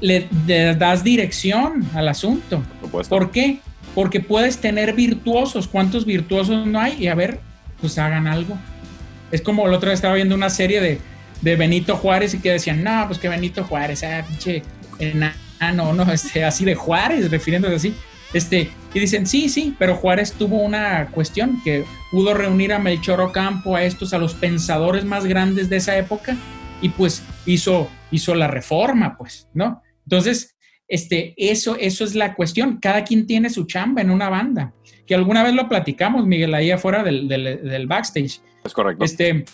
[0.01, 2.63] le, le das dirección al asunto.
[2.91, 3.59] ¿Por qué?
[3.95, 5.67] Porque puedes tener virtuosos.
[5.67, 6.95] ¿Cuántos virtuosos no hay?
[7.03, 7.39] Y a ver,
[7.81, 8.57] pues hagan algo.
[9.31, 10.99] Es como el otro día estaba viendo una serie de,
[11.41, 14.63] de Benito Juárez y que decían, no, pues que Benito Juárez, ah, pinche
[14.99, 17.95] enano, no, este, así de Juárez, refiriéndose así.
[18.33, 23.21] Este, y dicen, sí, sí, pero Juárez tuvo una cuestión que pudo reunir a Melchor
[23.21, 26.37] Ocampo, a estos, a los pensadores más grandes de esa época,
[26.81, 29.81] y pues hizo, hizo la reforma, pues, ¿no?
[30.09, 30.55] Entonces,
[30.87, 32.79] este, eso, eso es la cuestión.
[32.81, 34.73] Cada quien tiene su chamba en una banda,
[35.05, 38.41] que alguna vez lo platicamos, Miguel, ahí afuera del, del, del backstage.
[38.63, 39.05] Es correcto.
[39.05, 39.45] Este,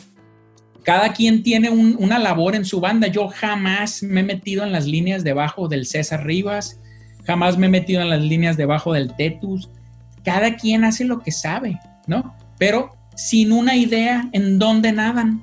[0.84, 3.08] cada quien tiene un- una labor en su banda.
[3.08, 6.80] Yo jamás me he metido en las líneas debajo del César Rivas,
[7.26, 9.70] jamás me he metido en las líneas debajo del Tetus.
[10.24, 11.78] Cada quien hace lo que sabe,
[12.08, 12.34] ¿no?
[12.58, 15.42] Pero sin una idea en dónde nadan.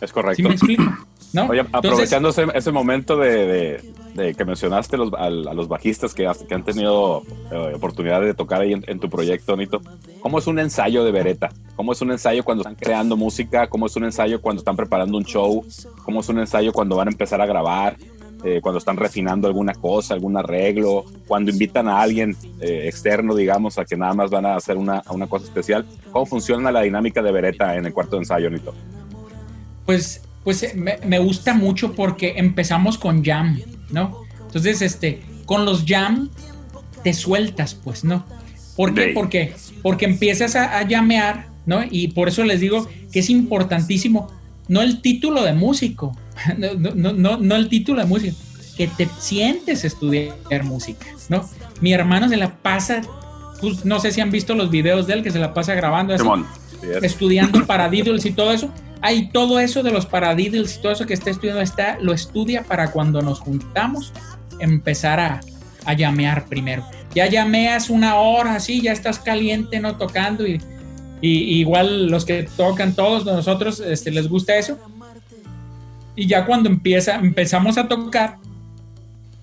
[0.00, 0.42] Es ¿Sí correcto.
[0.44, 0.84] me explico?
[1.32, 1.46] ¿No?
[1.46, 6.12] Oye, Entonces, aprovechando ese, ese momento de, de- de que mencionaste los- a, los bajistas
[6.14, 7.22] que, has- que han tenido
[7.52, 9.80] eh, oportunidad de tocar ahí en, en tu proyecto, Nito,
[10.20, 11.50] ¿cómo es un ensayo de Beretta?
[11.76, 13.68] ¿Cómo es un ensayo cuando están creando música?
[13.68, 15.64] ¿Cómo es un ensayo cuando están preparando un show?
[16.04, 17.96] ¿Cómo es un ensayo cuando van a empezar a grabar?
[18.44, 23.78] Eh, cuando están refinando alguna cosa, algún arreglo, cuando invitan a alguien eh, externo, digamos,
[23.78, 25.84] a que nada más van a hacer una, una cosa especial.
[26.12, 28.72] ¿Cómo funciona la dinámica de Beretta en el cuarto de ensayo, Nito?
[29.86, 34.22] pues, pues eh, me, me gusta mucho porque empezamos con jam, ¿no?
[34.46, 36.30] Entonces, este, con los jam
[37.04, 38.24] te sueltas, pues, ¿no?
[38.74, 39.10] ¿Por qué?
[39.14, 41.82] Porque, porque empiezas a, a llamear, ¿no?
[41.90, 44.32] Y por eso les digo que es importantísimo,
[44.68, 46.16] no el título de músico,
[46.56, 48.38] no, no, no, no, el título de músico,
[48.74, 51.46] que te sientes a estudiar música, ¿no?
[51.82, 53.02] Mi hermano se la pasa,
[53.60, 56.14] pues, no sé si han visto los videos de él, que se la pasa grabando
[56.14, 56.24] así,
[57.02, 58.72] estudiando paradiddles y todo eso.
[59.00, 62.64] Hay todo eso de los paradiddles y todo eso que está estudiando, está, lo estudia
[62.64, 64.12] para cuando nos juntamos
[64.60, 65.40] empezar a,
[65.84, 66.84] a llamear primero.
[67.14, 70.60] Ya llameas una hora así, ya estás caliente, no tocando y,
[71.20, 74.78] y- igual los que tocan todos nosotros este, les gusta eso.
[76.16, 78.36] Y ya cuando empieza, empezamos a tocar,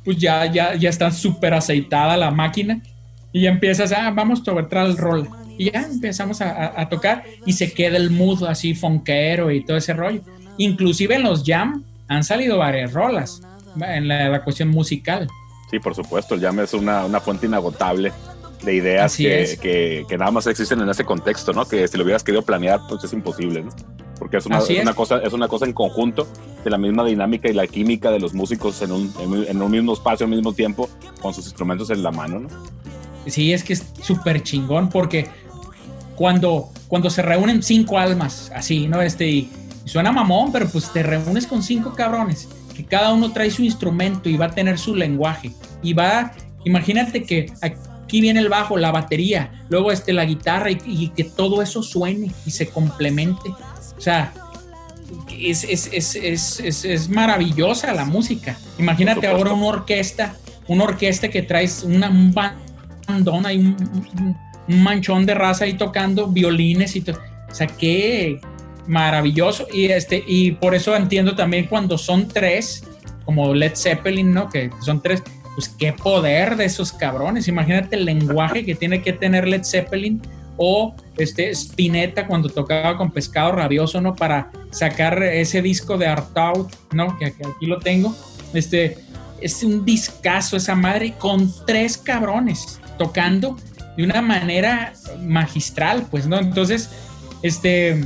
[0.03, 2.81] pues ya, ya, ya está súper aceitada la máquina
[3.31, 5.29] y empiezas, ah, vamos a entrar el rol.
[5.57, 9.63] Y ya empezamos a, a- a tocar y se queda el mood así fonquero y
[9.63, 10.21] todo ese rollo.
[10.57, 13.41] Inclusive en los jam han salido varias rolas
[13.81, 15.27] en la, la cuestión musical.
[15.71, 18.11] Sí, por supuesto, el jam es una, una fuente inagotable
[18.63, 19.59] de ideas que, es.
[19.59, 21.65] que- que nada más existen en ese contexto, ¿no?
[21.65, 23.71] Que si lo hubieras querido planear, pues es imposible, ¿no?
[24.17, 24.95] Porque es una, es una es.
[24.95, 26.25] cosa, es una cosa en conjunto
[26.63, 29.69] de la misma dinámica y la química de los músicos en un, en en un
[29.69, 30.89] mismo espacio al mismo tiempo
[31.21, 32.49] con sus instrumentos en la mano, ¿no?
[33.27, 35.27] Sí, es que es súper chingón porque
[36.15, 39.01] cuando, cuando se reúnen cinco almas, así, ¿no?
[39.01, 39.51] Este, y,
[39.85, 43.63] y suena mamón, pero pues te reúnes con cinco cabrones, que cada uno trae su
[43.63, 45.51] instrumento y va a tener su lenguaje.
[45.83, 46.31] Y va,
[46.63, 51.23] imagínate que aquí viene el bajo, la batería, luego este, la guitarra y, y que
[51.23, 53.49] todo eso suene y se complemente.
[53.97, 54.33] O sea,
[55.37, 58.57] es, es, es, es, maravillosa la música.
[58.79, 60.35] Imagínate ahora una orquesta,
[60.67, 63.75] una orquesta que traes una, un bandón, hay un,
[64.19, 67.19] un- un manchón de raza ahí tocando violines y todo.
[67.49, 68.39] O sea, qué
[68.87, 69.67] maravilloso.
[69.71, 72.83] Y, este, y por eso entiendo también cuando son tres,
[73.25, 74.49] como Led Zeppelin, ¿no?
[74.49, 75.23] Que son tres,
[75.55, 77.47] pues qué poder de esos cabrones.
[77.47, 80.21] Imagínate el lenguaje que tiene que tener Led Zeppelin
[80.57, 84.15] o este Spinetta cuando tocaba con Pescado Rabioso, ¿no?
[84.15, 87.17] Para sacar ese disco de Art Out, ¿no?
[87.17, 88.15] Que, que aquí lo tengo.
[88.53, 88.97] Este
[89.41, 93.57] es un discazo esa madre con tres cabrones tocando
[93.97, 96.39] de una manera magistral, pues, ¿no?
[96.39, 96.89] Entonces,
[97.41, 98.03] este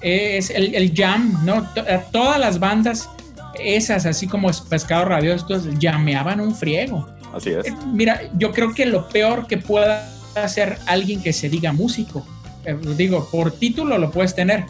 [0.00, 1.68] es el, el jam, ¿no?
[1.76, 3.08] A Todas las bandas,
[3.58, 5.46] esas, así como es Pescado Rabioso,
[5.78, 7.08] llameaban un friego.
[7.34, 7.66] Así es.
[7.66, 12.26] Eh, Mira, yo creo que lo peor que pueda hacer alguien que se diga músico,
[12.64, 14.64] eh, digo, por título lo puedes tener,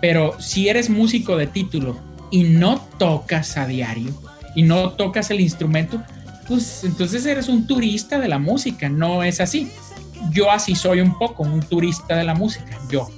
[0.00, 1.96] pero si eres músico de título
[2.30, 4.10] y no tocas a diario
[4.54, 6.02] y no tocas el instrumento,
[6.48, 9.70] pues entonces eres un turista de la música, no es así.
[10.30, 13.08] Yo así soy un poco, un turista de la música, yo.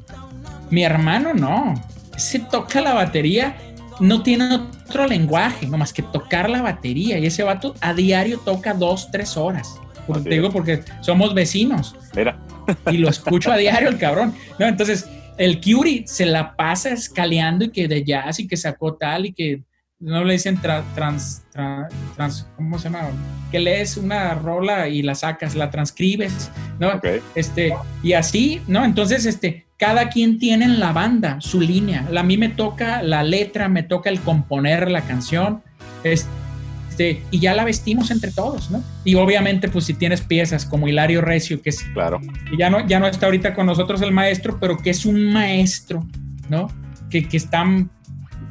[0.71, 1.75] Mi hermano no,
[2.17, 3.57] se toca la batería
[4.01, 7.19] no tiene otro lenguaje, nomás que tocar la batería.
[7.19, 9.81] Y ese vato a diario toca dos, tres horas.
[10.23, 12.39] Te digo porque somos vecinos Mira,
[12.93, 14.35] y lo escucho a diario el cabrón.
[14.59, 14.67] ¿no?
[14.67, 19.27] Entonces, el Curie se la pasa escaleando y que de jazz y que sacó tal
[19.27, 19.63] y que
[19.99, 23.09] no le dicen tra- trans, tra- trans, ¿cómo se llama?
[23.51, 27.01] Que lees una rola y la sacas, la transcribes, ¿no?
[27.35, 27.73] Este,
[28.03, 28.85] y así, ¿no?
[28.85, 32.07] Entonces, este, cada quien tiene en la banda su línea.
[32.17, 35.63] A mí me toca la letra, me toca el componer la canción,
[36.05, 38.83] este, y ya la vestimos entre todos, ¿no?
[39.05, 42.21] Y obviamente, pues si tienes piezas como Hilario Recio, que es Claro.
[42.59, 46.07] ya no, ya no está ahorita con nosotros el maestro, pero que es un maestro,
[46.51, 46.69] ¿no?
[47.11, 47.89] Que, que está m-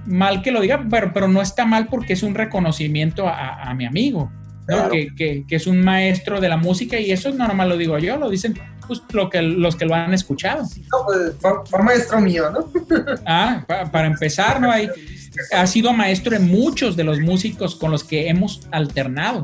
[0.06, 3.74] mal que lo diga, pero, pero no está mal porque es un reconocimiento a, a
[3.74, 4.32] mi amigo,
[4.68, 4.76] ¿no?
[4.76, 4.90] Claro.
[4.92, 7.98] Que, que- que es un maestro de la música y eso no nomás lo digo
[8.00, 10.62] yo, lo dicen pues, lo que, los que lo han escuchado.
[10.64, 12.72] No, pues, fue, fue maestro mío, ¿no?
[13.26, 14.72] Ah, pa- para empezar, ¿no?
[14.72, 14.90] Hay,
[15.54, 19.44] ha sido maestro de muchos de los músicos con los que hemos alternado,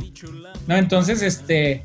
[0.67, 0.75] ¿no?
[0.77, 1.83] Entonces, este,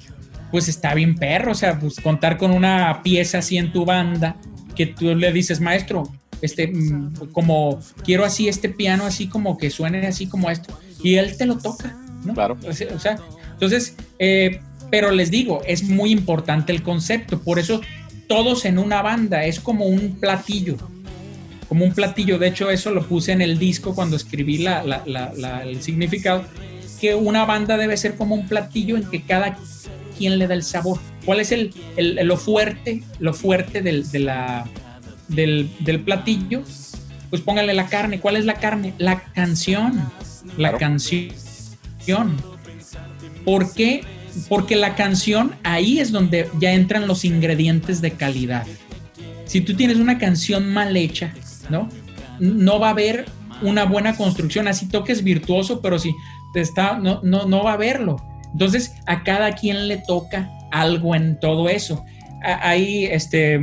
[0.50, 4.36] pues está bien perro, o sea, pues contar con una pieza así en tu banda
[4.74, 6.02] que tú le dices, maestro,
[6.46, 11.16] este, mm, como quiero así este piano así como que suene así como esto, y
[11.16, 12.32] él te lo toca, ¿no?
[12.34, 12.56] Claro.
[12.66, 13.18] O sea,
[13.52, 17.80] entonces, eh, pero les digo, es muy importante el concepto, por eso
[18.28, 20.76] todos en una banda es como un platillo,
[21.68, 22.38] como un platillo.
[22.38, 25.82] De hecho, eso lo puse en el disco cuando escribí la, la- la- la- el
[25.82, 26.44] significado,
[27.00, 29.56] que una banda debe ser como un platillo en que cada
[30.16, 30.98] quien le da el sabor.
[31.24, 34.64] ¿Cuál es el, el- lo fuerte, lo fuerte del, de la,
[35.28, 36.62] del, del platillo?
[37.30, 38.20] Pues póngale la carne.
[38.20, 38.94] ¿Cuál es la carne?
[38.98, 40.10] La canción.
[40.56, 40.78] La Claro.
[40.78, 42.36] canción.
[43.44, 44.02] ¿Por qué?
[44.48, 48.66] Porque la canción ahí es donde ya entran los ingredientes de calidad.
[49.44, 51.32] Si tú tienes una canción mal hecha,
[51.70, 51.88] ¿no?
[52.38, 53.26] No va a haber
[53.62, 56.12] una buena construcción, así toques virtuoso, pero si
[56.52, 58.16] te está, no, no, no va a haberlo.
[58.52, 62.04] Entonces, a cada quien le toca algo en todo eso.
[62.42, 63.60] Ahí, este,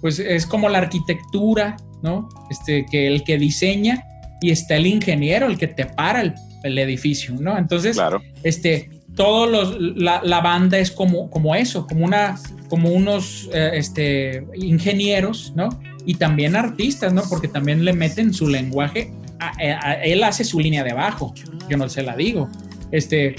[0.00, 2.28] pues es como la arquitectura, ¿no?
[2.50, 4.04] Este, que el que diseña
[4.40, 7.56] y está el ingeniero, el que te para el, el edificio, ¿no?
[7.58, 8.22] Entonces, Claro.
[8.42, 12.38] este, todos los, la, la banda es como, como eso, como una,
[12.68, 15.68] como unos eh, este, ingenieros, ¿no?
[16.04, 17.22] Y también artistas, ¿no?
[17.28, 19.10] Porque también le meten su lenguaje.
[19.40, 21.34] A, a- a- él hace su línea de abajo,
[21.68, 22.48] yo no se la digo.
[22.92, 23.34] Este,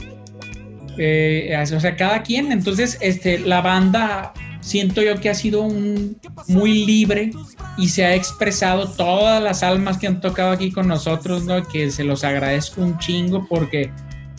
[0.98, 2.52] eh, o sea, cada quien.
[2.52, 4.34] Entonces, este, la banda
[4.68, 7.32] siento yo que ha sido un, muy libre
[7.78, 11.64] y se ha expresado todas las almas que han tocado aquí con nosotros, ¿no?
[11.68, 13.92] Que se los agradezco un chingo porque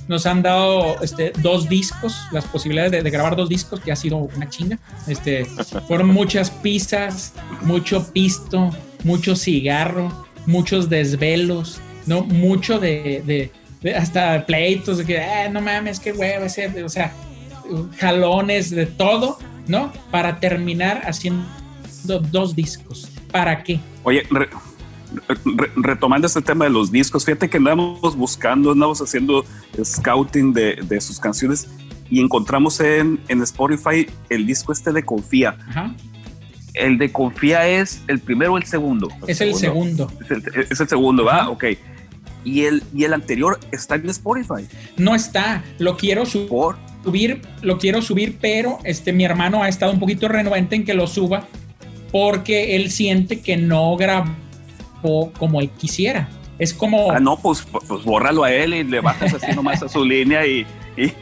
[0.07, 3.97] nos han dado este, dos discos, las posibilidades de, de grabar dos discos, que ha
[3.97, 4.79] sido una chinga.
[5.07, 5.45] Este,
[5.87, 8.71] fueron muchas pizzas, mucho pisto,
[9.05, 12.23] mucho cigarro, muchos desvelos, ¿no?
[12.23, 13.51] Mucho de, de-
[13.83, 17.13] de hasta pleitos, de que, "Ah, no mames, qué huevo ese", o sea,
[17.99, 19.39] jalones, de todo,
[19.69, 19.93] ¿no?
[20.11, 21.45] Para terminar haciendo
[22.31, 23.09] dos discos.
[23.31, 23.79] ¿Para qué?
[24.03, 24.49] Oye, re-
[25.45, 29.45] re- retomando este tema de los discos, fíjate que andamos buscando, andamos haciendo
[29.83, 31.69] scouting de, de sus canciones
[32.11, 35.57] y encontramos en, en Spotify el disco este de Confía.
[35.69, 35.95] Ajá.
[36.75, 39.09] El de Confía es el primero o el segundo.
[39.27, 40.11] Es el segundo.
[40.25, 41.41] Es el, es el segundo, ¿va?
[41.43, 41.51] Ajá.
[41.51, 41.65] Ok.
[42.45, 44.67] Y el, y el anterior está en Spotify.
[44.97, 49.69] No está, lo quiero su- Por, subir, lo quiero subir, pero este mi hermano ha
[49.69, 51.47] estado un poquito renuente en que lo suba
[52.13, 56.29] porque él siente que no grabó como él quisiera.
[56.59, 59.89] Es como ah, no, pues, pues bórralo a él y le bajas así nomás a
[59.89, 61.13] su línea y, y-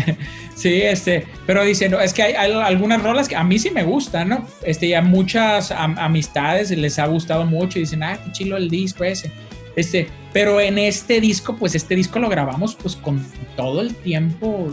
[0.54, 3.70] sí, este, pero dice, no, es que hay, hay algunas rolas que a mí sí
[3.70, 4.46] me gustan, ¿no?
[4.64, 8.56] Este, y a muchas am- amistades les ha gustado mucho y dicen, ah, qué chilo
[8.58, 9.32] el disco ese.
[9.76, 13.24] Este, pero en este disco, pues este disco lo grabamos pues con
[13.56, 14.70] todo el tiempo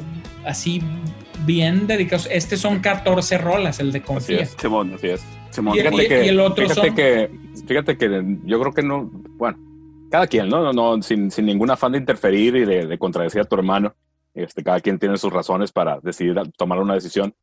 [0.50, 0.82] así
[1.46, 2.28] bien dedicados.
[2.32, 4.40] Este son 14 rolas, el de Así Confía.
[4.42, 4.56] es.
[4.60, 5.24] Simón, Así es.
[5.52, 5.76] Simón.
[5.76, 7.32] Y- Fíjate y- que, y el otro fíjate son- que,
[7.68, 9.58] fíjate que yo creo que no, bueno,
[10.12, 10.62] cada quien, ¿no?
[10.62, 13.94] no, no sin, sin ningún afán de interferir y de, de contradecir a tu hermano.
[14.36, 17.34] Este, cada quien tiene sus razones para decidir tomar una decisión.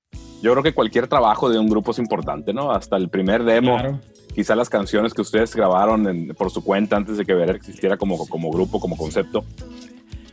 [0.41, 2.71] Yo creo que cualquier trabajo de un grupo es importante, ¿no?
[2.71, 4.01] Hasta el primer demo, Claro.
[4.35, 7.97] quizá las canciones que ustedes grabaron en- por su cuenta antes de que Veré existiera
[7.97, 9.45] como, como grupo, como concepto.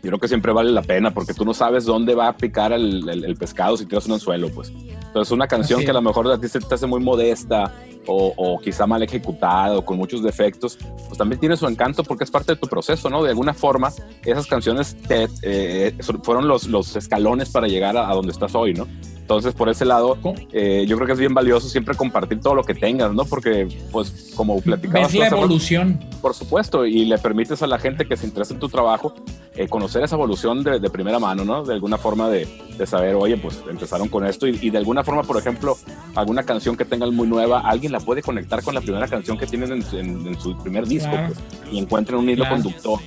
[0.04, 2.74] Yo creo que siempre vale la pena porque tú no sabes dónde va a picar
[2.74, 4.70] el, el- el pescado si tiras un anzuelo, pues.
[5.08, 6.06] Entonces, una canción Así que a lo es.
[6.06, 7.72] mejor a ti se te hace muy modesta
[8.06, 10.78] o, o quizá mal ejecutada o con muchos defectos,
[11.08, 13.24] pues también tiene su encanto porque es parte de tu proceso, ¿no?
[13.24, 13.94] De alguna forma,
[14.26, 18.74] esas canciones te- eh, fueron los, los escalones para llegar a, a donde estás hoy,
[18.74, 18.88] ¿no?
[19.22, 20.18] Entonces, por ese lado,
[20.52, 23.24] eh, yo creo que es bien valioso siempre compartir todo lo que tengas, ¿no?
[23.24, 25.98] Porque, pues, como platicabas, Ves la evolución.
[26.22, 29.14] por supuesto, y le permites a la gente que se interesa en tu trabajo
[29.56, 31.64] eh, conocer esa evolución de, de primera mano, ¿no?
[31.64, 32.48] De alguna forma de,
[32.78, 35.78] de saber, oye, pues empezaron con esto y, y de alguna forma, por ejemplo,
[36.16, 39.46] alguna canción que tengan muy nueva, alguien la puede conectar con la primera canción que
[39.46, 41.34] tienen en, en- en su primer disco Claro.
[41.34, 42.56] pues, y encuentren un hilo Claro.
[42.64, 43.00] conductor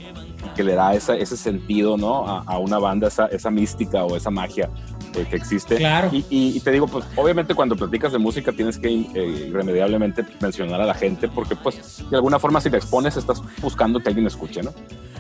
[0.55, 2.27] que le da esa- ese sentido, ¿no?
[2.29, 4.69] A, a una banda, esa, esa mística o esa magia
[5.15, 5.77] eh, que existe.
[5.77, 6.09] Claro.
[6.13, 10.25] Y, y- y te digo, pues obviamente cuando platicas de música tienes que eh, irremediablemente
[10.41, 14.09] mencionar a la gente porque pues de alguna forma si te expones estás buscando que
[14.09, 14.73] alguien escuche, ¿no?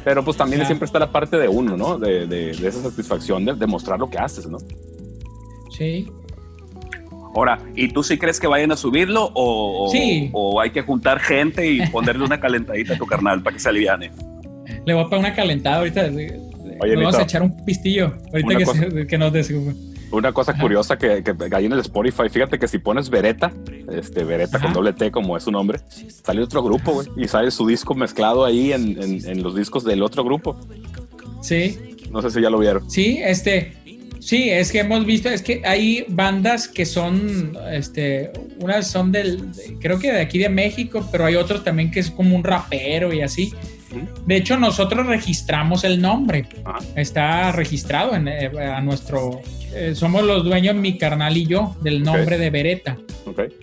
[0.05, 0.67] Pero pues también Claro.
[0.69, 1.99] siempre está la parte de uno, ¿no?
[1.99, 4.59] De, de- de esa satisfacción de, de mostrar lo que haces, ¿no?
[5.71, 6.09] Sí.
[7.35, 10.31] Ahora, ¿y tú sí crees que vayan a subirlo o, o- Sí.
[10.33, 13.69] o hay que juntar gente y ponerle una calentadita a tu carnal para que se
[13.69, 14.11] aliviane?
[14.87, 16.07] Le voy a poner una calentada ahorita.
[16.81, 18.15] Oye, vamos a echar un pistillo.
[18.33, 18.81] Ahorita que, cosa.
[18.91, 19.53] se- que nos des.
[20.13, 20.61] Una cosa Ajá.
[20.63, 23.53] curiosa que, que ahí en el Spotify, fíjate que si pones Beretta,
[23.93, 25.81] este Beretta con doble T como es su nombre,
[26.25, 29.83] sale otro grupo, güey, y sale su disco mezclado ahí en, en- en los discos
[29.85, 30.57] del otro grupo.
[31.43, 31.77] Sí.
[32.13, 32.89] No sé si ya lo vieron.
[32.89, 33.73] Sí, este,
[34.21, 38.31] sí, es que hemos visto, es que hay bandas que son, este,
[38.61, 41.99] unas son del, de- creo que de aquí de México, pero hay otros también que
[41.99, 43.53] es como un rapero y así.
[44.27, 46.79] De hecho, nosotros registramos el nombre, Ajá.
[46.97, 49.41] está registrado en, eh, a nuestro,
[49.73, 52.97] eh, somos los dueños, mi carnal y yo, del nombre de Beretta,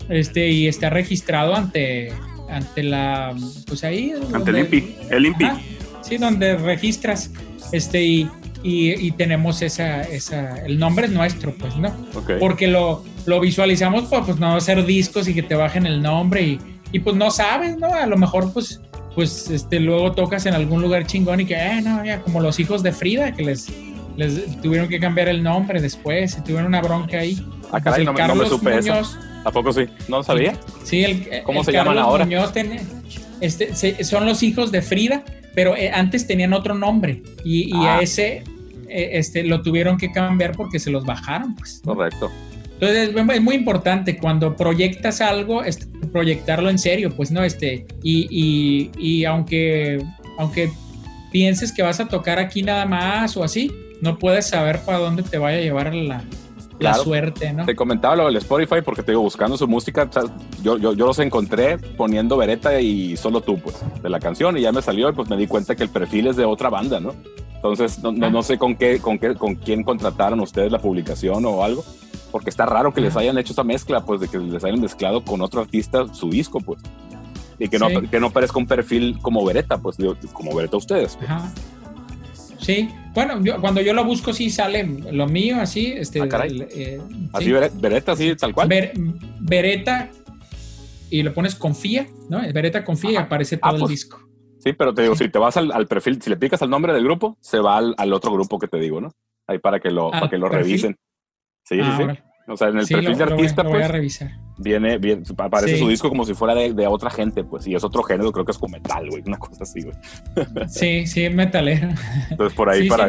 [0.10, 2.12] este, y está registrado ante,
[2.50, 3.36] ante la,
[3.68, 4.14] pues ahí.
[4.34, 4.96] Ante el INPI.
[5.10, 5.46] El INPI.
[5.46, 5.62] Ajá,
[6.02, 7.32] sí, donde registras,
[7.72, 8.30] este, y,
[8.64, 11.94] y, y tenemos esa, esa, el nombre es nuestro, pues, ¿no?
[12.40, 16.42] Porque lo, lo visualizamos, pues, pues, no hacer discos y que te bajen el nombre
[16.44, 16.60] y,
[16.92, 17.94] y pues no sabes, ¿no?
[17.94, 18.80] A lo mejor, pues,
[19.16, 22.60] pues, este, luego tocas en algún lugar chingón y que, eh, no, ya, como los
[22.60, 23.68] hijos de Frida, que les,
[24.18, 27.46] les tuvieron que cambiar el nombre después y tuvieron una bronca ahí.
[27.72, 28.90] Ah, caray, Pues el no, me- no me Carlos supe eso.
[28.92, 29.82] Muñoz, ¿A poco sí?
[30.08, 30.54] ¿No sabía?
[30.84, 32.26] Sí, el, ¿Cómo el se llaman Carlos ahora?
[32.26, 32.52] Muñoz
[33.42, 37.86] este, se- son los hijos de Frida, pero eh, antes tenían otro nombre y, y
[37.86, 37.98] Ah.
[37.98, 38.44] a ese
[38.90, 41.56] eh, este, lo tuvieron que cambiar porque se los bajaron.
[41.56, 41.82] Pues.
[41.84, 42.32] Correcto.
[42.74, 48.28] Entonces es, muy importante cuando proyectas algo, este, proyectarlo en serio, pues no, este, y,
[48.30, 50.02] y, y aunque,
[50.38, 50.72] aunque
[51.32, 55.24] pienses que vas a tocar aquí nada más o así, no puedes saber para dónde
[55.24, 56.24] te vaya a llevar la,
[56.80, 57.66] la suerte, ¿no?
[57.66, 60.24] Te comentaba lo del Spotify porque te digo, buscando su música, o sea,
[60.62, 64.62] yo, yo, yo los encontré poniendo Beretta y solo tú, pues, de la canción y
[64.62, 67.00] ya me salió y pues me di cuenta que el perfil es de otra banda,
[67.00, 67.16] ¿no?
[67.56, 71.46] Entonces, no, no, no sé con qué, con qué, con quién contrataron ustedes la publicación
[71.46, 71.84] o algo,
[72.34, 75.24] porque está raro que les hayan hecho esa mezcla, pues, de que les hayan mezclado
[75.24, 76.82] con otro artista su disco, pues.
[77.60, 77.96] Y que, no, Sí.
[78.10, 81.16] que no parezca un perfil como Beretta, pues, digo, como Beretta ustedes.
[81.16, 81.30] pues.
[81.30, 81.50] Ajá.
[82.60, 86.50] Sí, bueno, yo- cuando yo lo busco sí sale lo mío así, este, Ah, caray.
[86.50, 87.02] el, eh,
[87.34, 87.52] Así sí.
[87.52, 88.68] Beretta, así, tal cual.
[88.68, 88.94] Ver-
[89.40, 90.10] Beretta
[91.10, 92.40] y le pones confía, ¿no?
[92.54, 94.20] Beretta confía y aparece Ah, todo el pues, disco.
[94.60, 96.94] Sí, pero te digo, si te vas al, al perfil, si le picas al nombre
[96.94, 99.12] del grupo, se va al, al otro grupo que te digo, ¿no?
[99.46, 100.66] Ahí para que lo, Ah, para que lo perfil.
[100.66, 100.98] revisen.
[101.76, 102.20] Sí, Ah, sí, sí.
[102.46, 103.92] O sea, en el Sí, perfil lo- de lo voy- artista, lo voy a pues,
[103.92, 104.32] revisar.
[104.58, 105.80] viene, viene, aparece Sí.
[105.80, 108.44] su disco como si fuera de, de otra gente, pues, y es otro género, creo
[108.44, 109.96] que es como metal, güey, una cosa así, güey.
[110.68, 111.88] Sí, sí, metalero.
[112.30, 113.08] Entonces, por ahí sí, para,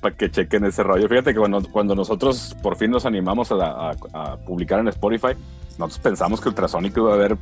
[0.00, 1.08] para que chequen ese rollo.
[1.08, 3.54] Fíjate que cuando, cuando nosotros por fin nos animamos a,
[3.90, 5.32] a- a publicar en Spotify,
[5.78, 7.38] nosotros pensamos que Ultrasonic iba a haber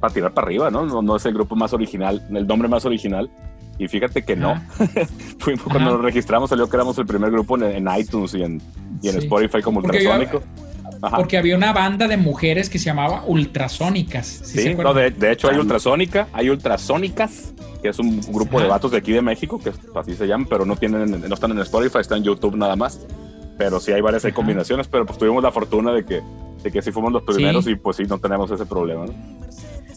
[0.00, 0.86] para tirar para arriba, ¿no?
[0.86, 1.02] ¿no?
[1.02, 3.28] No es el grupo más original, el nombre más original.
[3.78, 4.62] Y fíjate que no.
[5.38, 8.60] Fuimos, cuando nos registramos salió que éramos el primer grupo en, en iTunes y en,
[9.02, 9.18] y en Sí.
[9.26, 10.42] Spotify como Ultrasónico.
[11.02, 11.16] Ajá.
[11.16, 14.26] Porque había una banda de mujeres que se llamaba Ultrasónicas.
[14.26, 17.52] ¿sí Sí, no, de, de hecho hay Ultrasónica, hay Ultrasónicas,
[17.82, 20.64] que es un grupo de vatos de aquí de México, que así se llaman, pero
[20.64, 23.00] no tienen, no están en Spotify, están en YouTube nada más.
[23.58, 26.22] Pero sí hay varias hay combinaciones, pero pues tuvimos la fortuna de que,
[26.62, 27.72] de que sí fuimos los primeros Sí.
[27.72, 29.06] y pues sí, no tenemos ese problema.
[29.06, 29.14] ¿no?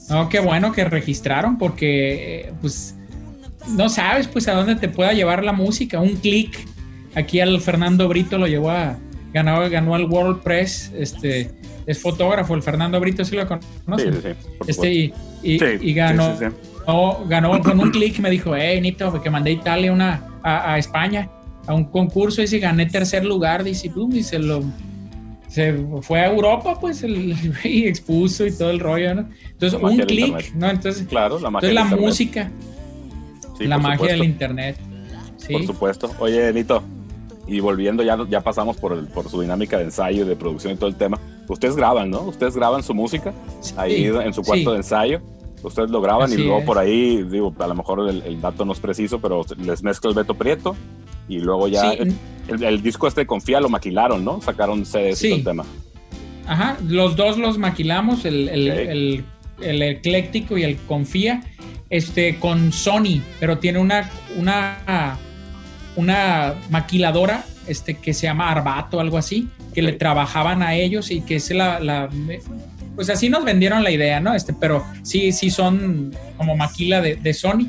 [0.09, 2.96] No, qué bueno que registraron porque, eh, pues,
[3.69, 5.99] no sabes, pues, a dónde te pueda llevar la música.
[5.99, 6.57] Un clic.
[7.15, 8.97] Aquí al Fernando Brito lo llevó a...
[9.33, 11.51] Ganó, ganó al World Press, este...
[11.85, 13.55] Es fotógrafo, el Fernando Brito, sí lo Sí,
[13.85, 14.13] conocen.
[14.13, 14.55] sí, sí.
[14.67, 19.21] Este, y, y- Sí, y ganó, ganó, ganó con un clic, me dijo, hey, Nito,
[19.21, 21.29] que mandé a Italia una, a, a España
[21.65, 24.63] a un concurso y si gané tercer lugar, dice, pum, y se lo
[25.49, 29.29] se fue a Europa, pues, el, y expuso y todo el rollo, ¿no?
[29.51, 30.53] Entonces, La un clic.
[30.55, 30.69] ¿no?
[30.69, 32.51] Entonces, Claro, la entonces la música,
[33.57, 34.17] Sí, la magia supuesto.
[34.17, 34.77] del internet.
[35.37, 35.53] Sí.
[35.53, 36.11] Por supuesto.
[36.19, 36.83] Oye, Nito,
[37.47, 40.75] y volviendo, ya, ya pasamos por, el- por su dinámica de ensayo, de producción y
[40.77, 41.19] todo el tema.
[41.47, 42.21] Ustedes graban, ¿no?
[42.23, 43.33] Ustedes graban su música
[43.77, 45.21] ahí en su cuarto de ensayo.
[45.63, 46.65] Ustedes lo graban y luego es.
[46.65, 50.09] por ahí, digo, a lo mejor el, el dato no es preciso, pero les mezcla
[50.09, 50.75] el Beto Prieto
[51.29, 51.93] y luego ya.
[51.93, 52.13] El,
[52.63, 54.39] el disco este Confía lo maquilaron, ¿no?
[54.41, 55.65] Sacaron CDs y todo el tema.
[56.45, 58.77] Ajá, los dos los maquilamos, el, el, Ok.
[58.77, 59.25] el-
[59.59, 61.41] el ecléctico y el confía,
[61.89, 65.17] este, con Sony, pero tiene una, una,
[65.95, 71.21] una maquiladora este, que se llama Arbato, algo así, que le trabajaban a ellos y
[71.21, 72.09] que es la, la-
[72.95, 74.33] pues así nos vendieron la idea, ¿no?
[74.33, 77.67] Este, pero sí, sí son como maquila de, de Sony.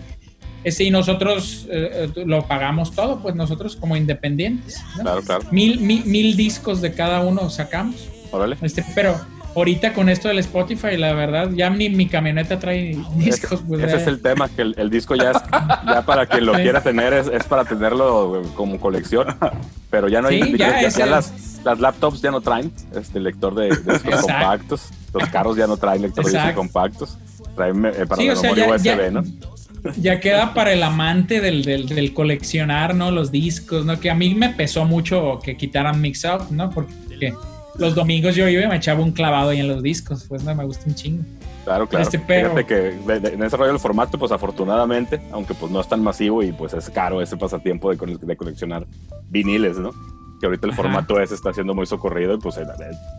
[0.64, 4.82] Este, y nosotros eh, eh, lo pagamos todo, pues nosotros como independientes.
[4.96, 5.02] ¿no?
[5.02, 5.44] Claro, claro.
[5.52, 8.08] Mil, mil, mil discos de cada uno sacamos.
[8.30, 8.56] Órale.
[8.62, 9.20] Este, pero
[9.58, 13.62] ahorita con esto del Spotify, la verdad, ya ni mi camioneta trae discos.
[13.68, 15.36] pues, Ese es el tema, que el, el disco ya es,
[15.86, 19.26] ya para quien lo quiera tener, es, es para tenerlo como colección.
[19.90, 22.40] Pero ya no hay, Sí, ya, ya es ya el- las, las laptops ya no
[22.40, 24.88] traen este lector de, de discos compactos.
[25.14, 27.18] Los carros ya no traen lector de discos compactos.
[27.56, 29.22] Traen eh, para Sí, la memoria USB, ¿no?
[29.96, 33.10] ya queda para el amante del, del- del coleccionar, ¿no?
[33.10, 33.98] Los discos, ¿no?
[34.00, 36.68] Que a mí me pesó mucho que quitaran Mix Out, ¿no?
[36.70, 37.32] Porque
[37.78, 40.54] los domingos yo iba y me echaba un clavado ahí en los discos, pues no
[40.54, 41.24] me gusta un chingo.
[41.64, 42.02] Claro, claro.
[42.04, 45.88] Este, pero- Fíjate que en ese rollo del formato, pues afortunadamente, aunque pues no es
[45.88, 48.86] tan masivo y pues es caro ese pasatiempo de, cole- de coleccionar
[49.28, 49.90] viniles, ¿no?
[50.40, 50.82] Que ahorita el Ajá.
[50.82, 52.58] formato ese está siendo muy socorrido y pues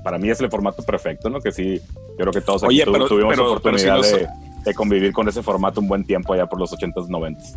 [0.03, 1.41] para mí es el formato perfecto, ¿no?
[1.41, 3.97] Que sí, yo creo que todos aquí Oye, tu- pero- tuvimos pero- pero si oportunidad
[3.97, 4.27] los- de,
[4.65, 7.55] de convivir con ese formato un buen tiempo allá por los 80s, 90s.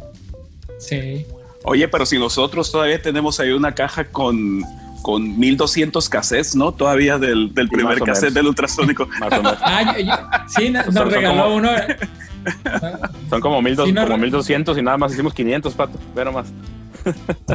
[0.78, 1.26] Sí.
[1.64, 4.62] Oye, pero si nosotros todavía tenemos ahí una caja con,
[5.02, 6.72] con 1200 cassettes, ¿no?
[6.72, 8.34] Todavía del, del Sí, primer más cassette menos.
[8.34, 9.06] del ultrasónico.
[9.20, 9.58] Más o menos.
[9.60, 10.12] Ah, yo- yo-
[10.46, 11.70] sí, no- nos son regaló como- uno.
[13.30, 15.98] Son como, mil dos- Sí, no, como 1200 y nada más hicimos 500, pato.
[16.14, 16.52] Ve nomás.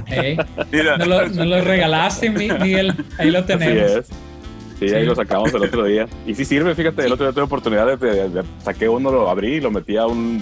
[0.08, 0.38] Eh,
[0.72, 2.94] Mira, no lo, no lo regalaste, Mi- Miguel.
[3.18, 3.92] Ahí lo Así tenemos.
[3.92, 4.08] es.
[4.80, 6.08] Sí, ahí lo sacamos el otro día.
[6.26, 9.30] Y sí sirve, fíjate, el otro día tuve oportunidad de, de- de- saqué uno, lo
[9.30, 10.42] abrí y lo metí a un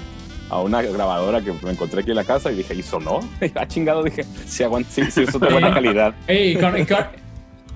[0.50, 3.20] a una grabadora que me encontré aquí en la casa y dije, ¿y sonó?
[3.41, 6.14] Y, ah, chingado, dije, sí, aguanta, sí, sí, eso es de buena calidad.
[6.28, 7.26] Ey, y, con- y con-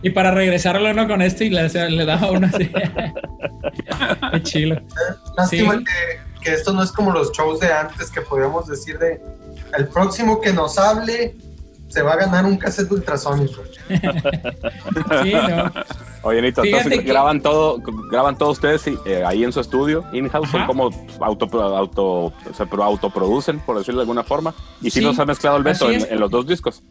[0.01, 2.69] y para regresarlo uno con este y le, le daba uno así.
[4.31, 4.81] Qué chilo.
[5.37, 5.83] Lástima Sí.
[5.83, 9.21] que, que esto no es como los shows de antes que podíamos decir de
[9.77, 11.35] el próximo que nos hable
[11.89, 13.61] se va a ganar un cassette ultrasónico.
[13.89, 15.71] Sí, no.
[16.21, 20.49] Oye, Nito, entonces que- graban todo, graban todos ustedes eh, ahí en su estudio, in-house,
[20.49, 20.89] son como
[21.21, 24.53] auto, auto, se pro- autoproducen, por decirlo de alguna forma.
[24.81, 26.83] Y sí, Sí, nos ha mezclado el Beto en, los dos discos.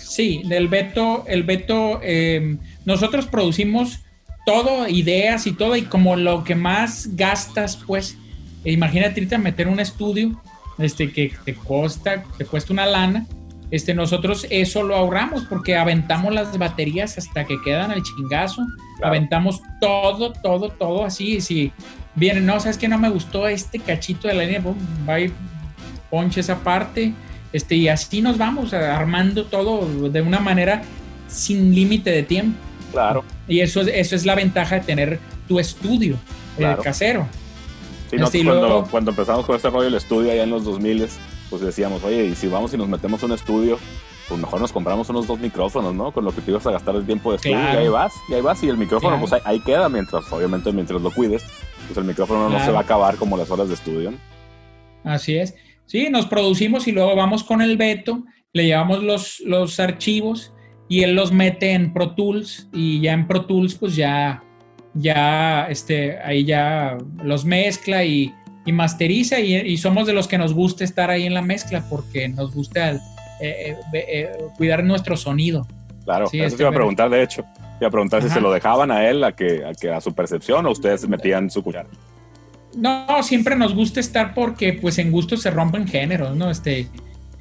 [0.00, 4.00] Sí, del Beto, el Beto, eh, nosotros producimos
[4.46, 8.16] todo, ideas y todo, y como lo que más gastas, pues,
[8.64, 10.40] imagínate ahorita meter un estudio,
[10.78, 13.26] este, que te cuesta, te cuesta una lana,
[13.70, 18.64] este, nosotros eso lo ahorramos porque aventamos las baterías hasta que quedan al chingazo,
[18.98, 19.14] Claro.
[19.14, 21.72] aventamos todo, todo, todo así, si
[22.14, 24.76] vienen, no, sabes que no me gustó este cachito de la línea, pum,
[25.08, 25.32] va y
[26.10, 27.12] ponche esa parte,
[27.52, 30.82] este, y así nos vamos armando todo de una manera
[31.28, 32.56] sin límite de tiempo.
[32.92, 33.24] Claro.
[33.48, 36.16] Y eso es, eso es la ventaja de tener tu estudio
[36.82, 37.26] casero.
[38.10, 40.64] Sí, nosotros Este, cuando, luego- cuando empezamos con este rollo del estudio allá en los
[40.64, 41.08] 2000
[41.50, 43.78] pues decíamos, oye, y si vamos y nos metemos a un estudio,
[44.28, 46.10] pues mejor nos compramos unos dos micrófonos, ¿no?
[46.12, 47.80] Con lo que te ibas a gastar el tiempo de estudio Claro.
[47.80, 49.20] y ahí vas, y ahí vas, y el micrófono, Claro.
[49.28, 51.44] pues ahí, ahí queda, mientras, obviamente, mientras lo cuides,
[51.86, 54.18] pues el micrófono no se va a acabar como las horas de estudio, ¿no?
[55.04, 55.54] Así es.
[55.84, 60.52] Sí, nos producimos y luego vamos con el Beto, le llevamos los, los archivos
[60.88, 64.42] y él los mete en Pro Tools y ya en Pro Tools pues ya,
[64.94, 68.34] ya, este, ahí ya los mezcla y,
[68.66, 71.84] y masteriza y, y somos de los que nos gusta estar ahí en la mezcla
[71.88, 73.00] porque nos gusta eh,
[73.40, 75.66] eh, eh, cuidar nuestro sonido.
[76.04, 77.42] Claro, Sí, eso este, te iba a preguntar, de hecho.
[77.42, 80.00] Te iba a preguntar si se lo dejaban a él, a que, a que a
[80.00, 81.88] su percepción, o ustedes metían su cuchara.
[82.76, 86.50] No, siempre nos gusta estar porque pues en gusto se rompen géneros, ¿no?
[86.50, 86.86] Este,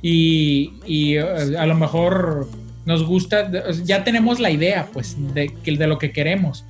[0.01, 2.47] y, y, a lo mejor
[2.85, 3.49] nos gusta,
[3.83, 6.65] ya tenemos la idea pues de, que- de lo que queremos.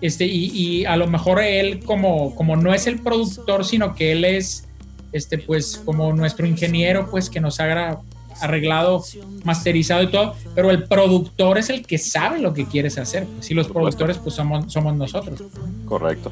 [0.00, 4.12] Este, y, y a lo mejor él como, como no es el productor, sino que
[4.12, 4.66] él es
[5.12, 8.00] este, pues como nuestro ingeniero, pues que nos haga
[8.40, 9.02] arreglado,
[9.44, 13.26] masterizado y todo, pero el productor es el que sabe lo que quieres hacer.
[13.26, 15.42] Pues, y los productores pues somos, somos nosotros.
[15.84, 16.30] Correcto.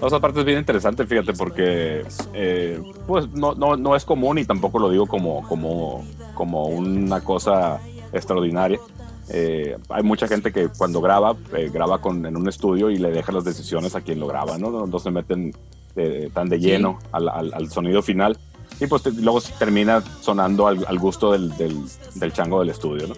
[0.00, 2.04] No, Esa parte es bien interesante, fíjate, porque
[2.34, 6.04] eh, pues no, no, no es común y tampoco lo digo como, como,
[6.34, 7.80] como una cosa
[8.12, 8.78] extraordinaria.
[9.28, 13.10] Eh, hay mucha gente que cuando graba, eh, graba con, en un estudio y le
[13.10, 14.86] deja las decisiones a quien lo graba, ¿no?
[14.86, 15.52] No, se meten
[15.96, 16.66] eh, tan de Sí.
[16.66, 18.38] lleno al, al- al sonido final.
[18.80, 21.76] Y pues te- luego termina sonando al, al gusto del, del,
[22.14, 23.14] del chango del estudio, ¿no?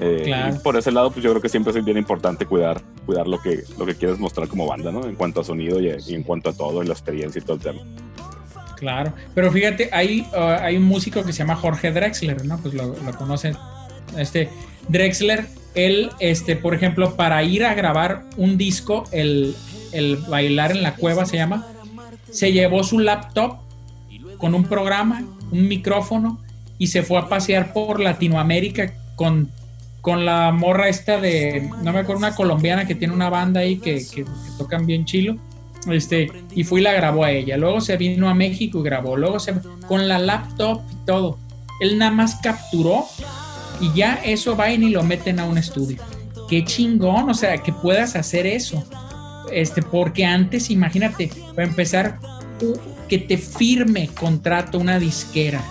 [0.00, 0.56] Eh, Claro.
[0.56, 3.38] y por ese lado, pues yo creo que siempre es bien importante cuidar, cuidar lo
[3.40, 5.04] que, lo que quieres mostrar como banda, ¿no?
[5.06, 7.56] En cuanto a sonido y, y en cuanto a todo, y la experiencia y todo
[7.56, 7.80] el tema.
[8.76, 12.58] Claro, pero fíjate, hay, uh, hay un músico que se llama Jorge Drexler, ¿no?
[12.58, 13.56] Pues lo, lo conocen
[14.18, 14.48] Este
[14.88, 19.54] Drexler, él, este, por ejemplo, para ir a grabar un disco, el,
[19.92, 21.66] el bailar en la cueva se llama,
[22.30, 23.58] se llevó su laptop
[24.38, 26.40] con un programa, un micrófono
[26.78, 29.50] y se fue a pasear por Latinoamérica con,
[30.00, 33.76] con la morra esta de, no me acuerdo, una colombiana que tiene una banda ahí
[33.76, 34.24] que, que-
[34.58, 35.36] tocan bien chilo.
[35.90, 37.58] Este, y fue y la grabó a ella.
[37.58, 39.16] Luego se vino a México y grabó.
[39.18, 39.54] Luego se
[39.86, 41.38] con la laptop y todo.
[41.80, 43.04] Él nada más capturó
[43.80, 45.98] y ya eso va y lo meten a un estudio.
[46.48, 48.84] Qué chingón, o sea, que puedas hacer eso.
[49.52, 52.18] Este, porque antes, imagínate, para empezar,
[53.08, 55.62] que te firme contrato una disquera.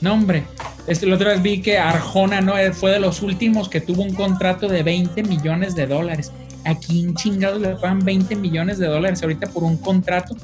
[0.00, 0.44] No, hombre.
[0.86, 4.02] Este, la otra vez vi que Arjona no Eh, fue de los últimos que tuvo
[4.02, 6.32] un contrato de 20 millones de dólares.
[6.64, 10.36] ¿A quién chingados le pagan 20 millones de dólares ahorita por un contrato?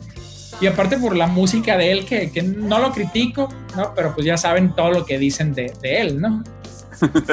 [0.61, 3.92] Y aparte por la música de él, que, que no lo critico, ¿no?
[3.94, 6.44] Pero pues ya saben todo lo que dicen de, de él, ¿no?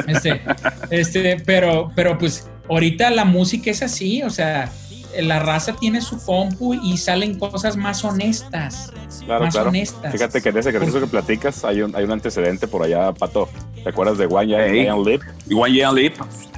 [0.07, 0.41] Este,
[0.89, 4.71] este, pero, pero pues ahorita la música es así, o sea,
[5.19, 8.91] la raza tiene su compu y salen cosas más honestas.
[9.25, 9.69] Claro, más claro.
[9.69, 10.11] honestas.
[10.11, 13.49] Fíjate que en ese ejercicio que platicas hay un, hay un antecedente por allá, Pato.
[13.83, 14.87] ¿Te acuerdas de One Giant Hey.
[15.05, 15.21] Leap?
[15.47, 16.13] Y One Year Leap,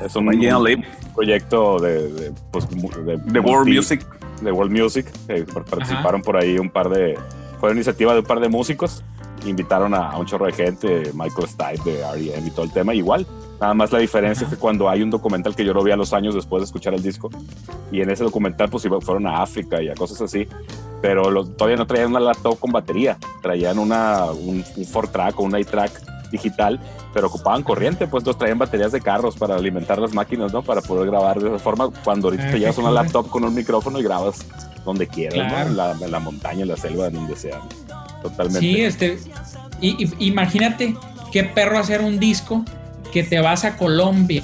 [0.05, 0.80] Es un, One Year un Leap,
[1.15, 4.05] proyecto de, de, pues, de, The World Music.
[4.41, 5.07] de World Music.
[5.53, 7.17] par- participaron por ahí un par de.
[7.59, 9.03] Fue una iniciativa de un par de músicos.
[9.45, 12.47] Invitaron a, a un chorro de gente, Michael Stipe de R.E.M.
[12.47, 12.93] y todo el tema.
[12.93, 13.27] Igual,
[13.59, 15.95] nada más la diferencia es que cuando hay un documental que yo lo vi a
[15.97, 17.29] los años después de escuchar el disco,
[17.91, 20.47] y en ese documental, pues iba- fueron a África y a cosas así,
[21.01, 25.43] pero lo- todavía no traían una laptop con batería, traían una, un, un 4-track o
[25.43, 26.79] un 8-track digital,
[27.13, 30.63] pero ocupaban corriente, pues los traían baterías de carros para alimentar las máquinas, ¿no?
[30.63, 31.89] Para poder grabar de esa forma.
[32.03, 34.43] Cuando ahorita Ah, te qué llevas una laptop con un micrófono y grabas
[34.83, 35.65] donde quieras, Claro.
[35.65, 35.69] ¿no?
[35.71, 37.59] En la, en la montaña, en la selva, donde sea.
[38.23, 38.59] Totalmente.
[38.59, 39.19] Sí, este,
[39.81, 40.95] y, imagínate
[41.31, 42.63] qué perro hacer un disco
[43.11, 44.43] que te vas a Colombia,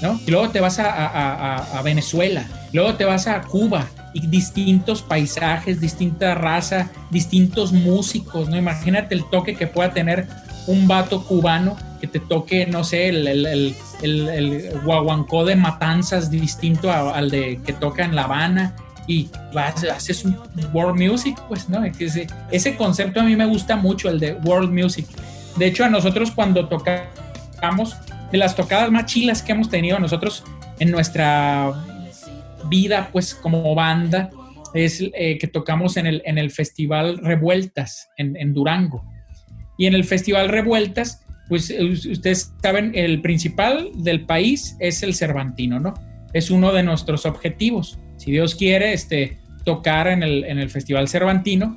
[0.00, 0.18] ¿no?
[0.26, 6.34] Y luego te vas a, Venezuela, luego te vas a Cuba y distintos paisajes, distinta
[6.34, 8.56] raza, distintos músicos, ¿no?
[8.56, 10.26] Imagínate el toque que pueda tener
[10.66, 16.92] un vato cubano que te toque, no sé, el, el, el, guaguancó de matanzas distinto
[16.92, 18.76] al de que toca en La Habana
[19.06, 20.36] y vas, haces un
[20.72, 21.84] world music, pues, ¿no?
[21.84, 25.06] Ese, ese concepto a mí me gusta mucho, el de world music.
[25.56, 27.96] De hecho, a nosotros cuando tocamos,
[28.32, 30.42] de las tocadas más chilas que hemos tenido nosotros
[30.78, 31.72] en nuestra
[32.68, 34.30] vida, pues, como banda,
[34.74, 39.04] es eh, que tocamos en el, en el Festival Revueltas, en, en Durango.
[39.78, 45.14] Y en el Festival Revueltas, pues us- ustedes saben, el principal del país es el
[45.14, 45.94] Cervantino, ¿no?
[46.32, 47.98] Es uno de nuestros objetivos.
[48.26, 51.76] Si Dios quiere, este, tocar en el, en el Festival Cervantino,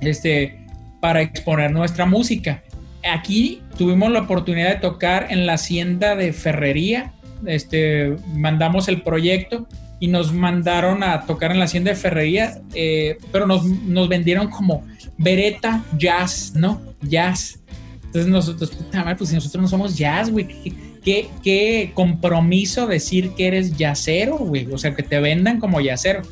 [0.00, 0.64] este,
[0.98, 2.62] para exponer nuestra música.
[3.04, 7.12] Aquí tuvimos la oportunidad de tocar en la hacienda de Ferrería,
[7.44, 9.68] este, mandamos el proyecto
[9.98, 14.48] y nos mandaron a tocar en la hacienda de Ferrería, eh, pero nos, nos vendieron
[14.48, 14.86] como
[15.18, 16.80] Beretta Jazz, ¿no?
[17.02, 17.60] Jazz.
[18.06, 20.72] Entonces nosotros, puta madre, pues si nosotros no somos jazz, güey, ¿qué,
[21.04, 26.22] qué, qué compromiso decir que eres jazzero, güey, o sea, que te vendan como jazzero,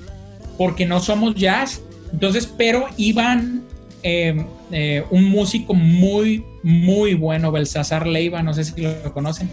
[0.56, 1.82] porque no somos jazz.
[2.12, 3.62] Entonces, pero iban
[4.02, 9.50] eh, eh, un músico muy, muy bueno, Belsasar Leiva, no sé si lo conocen.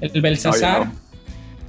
[0.00, 0.92] El Belsasar no.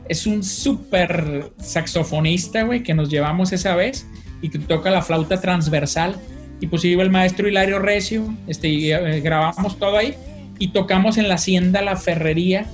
[0.08, 4.06] es un súper saxofonista, güey, que nos llevamos esa vez
[4.42, 6.16] y que toca la flauta transversal.
[6.62, 10.14] Y pues iba el maestro Hilario Recio, este, y, eh, grabamos todo ahí
[10.60, 12.66] y tocamos en la hacienda La Ferrería,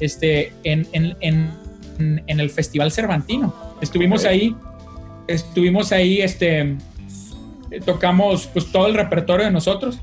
[0.00, 3.54] este, en, en, en, en el Festival Cervantino.
[3.80, 4.54] Estuvimos ahí,
[5.26, 6.76] estuvimos ahí, este,
[7.84, 10.00] tocamos pues todo el repertorio de nosotros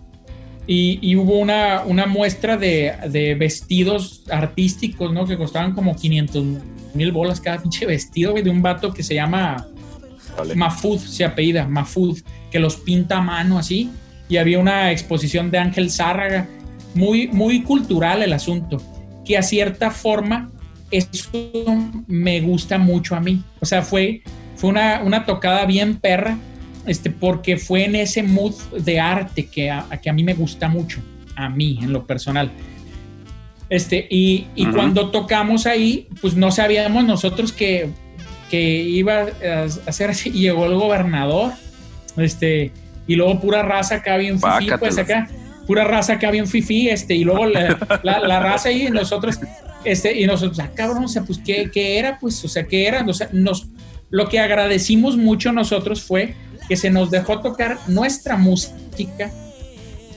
[0.66, 5.26] y, y hubo una, una muestra de, de vestidos artísticos, ¿no?
[5.26, 6.44] Que costaban como 500
[6.94, 9.66] mil bolas cada pinche vestido, de un vato que se llama
[10.38, 10.56] Vale.
[10.56, 12.20] Mafud, se apellida, Mafud,
[12.52, 13.90] que los pinta a mano así.
[14.30, 16.48] Y había una exposición de Ángel Zárraga,
[16.94, 18.82] muy, muy cultural el asunto,
[19.28, 20.50] que a cierta forma
[20.90, 21.30] eso
[22.08, 23.44] me gusta mucho a mí.
[23.60, 24.22] O sea, fue,
[24.56, 26.38] fue una, una tocada bien perra,
[26.86, 30.34] este, porque fue en ese mood de arte que a, a que a mí me
[30.34, 31.02] gusta mucho,
[31.36, 32.50] a mí en lo personal.
[33.70, 37.90] Este, y, y cuando tocamos ahí, pues no sabíamos nosotros que,
[38.50, 41.52] que iba a hacer así, y llegó el gobernador,
[42.16, 42.72] este,
[43.08, 45.28] y luego pura raza acá bien fifí, pues acá,
[45.68, 49.38] pura raza acá bien fifí, este, y luego la, la- la raza y nosotros,
[49.84, 52.18] este, y nosotros, ah, cabrón, o sea, pues, ¿qué, qué era?
[52.20, 53.06] Pues, o sea, ¿qué era?
[53.06, 53.68] O sea, nos,
[54.10, 56.34] lo que agradecimos mucho nosotros fue
[56.70, 59.32] que se nos dejó tocar nuestra música,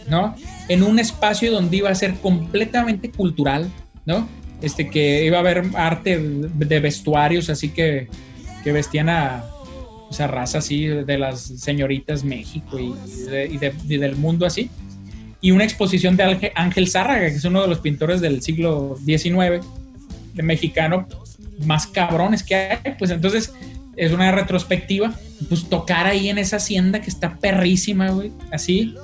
[0.09, 0.35] ¿no?
[0.69, 3.69] en un espacio donde iba a ser completamente cultural,
[4.07, 4.29] ¿no?
[4.63, 8.09] Este, que iba a haber arte de vestuarios, así que,
[8.63, 9.45] que vestían a,
[10.09, 12.93] o sea, raza así de las señoritas México y,
[13.29, 14.71] de- y de- y del mundo así.
[15.41, 19.65] Y una exposición de Ángel- Zárraga, que es uno de los pintores del siglo XIX,
[20.35, 21.07] de mexicano,
[21.65, 22.95] más cabrones que hay.
[22.99, 23.53] Pues entonces
[23.97, 25.15] es una retrospectiva.
[25.49, 28.95] Pues tocar ahí en esa hacienda que está perrísima, güey, así,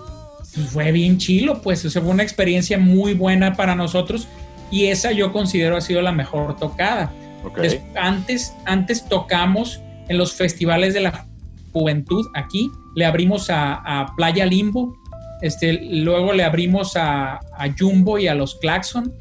[0.54, 1.84] pues fue bien chilo, pues.
[1.86, 4.28] O sea, fue una experiencia muy buena para nosotros.
[4.70, 7.12] Y esa yo considero ha sido la mejor tocada.
[7.44, 7.60] Ok.
[7.60, 11.26] Des- antes, antes tocamos en los festivales de la
[11.72, 14.96] juventud aquí, le abrimos a, a Playa Limbo,
[15.42, 15.72] este,
[16.02, 19.12] luego le abrimos a, a Jumbo y a los Claxon,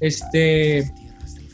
[0.00, 0.90] este,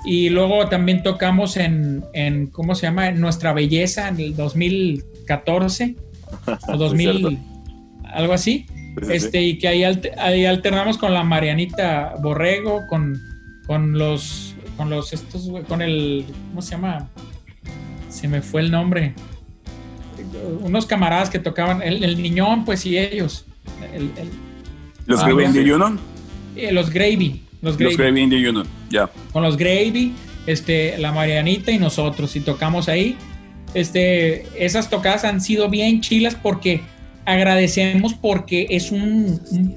[0.05, 3.09] y luego también tocamos en, en, ¿cómo se llama?
[3.09, 5.97] En Nuestra Belleza en el 2014
[6.69, 7.37] o 2000, cierto.
[8.13, 8.67] algo así.
[8.69, 9.13] Sí, sí, sí.
[9.13, 13.21] Este, y que ahí, alter- ahí alternamos con la Marianita Borrego, con,
[13.67, 17.09] con los, con los, estos, con el, ¿cómo se llama?
[18.09, 19.13] Se me fue el nombre.
[20.63, 23.45] Unos camaradas que tocaban, el, el niñón, pues, y ellos.
[23.95, 24.31] El- el-
[25.07, 25.71] Los Ah, Gravy no, in the sí.
[25.71, 26.01] Union.
[26.57, 27.43] eh, los Gravy.
[27.63, 27.91] Los Gravy.
[27.93, 28.67] Los Gravy in the Union.
[28.91, 29.11] Ya.
[29.33, 30.15] con los Gravy,
[30.47, 33.17] este, la Marianita y nosotros, y tocamos ahí.
[33.75, 36.81] Este, esas tocadas han sido bien chilas porque
[37.25, 39.77] agradecemos porque es un, un-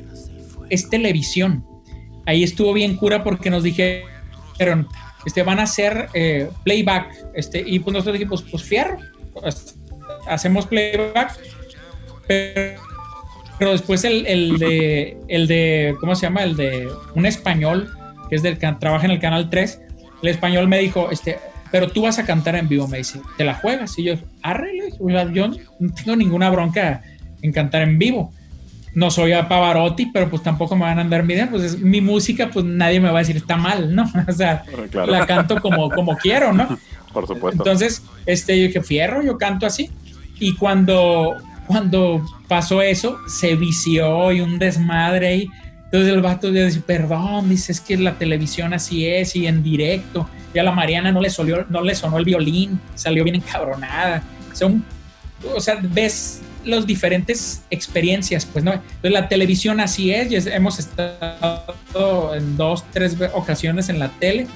[0.69, 1.65] es televisión.
[2.25, 4.87] Ahí estuvo bien cura porque nos dijeron,
[5.25, 8.97] este, van a hacer eh, playback, este, y pues nosotros dijimos, pues fierro,
[9.33, 9.75] pues,
[10.27, 11.37] hacemos playback,
[12.27, 12.79] pero,
[13.59, 16.43] pero después el, el de, el de, ¿cómo se llama?
[16.43, 17.89] El de un español
[18.29, 19.81] que es del que trabaja en el canal 3,
[20.21, 21.39] el español me dijo, este,
[21.71, 23.97] pero tú vas a cantar en vivo, me dice, ¿te la juegas?
[23.99, 25.47] Y yo, arre, le dije, o sea, yo
[25.79, 27.01] no tengo ninguna bronca
[27.41, 28.31] en cantar en vivo.
[28.95, 32.01] No soy a Pavarotti, pero pues tampoco me van a andar midiendo, pues es mi
[32.01, 34.11] música, pues nadie me va a decir está mal, ¿no?
[34.27, 35.11] O sea, Claro.
[35.11, 36.77] la canto como, como quiero, ¿no?
[37.13, 37.61] Por supuesto.
[37.63, 39.89] Entonces, este, yo dije, fierro, yo canto así.
[40.39, 41.35] Y cuando,
[41.69, 45.47] cuando pasó eso, se vició y un desmadre ahí.
[45.85, 49.61] Entonces el vato ya dice, perdón, dice, es que la televisión así es y en
[49.61, 50.27] directo.
[50.51, 54.23] Y a la Mariana no le, solió- no le sonó el violín, salió bien encabronada.
[54.53, 54.83] Son,
[55.55, 58.73] o sea, ves las diferentes experiencias, pues, ¿no?
[58.73, 64.47] Entonces la televisión así es, y hemos estado en dos, tres ocasiones en la tele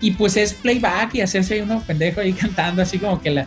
[0.00, 3.46] y pues es playback y hacerse uno pendejo ahí cantando así como que la...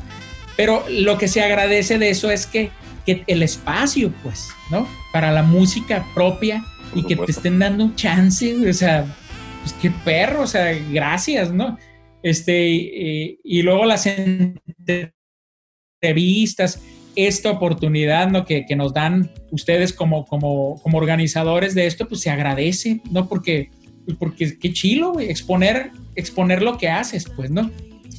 [0.55, 2.71] Pero lo que se agradece de eso es que,
[3.05, 4.87] que el espacio, pues, ¿no?
[5.11, 7.31] Para la música propia Por y que te supuesto.
[7.31, 9.05] estén dando un chance, o sea,
[9.61, 11.77] pues qué perro, o sea, gracias, ¿no?
[12.23, 14.07] Este, y, y luego las
[16.01, 16.81] entrevistas,
[17.15, 18.45] esta oportunidad, ¿no?
[18.45, 23.27] Que, que nos dan ustedes como, como, como organizadores de esto, pues se agradece, ¿no?
[23.27, 23.69] Porque,
[24.05, 27.69] pues, porque qué chilo, exponer, exponer lo que haces, pues, ¿no?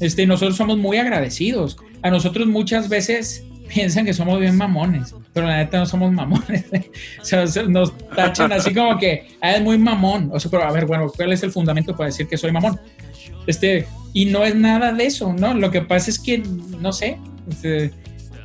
[0.01, 1.77] Este, nosotros somos muy agradecidos.
[2.03, 6.65] A nosotros muchas veces piensan que somos bien mamones, pero la neta no somos mamones.
[7.21, 10.31] o sea, se- nos tachan así como que ah, es muy mamón.
[10.33, 12.79] O sea, pero a ver, bueno, ¿cuál es el fundamento para decir que soy mamón?
[13.47, 15.55] Este, y no es nada de eso, ¿no?
[15.55, 17.19] Lo que pasa es que, no sé,
[17.51, 17.91] este,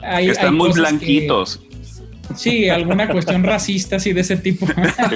[0.01, 1.61] hay, Están hay muy que- blanquitos.
[2.35, 4.65] sí, alguna cuestión racista así de ese tipo.
[4.67, 5.15] Fíjate,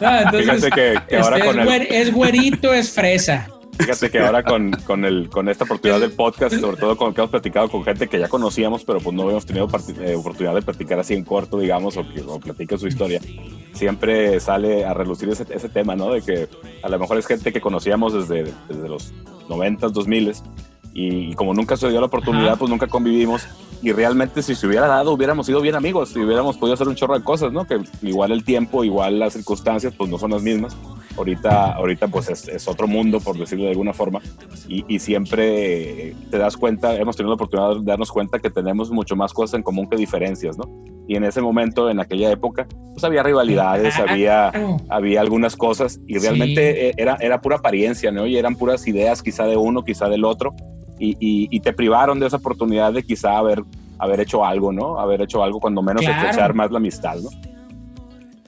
[0.00, 3.48] No, entonces, que, que ahora este, con es, el, güer- es güerito, es fresa.
[3.78, 7.20] Fíjate que ahora con, con, el, con esta oportunidad del podcast, sobre todo con que
[7.20, 9.66] hemos platicado con gente que ya conocíamos, pero pues no habíamos tenido
[10.00, 13.20] eh, oportunidad de platicar así en corto, digamos, o que o platique su historia,
[13.72, 16.12] siempre sale a relucir ese, ese tema, ¿no?
[16.12, 16.48] De que
[16.82, 19.12] a lo mejor es gente que conocíamos desde, desde los
[19.48, 20.32] 90s, 2000
[20.94, 22.56] y, y como nunca se dio la oportunidad, Ajá.
[22.56, 23.46] pues nunca convivimos.
[23.82, 26.94] Y realmente si se hubiera dado, hubiéramos sido bien amigos y hubiéramos podido hacer un
[26.94, 27.66] chorro de cosas, ¿no?
[27.66, 30.76] Que igual el tiempo, igual las circunstancias, pues no son las mismas.
[31.16, 34.20] Ahorita, ahorita pues es, es otro mundo, por decirlo de alguna forma,
[34.68, 38.90] y, y siempre te das cuenta, hemos tenido la oportunidad de darnos cuenta que tenemos
[38.90, 40.64] mucho más cosas en común que diferencias, ¿no?
[41.08, 44.52] Y en ese momento, en aquella época, pues había rivalidades, había,
[44.88, 48.26] había algunas cosas y realmente eh, era, era pura apariencia, ¿no?
[48.26, 50.54] Y eran puras ideas quizá de uno, quizá del otro,
[50.98, 53.62] y, y- y te privaron de esa oportunidad de quizá haber,
[53.98, 54.98] haber hecho algo, ¿no?
[55.00, 56.18] Haber hecho algo cuando menos Claro.
[56.20, 57.28] estrechar más la amistad, ¿no?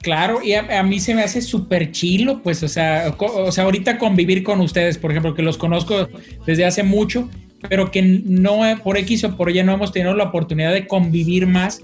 [0.05, 3.97] Claro, y a, mí se me hace súper chilo, pues, o sea, o sea, ahorita
[3.97, 6.07] convivir con ustedes, por ejemplo, que los conozco
[6.45, 7.27] desde hace mucho,
[7.69, 11.47] pero que no, por X o por Y no hemos tenido la oportunidad de convivir
[11.47, 11.81] más.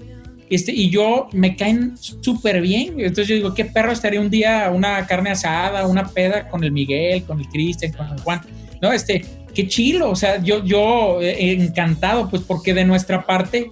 [0.48, 3.00] Este, y yo me caen súper bien.
[3.00, 6.70] Entonces yo digo, qué perro estaría un día una carne asada, una peda con el
[6.70, 8.40] Miguel, con el Cristian, con el Juan.
[8.80, 10.10] No, este, qué chilo.
[10.10, 13.68] O sea, yo, yo eh, encantado, pues, porque de nuestra parte,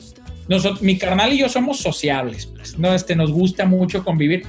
[0.51, 2.93] nosotros, mi carnal y yo somos sociables, pues, ¿no?
[2.94, 4.43] Este, nos gusta mucho convivir.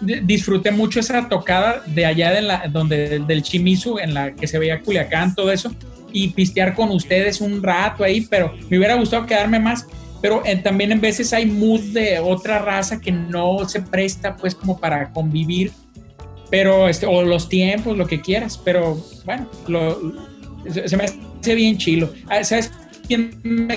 [0.00, 4.58] di- disfruté mucho esa tocada de allá de donde, del Chimizu, en la que se
[4.58, 5.74] veía Culiacán, todo eso,
[6.12, 9.86] y pistear con ustedes un rato ahí, pero me hubiera gustado quedarme más.
[10.20, 14.54] Pero eh, también en veces hay mood de otra raza que no se presta pues
[14.54, 15.72] como para convivir,
[16.50, 19.98] pero este, o los tiempos, lo que quieras, pero bueno, lo,
[20.70, 22.12] se, se me hace bien chilo.
[22.28, 22.70] Ah, ¿Sabes
[23.08, 23.76] quién me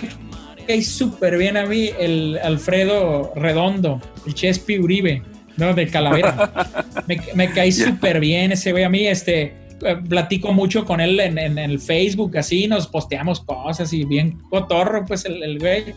[0.66, 1.92] cae súper bien a mí?
[2.00, 5.24] El Alfredo Redondo, el Chespi Uribe,
[5.58, 5.74] ¿no?
[5.74, 6.52] De Calavera.
[7.08, 11.20] me, me cae súper bien ese güey a mí, este, eh, platico mucho con él
[11.20, 15.94] en, en el Facebook, así, nos posteamos cosas y bien cotorro, pues el, el güey.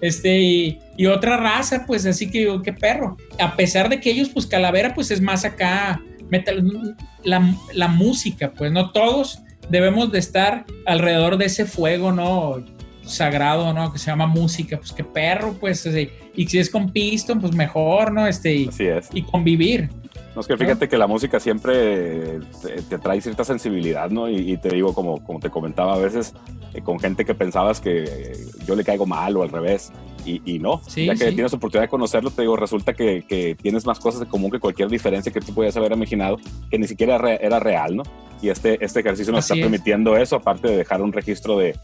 [0.00, 3.16] Este, y, y otra raza, pues así que digo, qué perro.
[3.38, 8.52] A pesar de que ellos, pues Calavera, pues es más acá, metal, la, la música,
[8.52, 9.40] pues no todos
[9.70, 12.64] debemos de estar alrededor de ese fuego, ¿no?
[13.06, 13.92] Sagrado, ¿no?
[13.92, 16.08] Que se llama música, pues qué perro, pues, así.
[16.34, 18.26] y si es con Piston, pues mejor, ¿no?
[18.26, 19.08] Este, y, Así es.
[19.12, 19.88] y convivir.
[20.34, 24.28] No, es que fíjate que la música siempre te, te trae cierta sensibilidad, ¿no?
[24.28, 26.34] Y, y te digo, como, como te comentaba, a veces
[26.74, 28.34] eh, con gente que pensabas que
[28.66, 29.92] yo le caigo mal o al revés.
[30.26, 31.34] Y, y no, Sí, ya que sí.
[31.36, 34.58] tienes oportunidad de conocerlo, te digo, resulta que, que tienes más cosas en común que
[34.58, 36.36] cualquier diferencia que tú podías haber imaginado,
[36.68, 38.02] que ni siquiera era real, ¿no?
[38.42, 39.70] Y este, este ejercicio nos Así está es.
[39.72, 41.76] permitiendo eso, aparte de dejar un registro de,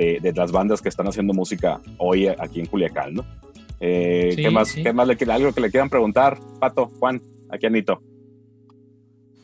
[0.00, 3.24] de, de las bandas que están haciendo música hoy aquí en Culiacán, ¿no?
[3.80, 4.68] Eh, Sí, ¿Qué más?
[4.68, 4.82] sí.
[4.82, 6.38] ¿Qué más le, algo que le quieran preguntar?
[6.58, 7.20] Pato, Juan,
[7.50, 8.00] aquí Anito.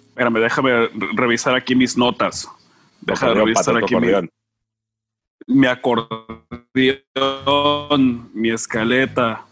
[0.09, 2.49] Espérame, déjame re- revisar aquí mis notas.
[3.03, 4.31] Déjame Acordeón, revisar Pato, aquí mi, acordeón.
[5.47, 9.45] mi acordeón, mi escaleta.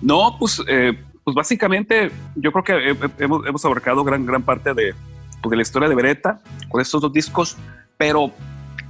[0.00, 0.92] No, pues, eh,
[1.24, 4.94] pues básicamente yo creo que he- he- hemos, hemos abarcado gran, gran parte de,
[5.42, 7.56] pues, de la historia de Beretta con estos dos discos,
[7.96, 8.30] pero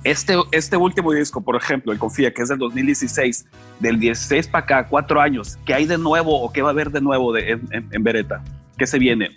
[0.05, 3.47] este, este último disco, por ejemplo, el Confía, que es del 2016,
[3.81, 6.91] del 16 para acá, cuatro años, ¿qué hay de nuevo o qué va a haber
[6.91, 8.43] de nuevo de, en, en, en Beretta?
[8.77, 9.31] ¿Qué se viene?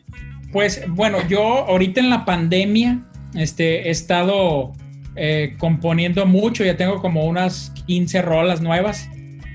[0.52, 3.00] Pues bueno, yo ahorita en la pandemia
[3.34, 4.74] este, he estado
[5.16, 9.10] eh, componiendo mucho, ya tengo como unas 15 rolas nuevas.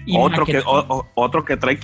[0.07, 1.79] Y otro, que, o- otro que trae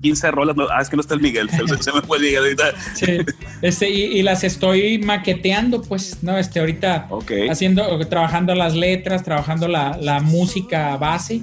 [0.00, 0.56] 15 rolas.
[0.56, 1.48] no- ah, es que no está el Miguel.
[1.50, 2.64] Se, se me fue el Miguel ahorita.
[2.94, 3.18] Sí,
[3.62, 6.38] este, y, y las estoy maqueteando, pues, ¿no?
[6.38, 7.32] Este, ahorita Ok.
[7.50, 11.42] haciendo, trabajando las letras, trabajando la, la música base.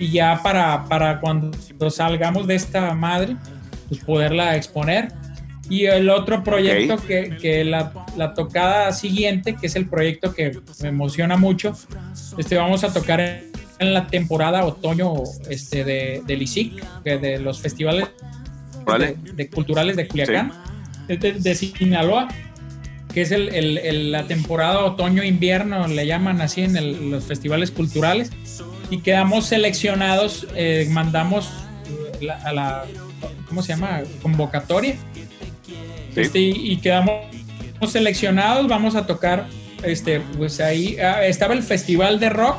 [0.00, 1.50] Y ya para, para cuando
[1.90, 3.36] salgamos de esta madre,
[3.88, 5.12] pues poderla exponer.
[5.70, 10.58] Y el otro proyecto que, que la, la tocada siguiente, que es el proyecto que
[10.82, 11.76] me emociona mucho,
[12.38, 13.20] este, vamos a tocar
[13.78, 15.14] en, la temporada otoño
[15.48, 18.08] este, de, del ISIC, de los festivales
[18.98, 20.52] de, de culturales de Culiacán,
[21.08, 22.28] es de, Sinaloa,
[23.12, 27.70] que es el, el- el- la temporada otoño-invierno, le llaman así en el- los festivales
[27.70, 28.30] culturales,
[28.90, 31.48] y quedamos seleccionados, eh, mandamos
[31.86, 32.84] eh, la- a la,
[33.48, 34.00] ¿cómo se llama?
[34.22, 34.96] Convocatoria,
[36.14, 36.20] Sí.
[36.22, 37.26] este, y, y quedamos
[37.86, 39.46] seleccionados, vamos a tocar,
[39.82, 42.56] este, pues ahí ah, estaba el festival de rock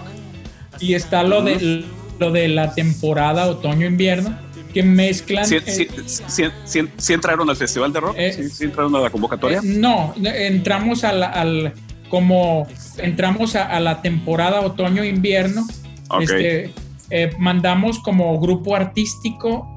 [0.79, 1.85] y está lo de,
[2.19, 4.37] lo de la temporada otoño-invierno,
[4.73, 5.45] que mezclan...
[5.45, 8.15] ¿Sí, sí, sí, sí- sí entraron al Festival de Rock?
[8.17, 9.57] Eh, ¿Sí, entraron a la convocatoria?
[9.59, 11.73] Eh, no, entramos a la- al
[12.09, 15.67] como entramos a, a la temporada otoño-invierno.
[16.09, 16.21] Ok.
[16.21, 16.73] Este,
[17.11, 19.67] eh, mandamos como grupo artístico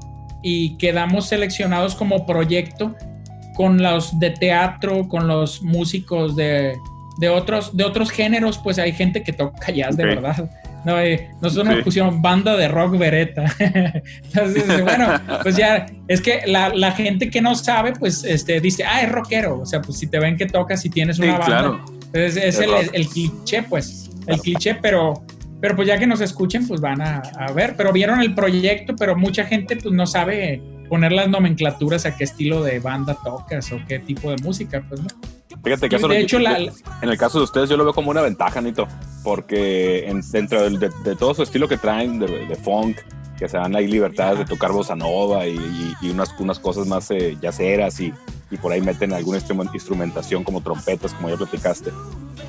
[0.41, 2.95] y quedamos seleccionados como proyecto
[3.55, 6.73] con los de teatro, con los músicos de,
[7.19, 10.49] de otros, de otros géneros, pues hay gente que toca jazz de verdad.
[10.85, 11.81] No, eh, nosotros nos Sí.
[11.83, 13.45] pusieron banda de rock vereta.
[13.59, 15.07] Entonces, bueno,
[15.41, 19.11] pues ya, es que la, la gente que no sabe, pues este, dice, ah, es
[19.11, 19.59] rockero.
[19.59, 21.85] O sea, pues si te ven que tocas y tienes Sí, una banda, claro.
[22.13, 22.89] es, es el, rock.
[22.93, 25.23] el cliché, pues, el cliché, pero,
[25.61, 27.75] pero pues ya que nos escuchen, pues van a, a ver.
[27.77, 30.61] Pero vieron el proyecto, pero mucha gente pues no sabe
[30.93, 35.01] poner las nomenclaturas a qué estilo de banda tocas o qué tipo de música, pues
[35.01, 35.07] no.
[35.63, 37.93] Fíjate que eso de lo- hecho, la, en el caso de ustedes yo lo veo
[37.95, 38.87] como una ventaja, Nito,
[39.23, 42.97] porque en- dentro de, de todo su estilo que traen de, de funk,
[43.37, 46.87] que se dan ahí libertades de tocar bossa nova y, y- y unas, unas cosas
[46.87, 48.13] más eh, yaceras y,
[48.51, 51.91] y por ahí meten alguna instrumen- instrumentación como trompetas, como ya platicaste.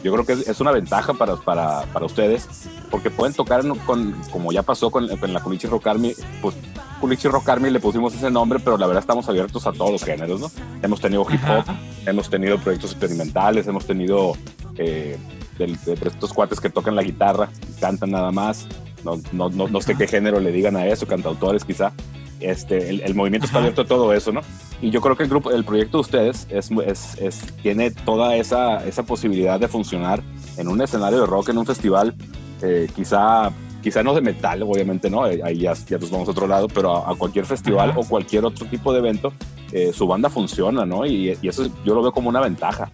[0.03, 2.47] Yo creo que es, es una ventaja para, para, para ustedes,
[2.91, 6.55] porque pueden tocar con, como ya pasó con, con la Culichi Rock Army, pues
[7.01, 10.05] Culichi Rock Army le pusimos ese nombre, pero la verdad estamos abiertos a todos los
[10.05, 10.51] géneros, ¿no?
[10.83, 11.77] Hemos tenido hip hop, Ajá.
[12.07, 14.35] hemos tenido proyectos experimentales, hemos tenido
[14.77, 15.19] eh,
[15.59, 17.49] del- de, estos cuates que tocan la guitarra,
[17.81, 18.67] cantan nada más,
[19.05, 21.93] no, no, no, no sé qué género le digan a eso, cantautores quizá.
[22.41, 24.41] Este, el, el movimiento está abierto a todo eso, ¿no?
[24.83, 28.37] Y yo creo que el grupo, el proyecto de ustedes es, es, es- tiene toda
[28.37, 30.23] esa, esa posibilidad de funcionar
[30.59, 32.15] en un escenario de rock, en un festival,
[32.61, 33.51] eh, quizá,
[33.83, 36.69] quizá no de metal, obviamente no, Eh, ahí ya, ya nos vamos a otro lado,
[36.69, 38.01] pero a, a cualquier festival Ajá.
[38.01, 39.33] o cualquier otro tipo de evento
[39.73, 41.07] eh, su banda funciona, ¿no?
[41.07, 42.91] Y, y eso yo lo veo como una ventaja,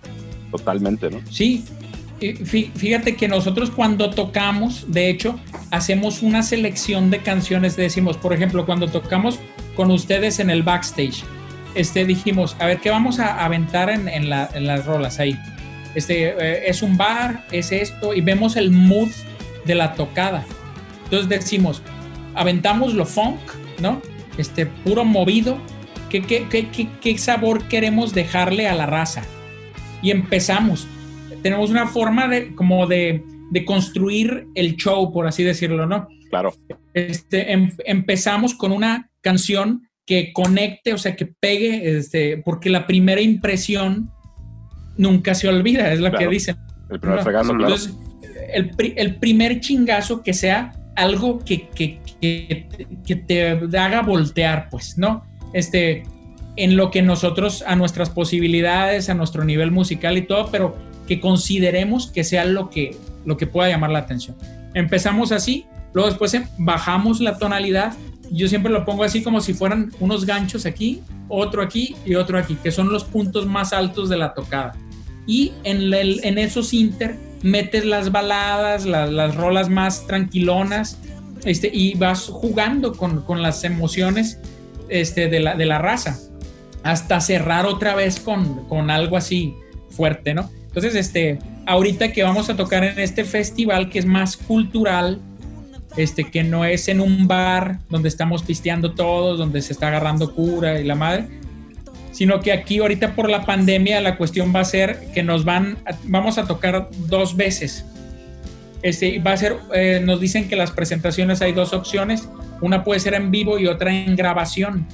[0.51, 1.19] totalmente, ¿no?
[1.31, 1.65] Sí,
[2.21, 5.35] fí- fíjate que nosotros cuando tocamos, de hecho,
[5.71, 9.39] hacemos una selección de canciones, decimos, por ejemplo, cuando tocamos
[9.77, 11.23] con ustedes en el backstage,
[11.75, 15.39] este, dijimos, a ver, ¿qué vamos a aventar en, en la- en las rolas ahí?
[15.95, 19.09] Este, eh, es un bar, es esto, y vemos el mood
[19.65, 20.45] de la tocada.
[21.05, 21.83] Entonces decimos,
[22.35, 23.39] aventamos lo funk,
[23.81, 24.01] ¿no?
[24.39, 25.59] Este, puro movido.
[26.09, 29.23] ¿Qué, qué, qué, qué, qué sabor queremos dejarle a la raza?
[30.03, 30.87] Y empezamos.
[31.43, 36.09] Tenemos una forma de, como de, de construir el show, por así decirlo, ¿no?
[36.31, 36.55] Claro,
[36.95, 42.87] Este, em- empezamos con una canción que conecte, o sea, que pegue, este, porque la
[42.87, 44.11] primera impresión
[44.97, 46.29] nunca se olvida, es lo Claro.
[46.29, 46.57] que dicen.
[46.91, 47.65] el primer fregazo, claro.
[47.75, 47.95] Entonces,
[48.53, 52.67] el, el primer chingazo que sea algo que, que, que,
[53.07, 53.49] que te
[53.79, 55.25] haga voltear, pues, ¿no?
[55.53, 56.03] Este,
[56.57, 61.21] en lo que nosotros, a nuestras posibilidades, a nuestro nivel musical y todo, pero que
[61.21, 64.37] consideremos que sea lo que, lo que pueda llamar la atención.
[64.75, 67.95] Empezamos así, luego después eh, bajamos la tonalidad.
[68.31, 72.39] Yo siempre lo pongo así como si fueran unos ganchos aquí, otro aquí y otro
[72.39, 74.75] aquí, que son los puntos más altos de la tocada.
[75.27, 80.99] Y en, el- en esos inter metes las baladas, la- las rolas más tranquilonas,
[81.45, 84.39] este, y vas jugando con, con las emociones
[84.89, 86.19] este, de, la, de la raza,
[86.83, 89.55] hasta cerrar otra vez con, con algo así
[89.91, 90.51] fuerte, ¿no?
[90.67, 91.39] Entonces, este,
[91.71, 95.21] ahorita que vamos a tocar en este festival que es más cultural,
[95.97, 100.35] este, que no es en un bar donde estamos pisteando todos, donde se está agarrando
[100.35, 101.27] cura y la madre,
[102.11, 105.79] sino que aquí ahorita por la pandemia la cuestión va a ser que nos van,
[106.05, 107.85] vamos a tocar dos veces.
[108.83, 112.29] Este, va a ser, eh, nos dicen que las presentaciones hay dos opciones,
[112.61, 114.89] una puede ser en vivo y otra en grabación.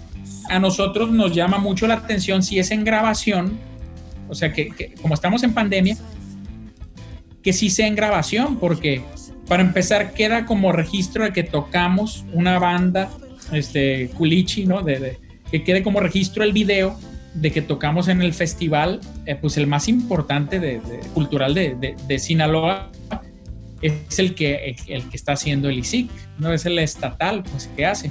[0.50, 3.58] A nosotros nos llama mucho la atención si es en grabación,
[4.28, 5.96] o sea que como estamos en pandemia,
[7.46, 9.04] que sí sea en grabación, porque
[9.46, 13.08] para empezar queda como registro de que tocamos una banda,
[13.52, 14.82] este, Culichi, ¿no?
[14.82, 15.18] De, de-
[15.52, 16.98] que quede como registro el video
[17.34, 22.18] de que tocamos en el festival, eh, pues el más importante de, de- cultural de,
[22.18, 22.90] Sinaloa
[23.80, 26.10] es el que, el, que está haciendo el ISIC,
[26.40, 28.10] no es el estatal, pues que hace.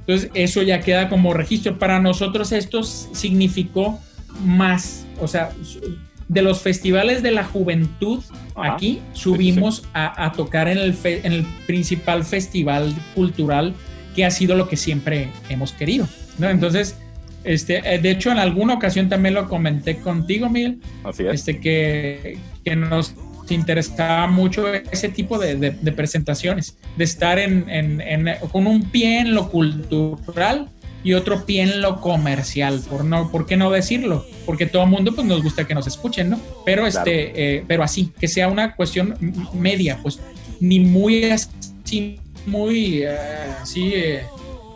[0.00, 1.78] Entonces eso ya queda como registro.
[1.78, 4.00] Para nosotros esto significó
[4.44, 5.52] más, o sea,
[6.32, 8.22] de los festivales de la juventud
[8.54, 8.74] Ajá.
[8.74, 13.74] aquí subimos a, a tocar en el, fe- en el principal festival cultural
[14.16, 16.08] que ha sido lo que siempre hemos querido.
[16.38, 16.48] ¿no?
[16.48, 16.96] Entonces,
[17.44, 21.34] este, eh, de hecho, en alguna ocasión también lo comenté contigo, Miguel, Así es.
[21.34, 23.14] este, que, que nos
[23.50, 28.84] interesaba mucho ese tipo de, de- de presentaciones, de estar en, en- en- con un
[28.90, 30.68] pie en lo cultural
[31.04, 34.24] y otro pie en lo comercial, por no, ¿por qué no decirlo?
[34.46, 36.40] Porque todo el mundo pues nos gusta que nos escuchen, ¿no?
[36.64, 39.16] Pero este, eh, pero así, que sea una cuestión
[39.54, 40.20] media, pues
[40.60, 43.16] ni muy así, muy eh,
[43.60, 44.22] así, eh,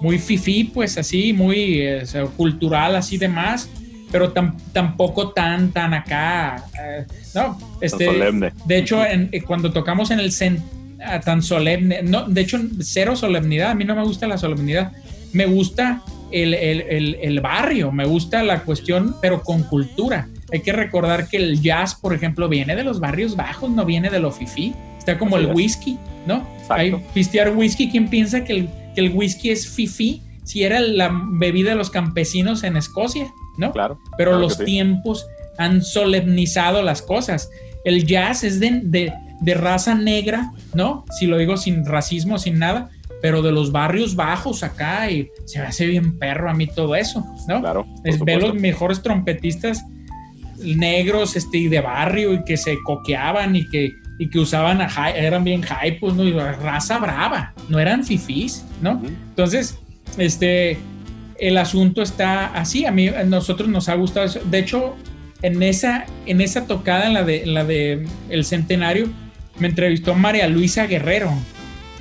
[0.00, 2.02] muy fifí, pues así, muy eh,
[2.36, 3.68] cultural, así demás,
[4.10, 8.52] pero tam- tampoco tan, tan acá, eh, no, este, solemne.
[8.64, 10.60] de hecho, en- eh, cuando tocamos en el cen-
[11.04, 14.92] ah, tan solemne, no, de hecho, cero solemnidad, a mí no me gusta la solemnidad,
[15.32, 20.28] me gusta el, el- el- el barrio, me gusta la cuestión, pero con cultura.
[20.52, 24.10] Hay que recordar que el jazz, por ejemplo, viene de los barrios bajos, no viene
[24.10, 24.74] de lo fifí.
[24.98, 25.56] Está como Así el es.
[25.56, 26.46] whisky, ¿no?
[26.54, 26.74] Exacto.
[26.74, 27.90] Hay pistear whisky.
[27.90, 30.22] ¿Quién piensa que el, que el whisky es fifí?
[30.44, 33.26] Si era la bebida de los campesinos en Escocia,
[33.58, 33.72] ¿no?
[33.72, 33.98] Claro.
[34.16, 34.64] pero claro los sí.
[34.64, 35.26] tiempos
[35.58, 37.50] han solemnizado las cosas.
[37.84, 41.04] El jazz es de, de- de raza negra, ¿no?
[41.18, 42.88] Si lo digo sin racismo, sin nada,
[43.26, 46.94] pero de los barrios bajos acá y se me hace bien perro a mí todo
[46.94, 47.58] eso, ¿no?
[47.60, 47.84] Claro.
[48.04, 48.46] Es, ve supuesto.
[48.46, 49.84] los mejores trompetistas
[50.62, 53.90] negros este, y de barrio y que se coqueaban y que,
[54.20, 56.22] y que usaban, a hi- eran bien hypos, ¿no?
[56.22, 59.02] Y raza brava, no eran fifís, ¿no?
[59.30, 59.76] Entonces,
[60.18, 60.78] este,
[61.40, 62.86] el asunto está así.
[62.86, 64.38] A mí, a nosotros nos ha gustado eso.
[64.48, 64.94] De hecho,
[65.42, 69.08] en esa, en esa tocada, en la de, en la de el centenario,
[69.58, 71.32] me entrevistó María Luisa Guerrero.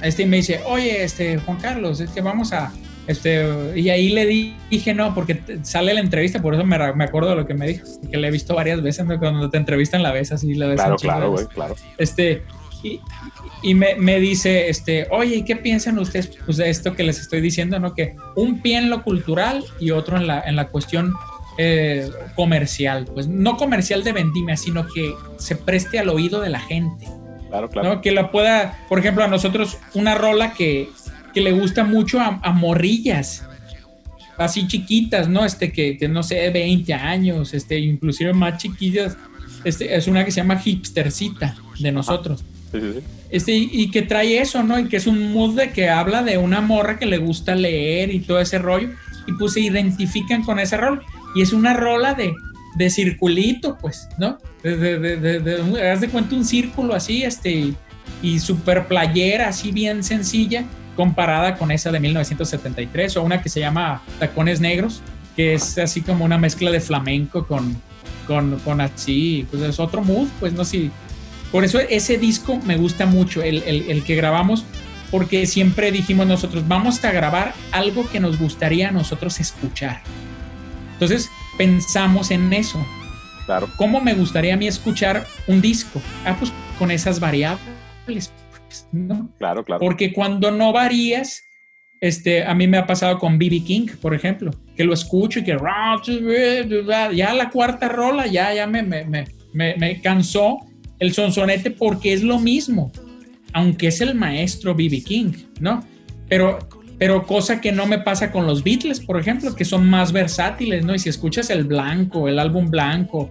[0.05, 2.71] Este me dice, oye, este, Juan Carlos, es que vamos a,
[3.07, 3.45] este,
[3.75, 7.29] y ahí le di- dije no, porque sale la entrevista, por eso me, me acuerdo
[7.31, 9.17] de lo que me dijo, que le he visto varias veces, ¿no?
[9.19, 11.75] cuando te entrevistan la vez así, la ves Claro, claro, güey, claro.
[11.97, 12.43] Este,
[12.83, 12.99] y,
[13.63, 17.19] y me, me dice, este, oye, ¿y qué piensan ustedes pues, de esto que les
[17.19, 17.93] estoy diciendo, no?
[17.95, 21.13] Que un pie en lo cultural y otro en la, en la cuestión
[21.57, 23.05] eh, comercial.
[23.11, 27.07] Pues no comercial de vendimia, sino que se preste al oído de la gente.
[27.49, 27.95] Claro, claro.
[27.95, 28.01] ¿no?
[28.01, 30.89] Que la pueda, por ejemplo, a nosotros una rola que,
[31.33, 33.45] que le gusta mucho a, a morrillas.
[34.37, 35.45] así chiquitas, ¿no?
[35.45, 39.17] Este que, que no sé, 20 años, este, inclusive más chiquillas.
[39.63, 42.43] Este, es una que se llama Hipstercita de nosotros.
[42.71, 42.99] Sí, sí, sí.
[43.29, 44.77] Este, y, y que trae eso, ¿no?
[44.79, 48.13] Y que es un mood de que habla de una morra que le gusta leer
[48.13, 48.89] y todo ese rollo.
[49.27, 51.01] Y pues se identifican con ese rol.
[51.35, 52.33] Y es una rola de,
[52.75, 54.37] de circulito, pues, ¿no?
[54.63, 57.73] De, de, de, de- haz de cuenta un círculo así, este,
[58.21, 60.65] y super playera, así bien sencilla,
[60.95, 65.01] comparada con esa de 1973, o una que se llama Tacones Negros,
[65.35, 67.75] que es así como una mezcla de flamenco con,
[68.27, 70.89] con, con así, pues es otro mood, pues no sé.
[71.51, 74.65] Por eso ese disco me gusta mucho, el, el, el que grabamos,
[75.11, 80.01] porque siempre dijimos nosotros, vamos a grabar algo que nos gustaría a nosotros escuchar.
[80.93, 82.85] Entonces pensamos en eso.
[83.45, 83.69] Claro.
[83.77, 86.01] ¿Cómo me gustaría a mí escuchar un disco?
[86.25, 87.59] Ah, pues con esas variables,
[88.05, 89.29] pues, ¿no?
[89.37, 89.79] Claro, claro.
[89.79, 91.43] Porque cuando no varías,
[92.01, 95.43] este, a mí me ha pasado con BB King, por ejemplo, que lo escucho y
[95.43, 95.57] que
[97.13, 100.59] ya la cuarta rola ya, ya me, me, me, me, me cansó
[100.99, 102.91] el sonsonete porque es lo mismo,
[103.53, 105.85] aunque es el maestro BB King, ¿no?
[106.27, 106.59] Pero,
[106.97, 110.85] pero cosa que no me pasa con los Beatles, por ejemplo, que son más versátiles,
[110.85, 110.95] ¿no?
[110.95, 113.29] Y si escuchas el blanco, el álbum blanco,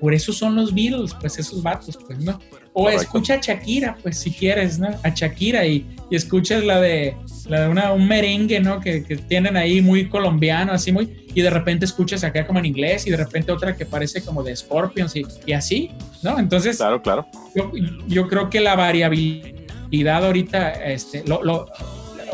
[0.00, 2.38] por eso son los Beatles, pues esos vatos, pues, ¿no?
[2.72, 3.02] O Correcto.
[3.02, 4.88] escucha a Shakira, pues si quieres, ¿no?
[5.04, 7.16] A Shakira y, y escuchas la de,
[7.48, 8.80] la de una, un merengue, ¿no?
[8.80, 12.64] Que, que tienen ahí muy colombiano, así muy, y de repente escuchas acá como en
[12.66, 15.92] inglés y de repente otra que parece como de Scorpions y, y así,
[16.22, 16.36] ¿no?
[16.40, 17.28] Entonces, Claro, claro.
[17.54, 17.70] yo,
[18.08, 21.66] yo creo que la variabilidad ahorita, este, lo, lo-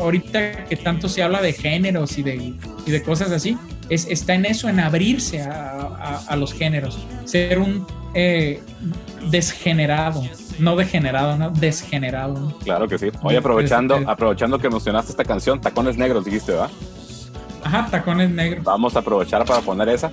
[0.01, 2.35] ahorita que tanto se habla de géneros y de,
[2.85, 3.57] y de cosas así,
[3.89, 8.61] es, está en eso, en abrirse a, a- a los géneros, ser un eh,
[9.29, 10.23] desgenerado,
[10.59, 12.33] no degenerado, no desgenerado.
[12.33, 12.57] ¿no?
[12.59, 13.09] Claro que sí.
[13.23, 16.69] Oye, aprovechando, Este- aprovechando que mencionaste esta canción, Tacones Negros, dijiste, ¿verdad?
[17.63, 18.63] Ajá, tacones negros.
[18.63, 20.11] Vamos a aprovechar para poner esa.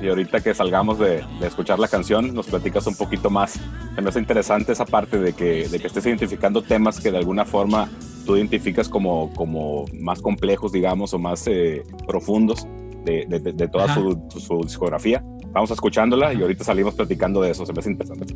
[0.00, 3.58] Y ahorita que salgamos de, de escuchar la canción, nos platicas un poquito más.
[3.94, 7.18] Se me hace interesante esa parte de que, de que estés identificando temas que de
[7.18, 7.88] alguna forma
[8.24, 12.66] tú identificas como, como más complejos, digamos, o más eh, profundos
[13.04, 15.22] de, de- de- toda su- su discografía.
[15.52, 17.64] Vamos escuchándola y ahorita salimos platicando de eso.
[17.64, 18.34] Se me hace interesante.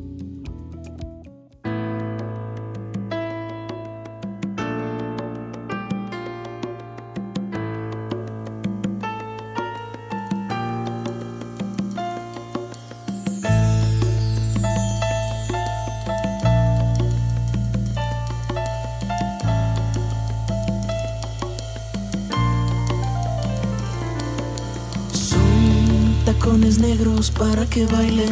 [27.71, 28.31] Que bailes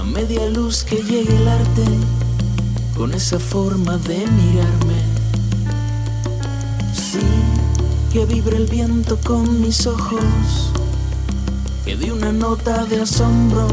[0.00, 1.84] a media luz que llegue el arte
[2.96, 5.00] con esa forma de mirarme.
[6.92, 7.20] Sí,
[8.12, 10.72] que vibre el viento con mis ojos,
[11.84, 13.68] que de una nota de asombro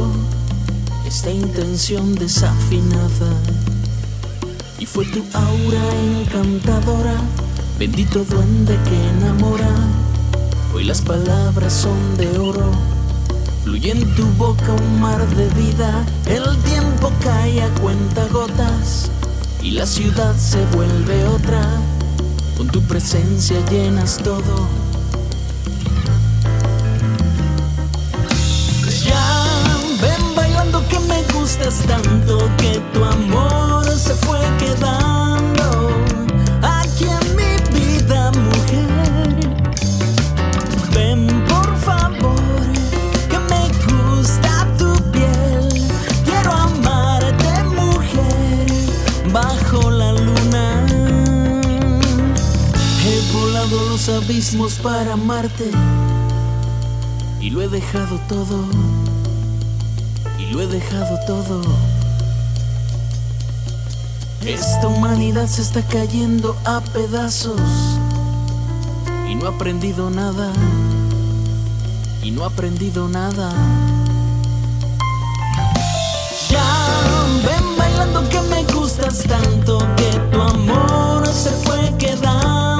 [1.08, 3.32] esta intención desafinada.
[4.78, 5.84] Y fue tu aura
[6.22, 7.16] encantadora,
[7.80, 9.76] bendito duende que enamora.
[10.76, 12.70] Hoy las palabras son de oro,
[13.66, 16.06] fluye en tu boca un mar de vida.
[16.28, 19.10] El tiempo cae a cuenta gotas
[19.62, 21.64] y la ciudad se vuelve otra.
[22.58, 24.56] Con tu presencia llenas todo.
[29.04, 29.26] Ya
[30.00, 36.15] ven bailando que me gustas tanto que tu amor se fue quedando
[54.08, 55.72] abismos para amarte
[57.42, 58.66] y lo he dejado todo.
[60.38, 61.62] Y lo he dejado todo.
[64.46, 67.60] Esta humanidad se está cayendo a pedazos
[69.28, 70.52] y no he aprendido nada.
[72.22, 73.52] Y no he aprendido nada.
[76.50, 82.75] Ya ven bailando que me gustas tanto que tu amor se fue quedando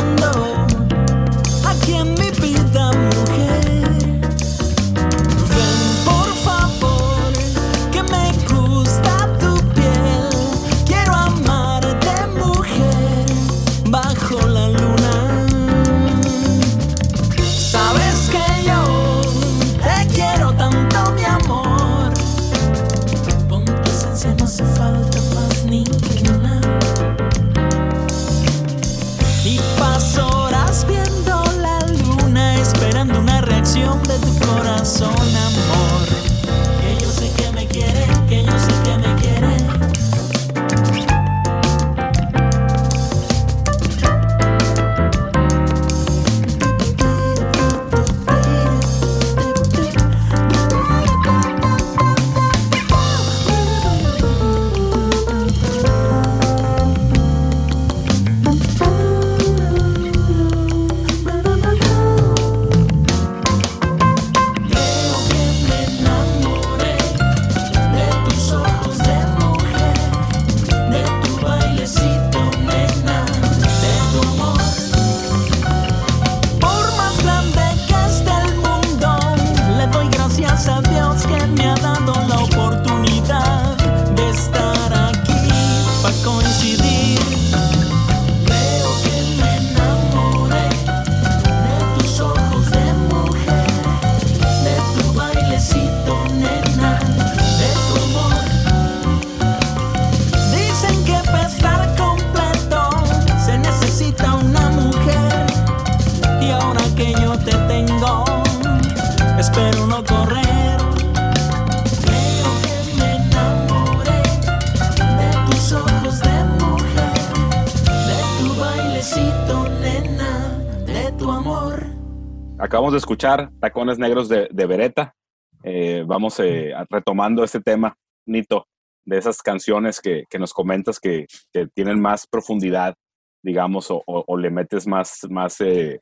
[122.76, 125.16] Acabamos de escuchar Tacones Negros de, de Beretta.
[125.64, 127.96] Eh, vamos eh, retomando este tema,
[128.26, 128.68] Nito,
[129.06, 132.94] de esas canciones que, que nos comentas que, que tienen más profundidad,
[133.42, 136.02] digamos, o, o- o le metes más, más, eh,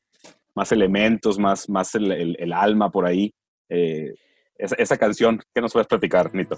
[0.56, 3.32] más elementos, más, más el, el- el alma por ahí.
[3.70, 6.58] Esa, esa canción, ¿qué nos puedes platicar, Nito?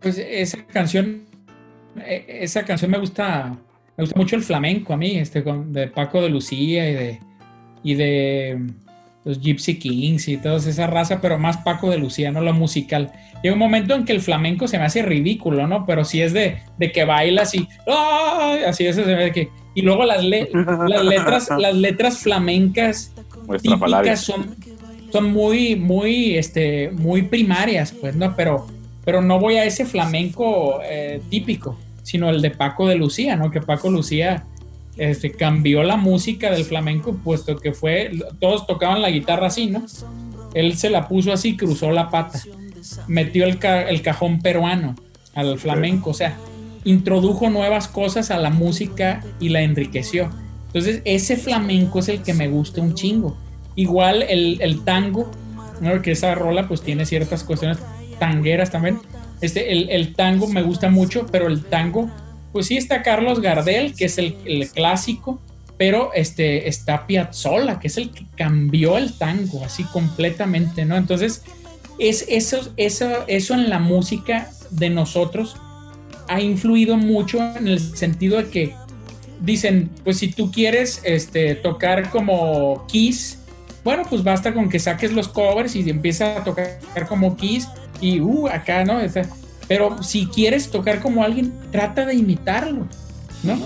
[0.00, 1.26] Pues esa canción,
[2.04, 3.56] eh, esa canción me gusta,
[3.96, 7.20] me gusta mucho el flamenco a mí, este, con, de Paco de Lucía y de,
[7.84, 8.66] y de
[9.26, 13.10] los Gypsy Kings y toda esa raza, pero más Paco de Lucía, no lo musical.
[13.42, 15.84] Llega un momento en que el flamenco se me hace ridículo, ¿no?
[15.84, 18.60] Pero si es de, de que bailas y ¡ay!
[18.66, 20.48] así eso se ve que y luego las, le-
[20.88, 23.12] las letras las letras flamencas
[24.04, 24.54] típicas son,
[25.12, 28.34] son muy, muy, este, muy primarias, pues, ¿no?
[28.36, 28.66] Pero,
[29.04, 33.50] pero no voy a ese flamenco eh, típico, sino el de Paco de Lucía, ¿no?
[33.50, 34.44] Que Paco Lucía
[34.96, 38.10] este, cambió la música del flamenco, puesto que fue,
[38.40, 39.84] todos tocaban la guitarra así, ¿no?
[40.54, 42.40] Él se la puso así, cruzó la pata,
[43.08, 44.94] metió el, ca- el cajón peruano
[45.34, 46.36] al flamenco, o sea,
[46.84, 50.30] introdujo nuevas cosas a la música y la enriqueció.
[50.68, 53.36] Entonces, ese flamenco es el que me gusta un chingo.
[53.74, 55.30] Igual el, el tango,
[55.80, 56.00] ¿no?
[56.00, 57.78] que esa rola pues tiene ciertas cuestiones
[58.18, 58.98] tangueras también.
[59.42, 62.08] Este, el, el tango me gusta mucho, pero el tango,
[62.56, 64.34] pues sí está Carlos Gardel, que es el,
[64.72, 65.38] clásico,
[65.76, 70.96] pero este, está Piazzolla, que es el que cambió el tango así completamente, ¿no?
[70.96, 71.42] Entonces,
[71.98, 75.58] es, eso, eso, eso en la música de nosotros
[76.28, 78.74] ha influido mucho en el sentido de que
[79.42, 83.36] dicen, pues si tú quieres este, tocar como Kiss,
[83.84, 87.68] bueno, pues basta con que saques los covers y empiezas a tocar como Kiss
[88.00, 88.98] y uh, acá, ¿no?
[89.68, 92.86] Pero si quieres tocar como alguien, trata de imitarlo,
[93.42, 93.58] ¿no?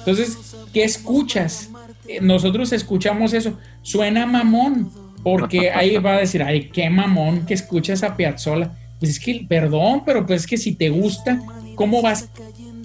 [0.00, 0.38] Entonces,
[0.72, 1.70] ¿qué escuchas?
[2.06, 4.90] Eh, Nosotros escuchamos eso, suena mamón,
[5.22, 8.72] porque ahí va a decir, ay, qué mamón que escuchas a Piazzolla.
[8.98, 11.38] Pues es que, perdón, pero pues es que si te gusta,
[11.74, 12.28] ¿cómo vas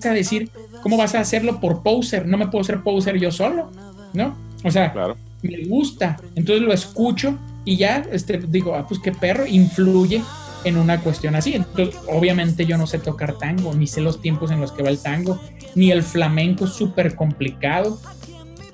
[0.04, 0.50] a decir,
[0.84, 2.26] cómo vas a hacerlo por poser?
[2.28, 3.72] No me puedo ser poser yo solo,
[4.14, 4.36] ¿no?
[4.64, 5.16] O sea, Claro.
[5.42, 10.22] me gusta, entonces lo escucho y ya este, digo, ah, pues qué perro, influye
[10.64, 11.54] en una cuestión así.
[11.56, 14.90] Entonces, obviamente yo no sé tocar tango, ni sé los tiempos en los que va
[14.90, 15.40] el tango,
[15.76, 18.00] ni el flamenco es súper complicado.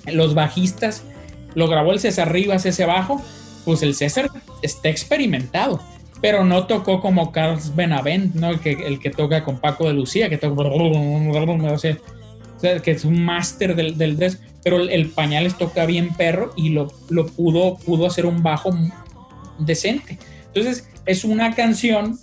[0.06, 1.04] Los bajistas,
[1.56, 3.22] lo grabó el César Rivas ese bajo,
[3.66, 4.30] pues el César
[4.62, 5.82] está experimentado,
[6.22, 8.52] pero no tocó como Carlos Benavent, ¿no?
[8.52, 11.98] El que, el que toca con Paco de Lucía, que toca, o sea,
[12.82, 16.70] que es un máster del, del des- pero el, el Pañales toca bien perro y
[16.70, 18.72] lo, lo pudo, pudo hacer un bajo
[19.60, 20.18] decente.
[20.48, 22.20] Entonces, es una canción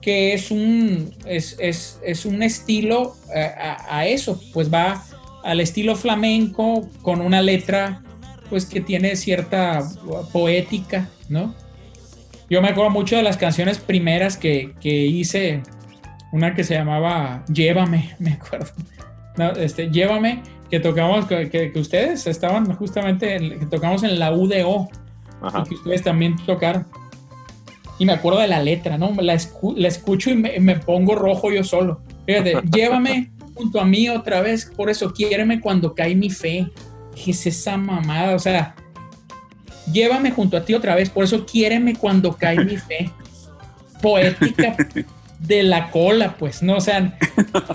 [0.00, 5.02] que es un, es, es- es un estilo eh, a, a eso, pues va
[5.42, 8.02] al estilo flamenco con una letra
[8.48, 9.82] pues que tiene cierta
[10.32, 11.54] poética, ¿no?
[12.48, 15.62] Yo me acuerdo mucho de las canciones primeras que, que hice,
[16.30, 18.70] una que se llamaba Llévame, me acuerdo.
[19.36, 24.30] No, este, Llévame, que tocamos, que, que- ustedes estaban justamente, en- que tocamos en la
[24.32, 24.88] UDO,
[25.42, 25.64] Ajá.
[25.66, 26.86] y que ustedes también tocaron.
[27.98, 29.12] Y me acuerdo de la letra, ¿no?
[29.20, 32.00] La, escu- la escucho y me, me pongo rojo yo solo.
[32.26, 36.68] Fíjate, llévame junto a mí otra vez, por eso quiéreme cuando cae mi fe.
[37.14, 38.34] ¿Qué es esa mamada?
[38.34, 38.74] O sea,
[39.90, 43.10] llévame junto a ti otra vez, por eso quiéreme cuando cae mi fe.
[44.02, 44.76] Poética
[45.38, 46.76] de la cola, pues, ¿no?
[46.76, 47.16] O sea,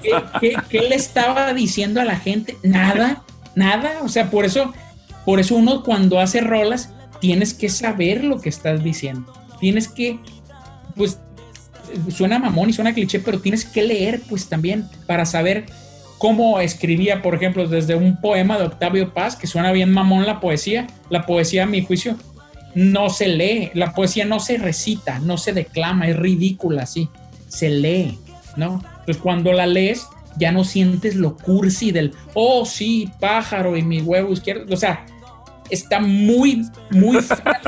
[0.02, 2.58] ¿qué, qué, qué le estaba diciendo a la gente?
[2.64, 3.24] Nada,
[3.56, 4.72] nada, o sea, por eso,
[5.26, 9.32] por eso uno cuando hace rolas tienes que saber lo que estás diciendo.
[9.62, 10.20] Tienes que,
[10.98, 11.20] pues,
[12.10, 15.68] suena mamón y suena cliché, pero tienes que leer, pues, también para saber
[16.18, 20.40] cómo escribía, por ejemplo, desde un poema de Octavio Paz, que suena bien mamón la
[20.40, 20.88] poesía.
[21.10, 22.18] La poesía, a mi juicio,
[22.76, 23.72] no se lee.
[23.74, 27.10] La poesía no se recita, no se declama, es ridícula, sí.
[27.48, 28.20] Se lee,
[28.56, 28.84] ¿no?
[29.00, 30.06] Entonces, cuando la lees,
[30.38, 34.74] ya no sientes lo cursi del, oh, sí, pájaro y mi huevo izquierdo.
[34.74, 35.06] O sea,
[35.72, 37.62] está muy, muy fea,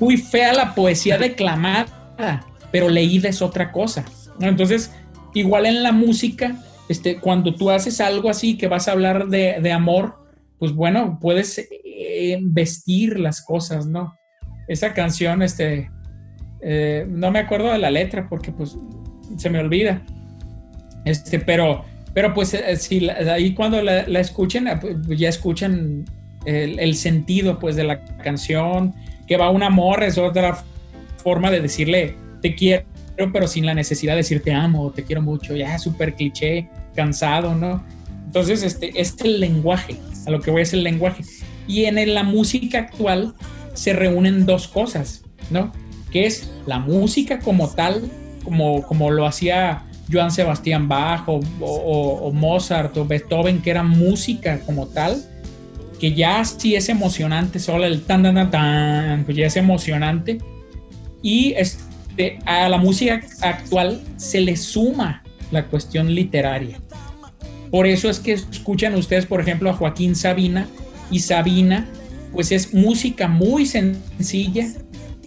[0.00, 4.04] muy fea la poesía declamada, pero leída es otra cosa.
[4.40, 4.92] Entonces,
[5.34, 6.56] igual en la música,
[6.88, 10.26] este, cuando tú haces algo así que vas a hablar de, de amor,
[10.58, 14.14] pues bueno, puedes eh, vestir las cosas, ¿no?
[14.68, 15.90] Esa canción, este,
[16.62, 18.76] eh, no me acuerdo de la letra porque pues
[19.36, 20.02] se me olvida.
[21.04, 21.84] Este, pero,
[22.14, 26.04] pero pues eh, ahí cuando la, la escuchen, eh, pues, ya escuchan
[26.46, 28.94] el, sentido pues de la canción,
[29.26, 30.64] que va un amor, es otra
[31.16, 32.84] forma de decirle te quiero,
[33.32, 37.54] pero sin la necesidad de decir te amo, te quiero mucho, ya súper cliché, cansado,
[37.54, 37.84] ¿no?
[38.24, 39.96] Entonces, este es el lenguaje,
[40.26, 41.24] a lo que voy es el lenguaje.
[41.66, 43.34] Y en la música actual
[43.74, 45.72] se reúnen dos cosas, ¿no?
[46.12, 48.08] Que es la música como tal,
[48.44, 54.86] como, como lo hacía Joan Sebastián Bach o Mozart o Beethoven, que era música como
[54.86, 55.20] tal,
[56.00, 60.38] que ya sí es emocionante, solo el tan, tan, tan, tan, pues ya es emocionante.
[61.22, 66.80] Y este, a la música actual se le suma la cuestión literaria.
[67.70, 70.66] Por eso es que escuchan ustedes, por ejemplo, a Joaquín Sabina
[71.10, 71.86] y Sabina,
[72.32, 74.68] pues es música muy sencilla,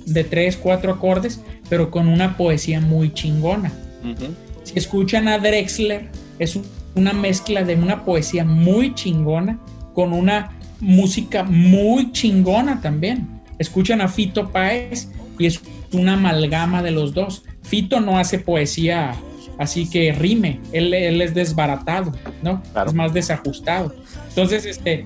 [0.05, 3.71] de tres, cuatro acordes, pero con una poesía muy chingona.
[4.03, 4.33] Ujú.
[4.63, 6.09] Si escuchan a Drexler,
[6.39, 6.65] es un-
[6.95, 9.59] una mezcla de una poesía muy chingona
[9.93, 13.27] con una música muy chingona también.
[13.57, 15.61] Escuchan a Fito Páez y es
[15.91, 17.43] una amalgama de los dos.
[17.63, 19.13] Fito no hace poesía
[19.57, 22.63] así que rime, él, él es desbaratado, ¿no?
[22.71, 22.89] Claro.
[22.89, 23.93] Es más desajustado.
[24.29, 25.05] Entonces, este,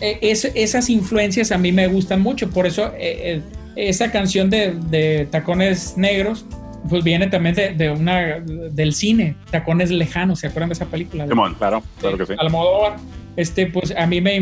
[0.00, 3.40] eh, es- esas influencias a mí me gustan mucho, por eso eh,
[3.76, 6.44] esa canción de, de Tacones Negros,
[6.90, 11.28] pues viene también de, de una del cine, Tacones Lejanos, ¿se acuerdan de esa película?
[11.28, 12.32] Simón, claro, claro que sí.
[12.36, 12.96] Almodóvar,
[13.36, 14.34] este, pues a mí me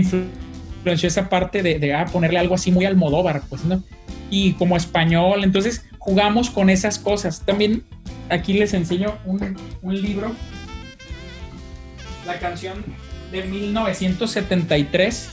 [0.83, 3.83] influenció esa parte de, de, ah, ponerle algo así muy Almodóvar, pues, ¿no?
[4.31, 7.43] Y como español, entonces jugamos con esas cosas.
[7.47, 7.85] También
[8.29, 10.33] aquí les enseño un, un libro,
[12.27, 12.85] la canción
[13.31, 15.29] de 1973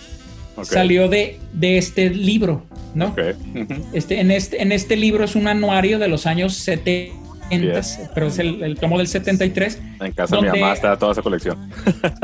[0.55, 0.65] Ok.
[0.65, 3.07] salió de, de este libro, ¿no?
[3.07, 3.19] Ok.
[3.55, 3.85] Ujú.
[3.93, 7.17] Este, en, este, en este libro es un anuario de los años 70,
[7.51, 7.99] Yes.
[8.13, 11.13] pero es el, el tomo del 73 En casa de mi donde- mamá está toda
[11.13, 11.57] esa colección.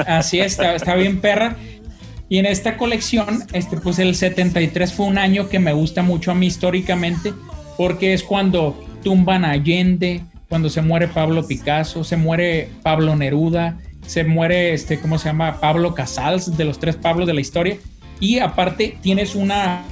[0.06, 1.56] Así es, está, está bien perra.
[2.28, 6.32] Y en esta colección, este, pues el 73 fue un año que me gusta mucho
[6.32, 7.34] a mí históricamente,
[7.78, 13.78] porque es cuando tumban a Allende, cuando se muere Pablo Picasso, se muere Pablo Neruda,
[14.08, 15.60] se muere, este, ¿cómo se llama?
[15.60, 17.78] Pablo Casals, de los tres Pablos de la historia.
[18.20, 19.84] Y aparte tienes una,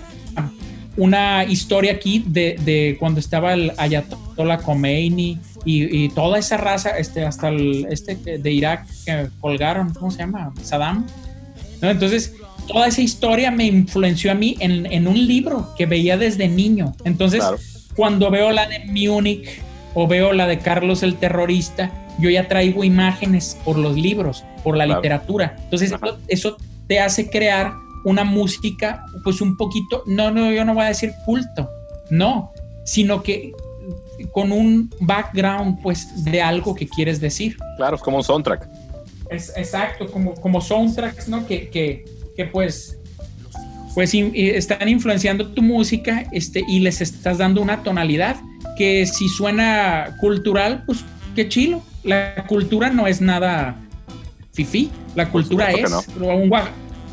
[0.97, 7.25] una historia aquí de, de cuando estaba el Ayatollah Khomeini y, toda esa raza, este,
[7.25, 10.53] hasta el este de Irak que colgaron, ¿cómo se llama?
[10.61, 11.05] Saddam.
[11.83, 11.89] ¿No?
[11.91, 12.33] Entonces,
[12.67, 16.95] toda esa historia me influenció a mí en, en un libro que veía desde niño.
[17.03, 17.57] Entonces, Claro.
[17.95, 19.61] cuando veo la de Múnich
[19.93, 24.77] o veo la de Carlos el terrorista, yo ya traigo imágenes por los libros, por
[24.77, 25.01] la Claro.
[25.01, 25.55] literatura.
[25.65, 26.07] Entonces, Ajá.
[26.07, 26.57] eso, eso
[26.87, 27.73] te hace crear
[28.05, 31.69] una música, pues un poquito, no, no, yo no voy a decir culto,
[32.09, 32.51] no,
[32.85, 33.51] sino que
[34.31, 37.57] con un background, pues, de algo que quieres decir.
[37.77, 38.67] Claro, es como un soundtrack.
[39.33, 41.45] Es, exacto, como, como soundtracks, ¿no?
[41.47, 42.05] Que, que,
[42.35, 42.97] que pues,
[43.93, 48.37] pues in- están influenciando tu música este, y les estás dando una tonalidad
[48.77, 51.03] que si suena cultural, pues
[51.35, 51.81] qué chilo.
[52.03, 53.75] La cultura no es nada
[54.53, 55.89] fifí, la cultura es.
[55.89, 56.51] supuesto O, un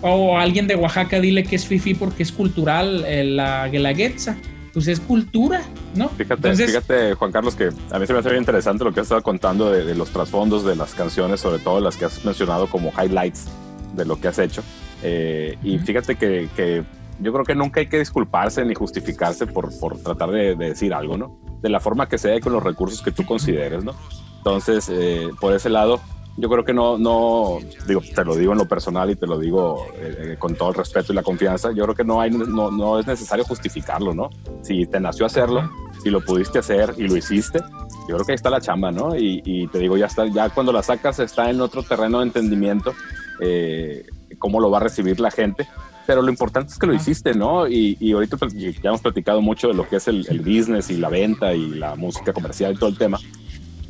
[0.02, 4.36] o alguien de Oaxaca dile que es fifí porque es cultural eh, la guelaguetza.
[4.72, 5.62] Pues es cultura,
[5.94, 6.08] ¿no?
[6.10, 9.00] Fíjate, Entonces- fíjate, Juan Carlos, que a mí se me hace bien interesante lo que
[9.00, 12.24] has estado contando de, de los trasfondos de las canciones, sobre todo las que has
[12.24, 13.46] mencionado como highlights
[13.94, 14.62] de lo que has hecho.
[15.02, 16.84] Eh, y fíjate que, que
[17.20, 20.94] yo creo que nunca hay que disculparse ni justificarse por, por tratar de, de decir
[20.94, 21.38] algo, ¿no?
[21.62, 23.94] De la forma que sea y con los recursos que tú consideres, ¿no?
[24.38, 26.00] Entonces, eh, por ese lado,
[26.40, 29.38] Yo creo que no, no, digo, te lo digo en lo personal y te lo
[29.38, 31.70] digo eh, con todo el respeto y la confianza.
[31.72, 34.30] Yo creo que no hay, no, no es necesario justificarlo, ¿no?
[34.62, 35.70] Si te nació hacerlo,
[36.02, 37.60] si lo pudiste hacer y lo hiciste,
[38.08, 39.14] yo creo que ahí está la chamba, ¿no?
[39.14, 42.26] Y, y te digo, ya está, ya cuando la sacas está en otro terreno de
[42.26, 42.94] entendimiento,
[43.40, 44.06] eh,
[44.38, 45.68] cómo lo va a recibir la gente.
[46.06, 47.68] Pero lo importante es que lo hiciste, ¿no?
[47.68, 50.90] Y, y ahorita pues, ya hemos platicado mucho de lo que es el, el business
[50.90, 53.18] y la venta y la música comercial y todo el tema.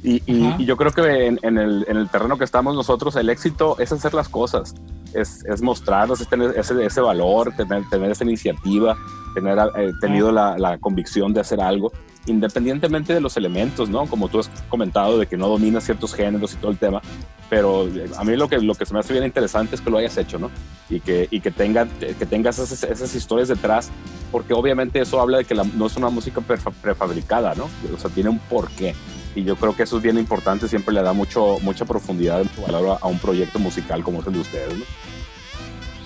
[0.02, 3.16] Y, y- y yo creo que en, en el, en el terreno que estamos nosotros,
[3.16, 4.74] el éxito es hacer las cosas,
[5.12, 8.96] es, es mostrarnos, es tener ese, ese valor, tener, tener esa iniciativa,
[9.34, 11.92] tener eh, tenido la, la convicción de hacer algo,
[12.26, 14.06] independientemente de los elementos, ¿no?
[14.06, 17.02] Como tú has comentado, de que no dominas ciertos géneros y todo el tema,
[17.50, 19.90] pero eh, a mí lo que, lo que se me hace bien interesante es que
[19.90, 20.50] lo hayas hecho, ¿no?
[20.88, 23.90] Y que, y que, tenga, que tengas esas, esas historias detrás,
[24.32, 27.64] porque obviamente eso habla de que la- no es una música prefa- prefabricada, ¿no?
[27.94, 28.94] O sea, tiene un porqué.
[29.34, 32.98] Y yo creo que eso es bien importante, siempre le da mucho, mucha profundidad, valor
[33.00, 34.84] a, a un proyecto musical como es el de ustedes, ¿no?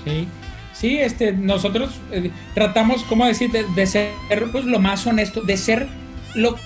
[0.04, 0.28] Sí,
[0.74, 4.12] sí, este, nosotros eh, tratamos, ¿cómo decir?, de, de ser
[4.52, 5.88] pues, lo más honesto, de ser
[6.34, 6.56] lo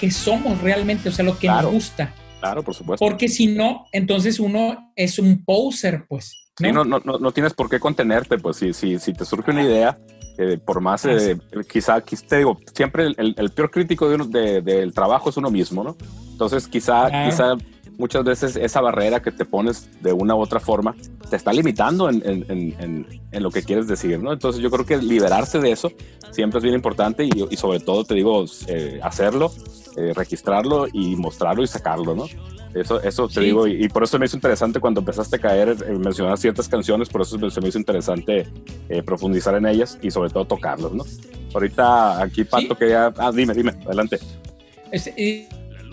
[0.00, 1.64] que somos realmente, o sea, lo que Claro.
[1.64, 2.14] nos gusta.
[2.40, 3.04] Claro, por supuesto.
[3.04, 6.38] Porque si no, entonces uno es un poser, pues.
[6.58, 6.66] ¿no?
[6.68, 9.50] Sí, no, no, no, no tienes por qué contenerte, pues si, si, si te surge
[9.52, 9.98] una idea,
[10.38, 11.38] eh, por más, Ah, eh,
[11.70, 15.36] quizá, te digo, siempre el, el- el peor crítico de uno- de- del trabajo es
[15.36, 15.96] uno mismo, ¿no?
[16.30, 17.30] Entonces quizá, Claro.
[17.30, 17.54] quizá
[17.98, 20.94] muchas veces esa barrera que te pones de una u otra forma
[21.28, 22.76] te está limitando en, en-
[23.30, 24.32] en- lo que quieres decir, ¿no?
[24.32, 25.90] Entonces yo creo que liberarse de eso
[26.30, 29.52] siempre es bien importante y, y sobre todo te digo, eh, hacerlo,
[29.96, 32.24] eh, registrarlo y mostrarlo y sacarlo, ¿no?
[32.74, 33.40] Eso, eso te Sí.
[33.40, 36.68] digo, y, y por eso me hizo interesante cuando empezaste a caer, eh, mencionar ciertas
[36.68, 38.46] canciones, por eso se me hizo interesante
[38.88, 41.04] eh, profundizar en ellas y sobre todo tocarlos, ¿no?
[41.54, 42.74] Ahorita aquí Pato Sí.
[42.78, 43.12] quería...
[43.18, 44.18] Ah, dime, dime, adelante.
[44.90, 45.46] Este, y,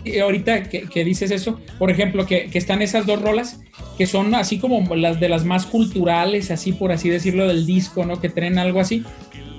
[0.10, 3.60] y ahorita que, que dices eso, por ejemplo, que, que están esas dos rolas
[3.98, 8.06] que son así como las de las más culturales, así por así decirlo, del disco,
[8.06, 8.22] ¿no?
[8.22, 9.04] Que traen algo así.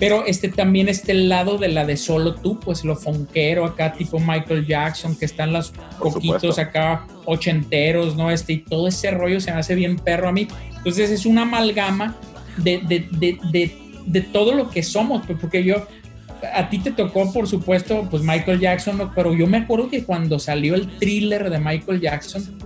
[0.00, 4.18] Pero este también este lado de la de solo tú, pues lo fonquero acá, tipo
[4.18, 6.58] Michael Jackson, que están los supuesto.
[6.58, 8.30] acá ochenteros, ¿no?
[8.30, 10.48] Este, y todo ese rollo se me hace bien perro a mí.
[10.78, 12.16] Entonces es una amalgama
[12.56, 15.86] de, de, de, de, de todo lo que somos, pues, porque yo,
[16.54, 20.38] a ti te tocó, por supuesto, pues Michael Jackson, pero yo me acuerdo que cuando
[20.38, 22.56] salió el thriller de Michael Jackson,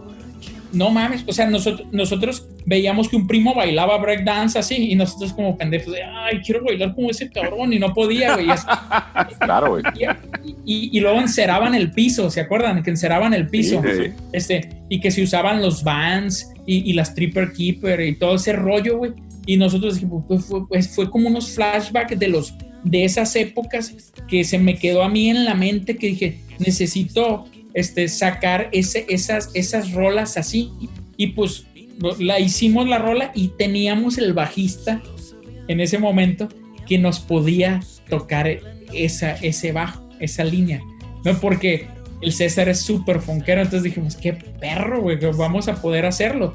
[0.74, 5.32] no mames, o sea, nosotros, nosotros veíamos que un primo bailaba breakdance así y nosotros
[5.32, 8.46] como pendejos de, ay, quiero bailar como ese cabrón y no podía, güey.
[9.40, 9.82] Claro, güey.
[9.94, 12.82] Y, y- y luego enceraban el piso, ¿se acuerdan?
[12.82, 13.80] Que enceraban el piso.
[13.82, 14.12] Sí, sí.
[14.32, 18.52] Este, y que se usaban los Vans y, y las Tripper Keeper y todo ese
[18.52, 19.12] rollo, güey.
[19.46, 23.94] Y nosotros dijimos, pues fue, pues fue como unos flashbacks de los de esas épocas
[24.28, 29.04] que se me quedó a mí en la mente que dije, necesito este, sacar ese,
[29.08, 30.70] esas, esas rolas así.
[31.16, 31.66] Y pues
[32.18, 35.02] la hicimos la rola y teníamos el bajista
[35.68, 36.48] en ese momento
[36.86, 38.48] que nos podía tocar
[38.92, 40.82] esa, ese bajo, esa línea.
[41.24, 41.38] ¿no?
[41.40, 41.88] Porque
[42.20, 46.54] el César es súper fonquero, entonces dijimos, qué perro, güey, vamos a poder hacerlo.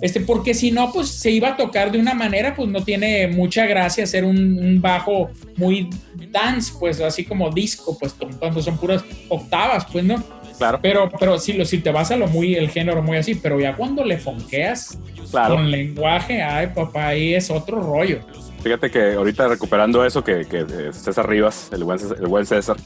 [0.00, 3.26] Este, porque si no, pues se iba a tocar de una manera, pues no tiene
[3.26, 5.90] mucha gracia hacer un, un bajo muy
[6.30, 10.22] dance, pues así como disco, pues cuando son puras octavas, pues no.
[10.58, 13.36] Claro, Pero, pero si, lo, si te vas a lo muy, el género muy así,
[13.36, 14.98] pero ya cuando le fonqueas
[15.30, 15.54] claro.
[15.54, 18.20] con lenguaje, ay papá, ahí es otro rollo.
[18.62, 22.44] Fíjate que ahorita recuperando eso, que, que eh, César Rivas, el buen César, el buen
[22.44, 22.76] César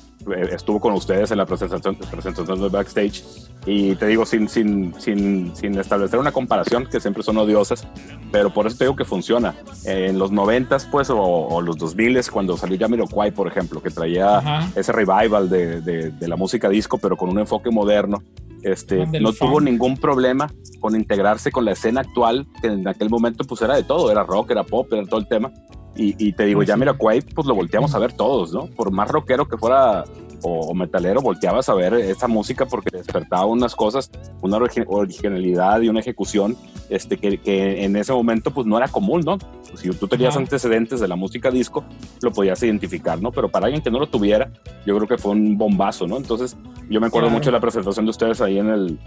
[0.50, 3.24] estuvo con ustedes en la presentación, presentación del backstage.
[3.64, 7.86] Y te digo, sin, sin, sin, sin establecer una comparación, que siempre son odiosas,
[8.30, 9.54] pero por eso te digo que funciona.
[9.86, 13.90] Eh, en los noventas, pues, o, o los 2000 cuando salió Jamiroquai, por ejemplo, que
[13.90, 14.68] traía Ajá.
[14.74, 18.22] ese revival de, de, de la música disco, pero con un enfoque moderno.
[18.62, 19.62] Este, no tuvo funk.
[19.62, 23.82] ningún problema con integrarse con la escena actual, que en aquel momento pues era de
[23.82, 25.52] todo, era rock, era pop, era todo el tema.
[25.94, 26.80] Y, y te digo, ya sí.
[26.80, 28.66] mira, pues lo volteamos a ver todos, ¿no?
[28.66, 30.04] Por más rockero que fuera
[30.44, 34.10] o, metalero, volteabas a ver esa música porque despertaba unas cosas,
[34.40, 36.56] una origi- originalidad y una ejecución
[36.88, 39.38] este, que, que en ese momento pues no era común, ¿no?
[39.74, 40.40] Si tú tenías Ajá.
[40.40, 41.84] antecedentes de la música disco,
[42.22, 43.30] lo podías identificar, ¿no?
[43.30, 44.50] Pero para alguien que no lo tuviera,
[44.84, 46.16] yo creo que fue un bombazo, ¿no?
[46.16, 46.56] Entonces,
[46.90, 47.38] yo me acuerdo Claro.
[47.38, 48.98] mucho de la presentación de ustedes ahí en el,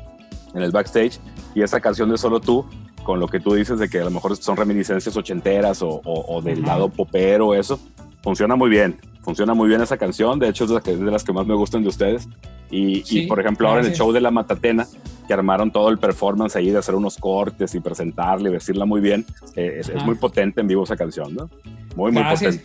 [0.54, 1.20] en el backstage
[1.54, 2.66] y esa canción de Solo Tú,
[3.06, 6.36] con lo que tú dices de que a lo mejor son reminiscencias ochenteras o, o-
[6.36, 7.80] o del lado popero, eso,
[8.22, 8.98] funciona muy bien.
[9.22, 11.48] Funciona muy bien esa canción, de hecho es de las que, de las que más
[11.48, 12.28] me gustan de ustedes.
[12.70, 14.86] Y, Sí, y, por ejemplo, ahora en el show de La Matatena,
[15.28, 19.02] que armaron todo el performance ahí de hacer unos cortes y presentarla y vestirla muy
[19.02, 19.26] bien,
[19.56, 21.50] eh, es, muy potente en vivo esa canción, ¿no?
[21.96, 22.64] Muy, muy potente.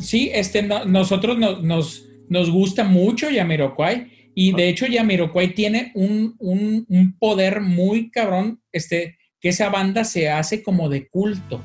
[0.00, 5.92] Sí, este, no- nosotros no- nos, nos gusta mucho Yamiroquai Y de hecho, Yamiroquai tiene
[5.94, 11.60] un, un, un poder muy cabrón, este, que esa banda se hace como de culto.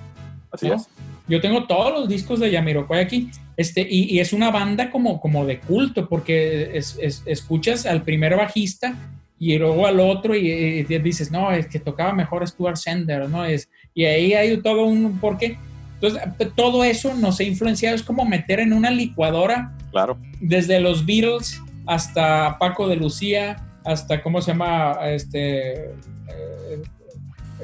[0.52, 0.74] Así ¿no?
[0.76, 0.90] es.
[1.30, 5.20] Yo tengo todos los discos de Yamiroquai aquí, este, y, y es una banda como,
[5.22, 8.96] como de culto, porque es- es- escuchas al primer bajista
[9.40, 13.46] y luego al otro y, y dices, no, es que tocaba mejor Stuart Sender, ¿no?
[13.46, 15.58] Es, y ahí hay todo un porqué.
[15.96, 16.22] Entonces,
[16.56, 20.18] todo eso nos ha influenciado, es como meter en una licuadora Claro.
[20.40, 24.98] desde los Beatles hasta Paco de Lucía, hasta, ¿cómo se llama?
[25.06, 25.92] Este,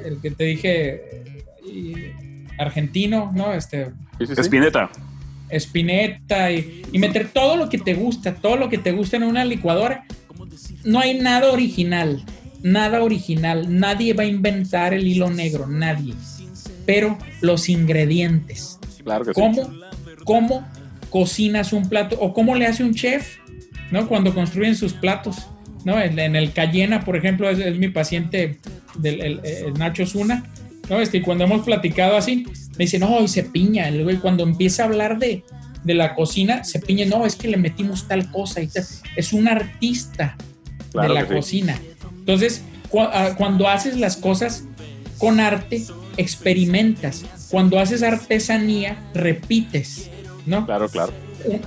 [0.06, 1.02] el que te dije,
[1.66, 3.54] y- argentino, ¿no?
[3.54, 3.88] Este,
[4.20, 4.42] Sí, sí, sí.
[4.42, 4.90] Espineta.
[5.50, 9.24] Spinetta y, y meter todo lo que te gusta, todo lo que te gusta en
[9.24, 10.06] una licuadora.
[10.84, 12.24] No hay nada original,
[12.62, 13.68] nada original.
[13.80, 16.14] Nadie va a inventar el hilo negro, nadie.
[16.86, 19.40] Pero los ingredientes, Claro que sí.
[19.42, 19.70] cómo,
[20.26, 20.68] cómo
[21.10, 23.38] cocinas un plato o cómo le hace un chef,
[23.92, 24.08] ¿no?
[24.08, 25.48] Cuando construyen sus platos,
[25.86, 26.00] ¿no?
[26.00, 28.60] En, en el Cayena, por ejemplo, es, es mi paciente
[28.98, 30.46] del el- el Nacho Zuna,
[30.90, 31.00] ¿no?
[31.00, 32.46] Este, y cuando hemos platicado así,
[32.78, 35.44] me dice, no, y se piña, el güey cuando empieza a hablar de,
[35.84, 38.84] de la cocina, se piña, no, es que le metimos tal cosa y tal.
[39.16, 40.36] Es un artista
[40.92, 41.34] Claro de la sí.
[41.34, 41.80] cocina.
[42.20, 44.66] Entonces, cu- ah, cuando haces las cosas
[45.18, 45.84] con arte,
[46.18, 47.26] experimentas.
[47.50, 50.10] Cuando haces artesanía, repites,
[50.46, 50.66] ¿no?
[50.66, 51.14] Claro, claro.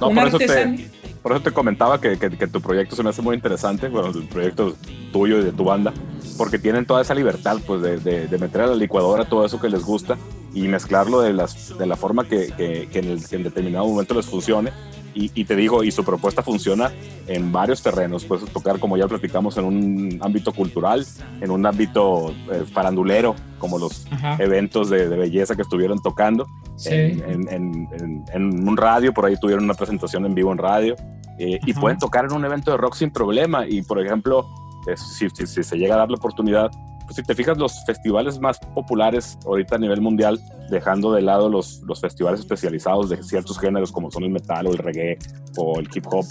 [0.00, 0.86] No, una por eso te- artesanía.
[1.26, 2.16] Por eso te comentaba que,
[2.46, 4.76] tu proyecto se me hace muy interesante, bueno, el proyecto
[5.12, 5.92] tuyo y de tu banda,
[6.38, 9.82] porque tienen toda esa libertad pues, de, meter a la licuadora todo eso que les
[9.82, 10.16] gusta
[10.54, 14.24] y mezclarlo de, las, de la forma que, que- en, el- en determinado momento les
[14.26, 14.70] funcione.
[15.18, 16.92] Y, y te digo, y su propuesta funciona
[17.26, 18.24] en varios terrenos.
[18.26, 21.06] Puedes tocar, como ya platicamos, en un ámbito cultural,
[21.40, 24.36] en un ámbito eh, farandulero, como los Ajá.
[24.38, 26.90] eventos de, de belleza que estuvieron tocando Sí.
[26.92, 30.58] en, en- en- en- en un radio, por ahí tuvieron una presentación en vivo en
[30.58, 30.94] radio,
[31.38, 33.66] eh, y pueden tocar en un evento de rock sin problema.
[33.66, 34.46] Y por ejemplo,
[34.86, 36.70] eh, si, si- si se llega a dar la oportunidad,
[37.06, 41.48] pues si te fijas, los festivales más populares ahorita a nivel mundial, dejando de lado
[41.48, 45.18] los, los festivales especializados de ciertos géneros como son el metal o el reggae
[45.56, 46.26] o el hip hop,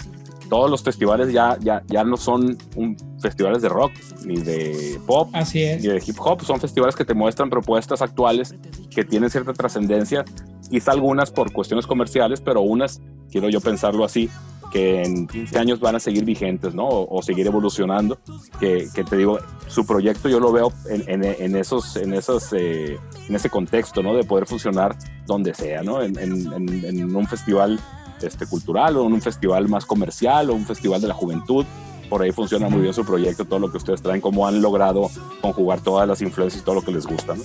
[0.48, 3.92] todos los festivales ya, ya, ya no son un, festivales de rock
[4.24, 5.84] ni de pop, Así es.
[5.84, 6.42] y de hip hop.
[6.42, 8.54] Son festivales que te muestran propuestas actuales
[8.90, 10.24] que tienen cierta trascendencia,
[10.70, 13.00] quizá algunas por cuestiones comerciales, pero unas,
[13.30, 14.30] quiero yo pensarlo así,
[14.76, 16.84] que en 15 años van a seguir vigentes, ¿no?
[16.86, 18.18] O, o seguir evolucionando.
[18.60, 19.38] Que, que te digo,
[19.68, 22.98] su proyecto yo lo veo en, en- en esos, en, esos, eh,
[23.28, 24.14] en ese contexto, ¿no?
[24.14, 24.96] De poder funcionar
[25.26, 26.02] donde sea, ¿no?
[26.02, 27.80] En, en- un festival
[28.22, 31.64] este, cultural o en un festival más comercial o un festival de la juventud
[32.10, 35.10] por ahí funciona muy bien su proyecto, todo lo que ustedes traen, cómo han logrado
[35.40, 37.42] conjugar todas las influencias y todo lo que les gusta, ¿no?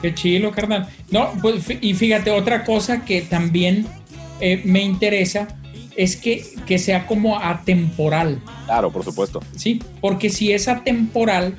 [0.00, 0.88] Qué chilo, carnal.
[1.10, 3.86] No, pues, y fíjate, otra cosa que también
[4.40, 5.48] eh, me interesa
[6.02, 9.40] es que, que sea como atemporal, Claro, por supuesto.
[9.56, 9.82] ¿sí?
[10.00, 11.56] Porque si es atemporal,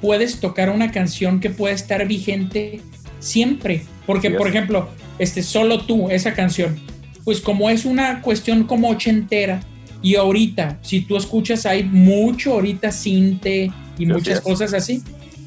[0.00, 2.80] puedes tocar una canción que puede estar vigente
[3.20, 3.82] siempre.
[4.06, 4.36] Porque, es.
[4.36, 4.88] por ejemplo,
[5.18, 6.78] este, solo tú, esa canción,
[7.24, 9.60] pues como es una cuestión como ochentera,
[10.02, 15.02] y ahorita, si tú escuchas, hay mucho ahorita cinte y muchas cosas así.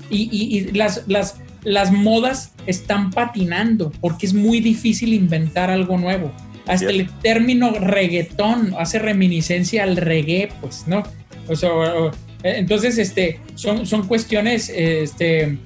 [0.09, 5.97] Y, y- y las, las, las modas están patinando porque es muy difícil inventar algo
[5.97, 6.31] nuevo.
[6.67, 11.03] Hasta el término reggaetón hace reminiscencia al reggae, pues, ¿no?
[11.49, 12.11] O sea, o- o-
[12.43, 15.57] eh, entonces, este, son, son cuestiones, este,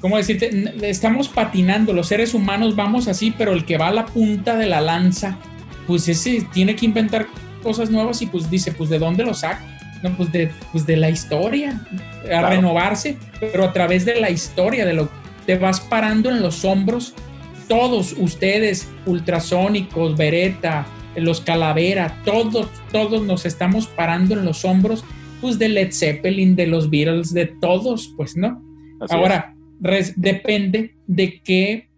[0.00, 0.72] ¿cómo decirte?
[0.82, 4.66] Estamos patinando, los seres humanos vamos así, pero el que va a la punta de
[4.66, 5.36] la lanza,
[5.86, 7.26] pues ese tiene que inventar
[7.62, 9.62] cosas nuevas y pues dice, pues ¿de dónde lo saca?
[10.02, 11.80] No, pues de, pues de la historia,
[12.24, 12.48] a Claro.
[12.50, 15.08] renovarse, pero a través de la historia, de lo
[15.46, 17.14] te vas parando en los hombros,
[17.68, 20.86] todos ustedes, ultrasónicos, Beretta,
[21.16, 25.04] los Calavera, todos, todos nos estamos parando en los hombros,
[25.40, 28.62] pues de Led Zeppelin, de los Beatles, de todos, pues, ¿no?
[29.00, 31.88] Así Ahora, res- depende de qué,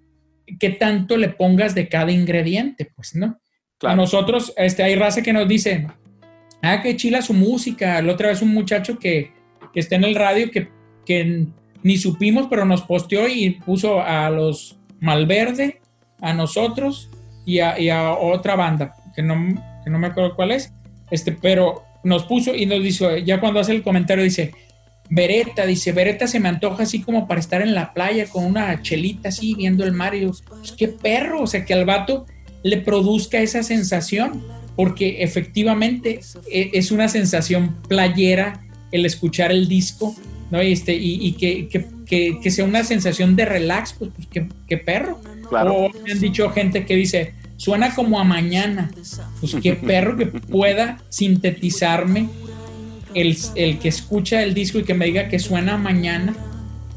[0.59, 3.39] qué tanto le pongas de cada ingrediente, pues, ¿no?
[3.83, 5.87] A nosotros, este, hay raza que nos dice,
[6.63, 8.01] ah, qué chila su música.
[8.03, 9.33] La otra vez un muchacho que,
[9.73, 10.69] que está en el radio que,
[11.05, 11.47] que
[11.83, 15.81] ni supimos, pero nos posteó y puso a los Malverde,
[16.21, 17.11] a nosotros
[17.45, 19.35] y a, otra banda, que no,
[19.85, 20.73] que no me acuerdo cuál es,
[21.11, 24.53] este, pero nos puso y nos dice, ya cuando hace el comentario dice,
[25.09, 28.83] Beretta, dice, Beretta se me antoja así como para estar en la playa con una
[28.83, 32.27] chelita así viendo el mar y yo, pues qué perro, o sea, que al vato
[32.63, 34.43] le produzca esa sensación,
[34.75, 36.21] porque efectivamente
[36.51, 40.17] e- es una sensación playera el escuchar el disco,
[40.51, 40.63] ¿no?
[40.63, 44.29] Y, este, y, y que, que- que- que sea una sensación de relax, pues, pues
[44.31, 45.21] qué, qué perro.
[45.49, 45.75] Claro.
[45.75, 48.91] O me han dicho gente que dice, suena como a mañana.
[49.41, 52.29] Pues qué perro que pueda sintetizarme
[53.15, 56.35] el, el que escucha el disco y que me diga que suena a mañana.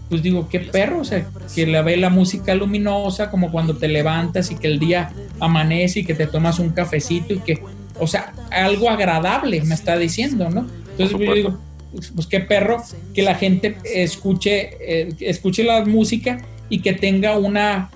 [0.09, 3.87] Pues digo, qué perro, o sea, que la ve la música luminosa, como cuando te
[3.87, 7.61] levantas y que el día amanece y que te tomas un cafecito y que,
[7.99, 10.65] o sea, algo agradable me está diciendo, ¿no?
[10.97, 11.59] Entonces yo digo,
[11.91, 12.83] pues, qué perro
[13.13, 16.39] que la gente escuche, eh, escuche la música
[16.69, 17.89] y que tenga una,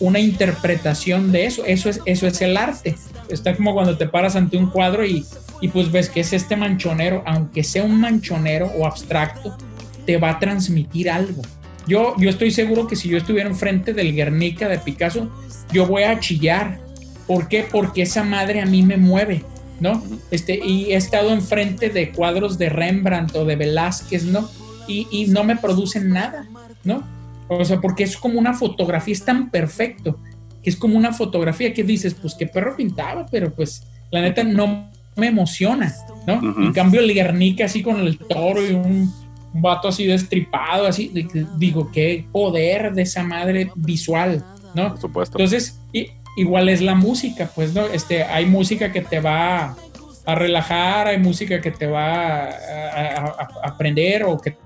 [0.00, 1.64] una interpretación de eso.
[1.64, 2.94] Eso es, eso es el arte.
[3.28, 5.24] Está como cuando te paras ante un cuadro y,
[5.60, 9.56] y pues ves que es este manchonero, aunque sea un manchonero o abstracto,
[10.04, 11.42] te va a transmitir algo.
[11.86, 15.30] Yo, yo estoy seguro que si yo estuviera enfrente del Guernica de Picasso,
[15.72, 16.80] yo voy a chillar.
[17.26, 17.66] ¿Por qué?
[17.70, 19.44] Porque esa madre a mí me mueve,
[19.80, 20.02] ¿no?
[20.30, 24.48] Este, y he estado enfrente de cuadros de Rembrandt o de Velázquez, ¿no?
[24.88, 26.46] Y, y no me producen nada,
[26.84, 27.02] ¿no?
[27.48, 30.18] O sea, porque es como una fotografía, es tan perfecto,
[30.62, 34.42] que es como una fotografía que dices, pues qué perro pintaba, pero pues la neta
[34.44, 35.94] no me emociona,
[36.26, 36.40] ¿no?
[36.64, 39.12] En cambio el Guernica así con el toro y un,
[39.54, 41.10] un vato así destripado, así,
[41.56, 44.44] digo, qué poder de esa madre visual,
[44.74, 44.90] ¿no?
[44.90, 45.38] Por supuesto.
[45.38, 47.86] Entonces, i- igual es la música, pues, ¿no?
[47.86, 49.74] Este, hay música que te va
[50.24, 54.56] a relajar, hay música que te va a, a- a- a aprender o que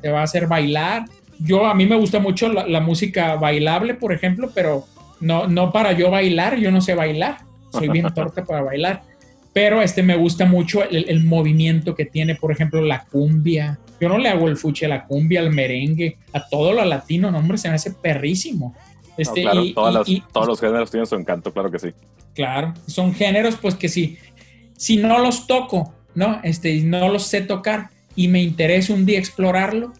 [0.00, 1.04] te va a hacer bailar.
[1.38, 4.86] Yo, a mí me gusta mucho la, la música bailable, por ejemplo, pero
[5.20, 7.38] no, no para yo bailar, yo no sé bailar,
[7.72, 9.02] soy bien torpe para bailar.
[9.52, 13.80] Pero este me gusta mucho el, el movimiento que tiene, por ejemplo, la cumbia.
[14.00, 17.30] Yo no le hago el fuche a la cumbia, al merengue, a todo lo latino,
[17.32, 18.74] no, hombre, se me hace perrísimo.
[19.10, 21.70] No, Este, claro, y- todas y- las- y- todos los géneros tienen su encanto, claro
[21.70, 21.88] que sí.
[22.34, 24.18] Claro, son géneros pues que si,
[24.76, 26.40] si no los toco, ¿no?
[26.42, 29.92] Este, no los sé tocar y me interesa un día explorarlo,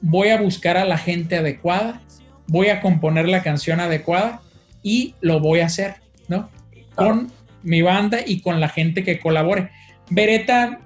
[0.00, 2.00] voy a buscar a la gente adecuada,
[2.46, 4.40] voy a componer la canción adecuada
[4.82, 5.96] y lo voy a hacer,
[6.28, 6.48] ¿no?
[6.94, 7.30] Con
[7.62, 9.70] mi banda y con la gente que colabore.
[10.10, 10.80] Beretta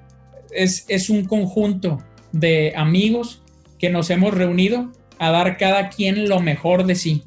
[0.53, 2.03] es, es un conjunto
[2.33, 3.43] de amigos
[3.79, 7.25] que nos hemos reunido a dar cada quien lo mejor de sí,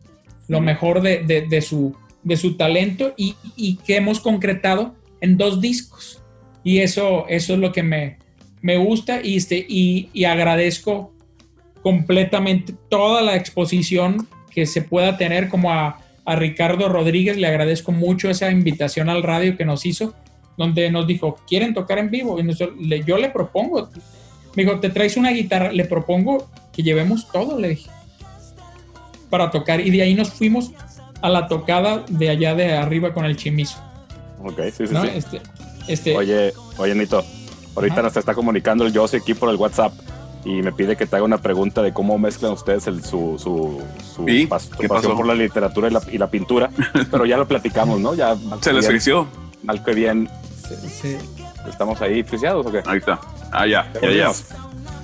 [0.52, 5.38] lo mejor de, de- de su, de su talento y, y que hemos concretado en
[5.38, 6.22] dos discos.
[6.64, 8.18] Y eso, eso es lo que me,
[8.62, 11.14] me gusta y, este, y, y agradezco
[11.82, 17.92] completamente toda la exposición que se pueda tener como a, a Ricardo Rodríguez, le agradezco
[17.92, 20.14] mucho esa invitación al radio que nos hizo,
[20.58, 22.40] donde nos dijo, ¿quieren tocar en vivo?
[22.40, 23.90] Y nosotros- le- yo le propongo,
[24.56, 25.72] me dijo, ¿te traes una guitarra?
[25.72, 27.90] Le propongo que llevemos todo, le dije,
[29.32, 29.80] para tocar.
[29.82, 30.72] Y de ahí nos fuimos
[31.24, 33.80] a la tocada de allá de arriba con el chimizo.
[34.44, 35.02] Ok, sí, sí, ¿no?
[35.04, 35.10] sí.
[35.16, 35.42] Este,
[35.88, 37.24] este, Oye, oye, Nito,
[37.76, 38.02] ahorita Ajá.
[38.04, 39.94] nos está comunicando el Josie aquí por el WhatsApp
[40.44, 43.80] y me pide que te haga una pregunta de cómo mezclan ustedes el- su, su,
[44.16, 45.16] su Sí, pas- su ¿qué pasión pasó?
[45.16, 46.70] por la literatura y la, y la pintura,
[47.12, 48.14] pero ya lo platicamos, ¿no?
[48.16, 49.28] Ya Se les frició.
[49.64, 50.28] mal que bien
[50.90, 51.20] se-
[51.70, 52.82] estamos ahí friciados o qué?
[52.88, 53.20] Ahí está.
[53.52, 54.32] Ah, ya, ¿Ya ya?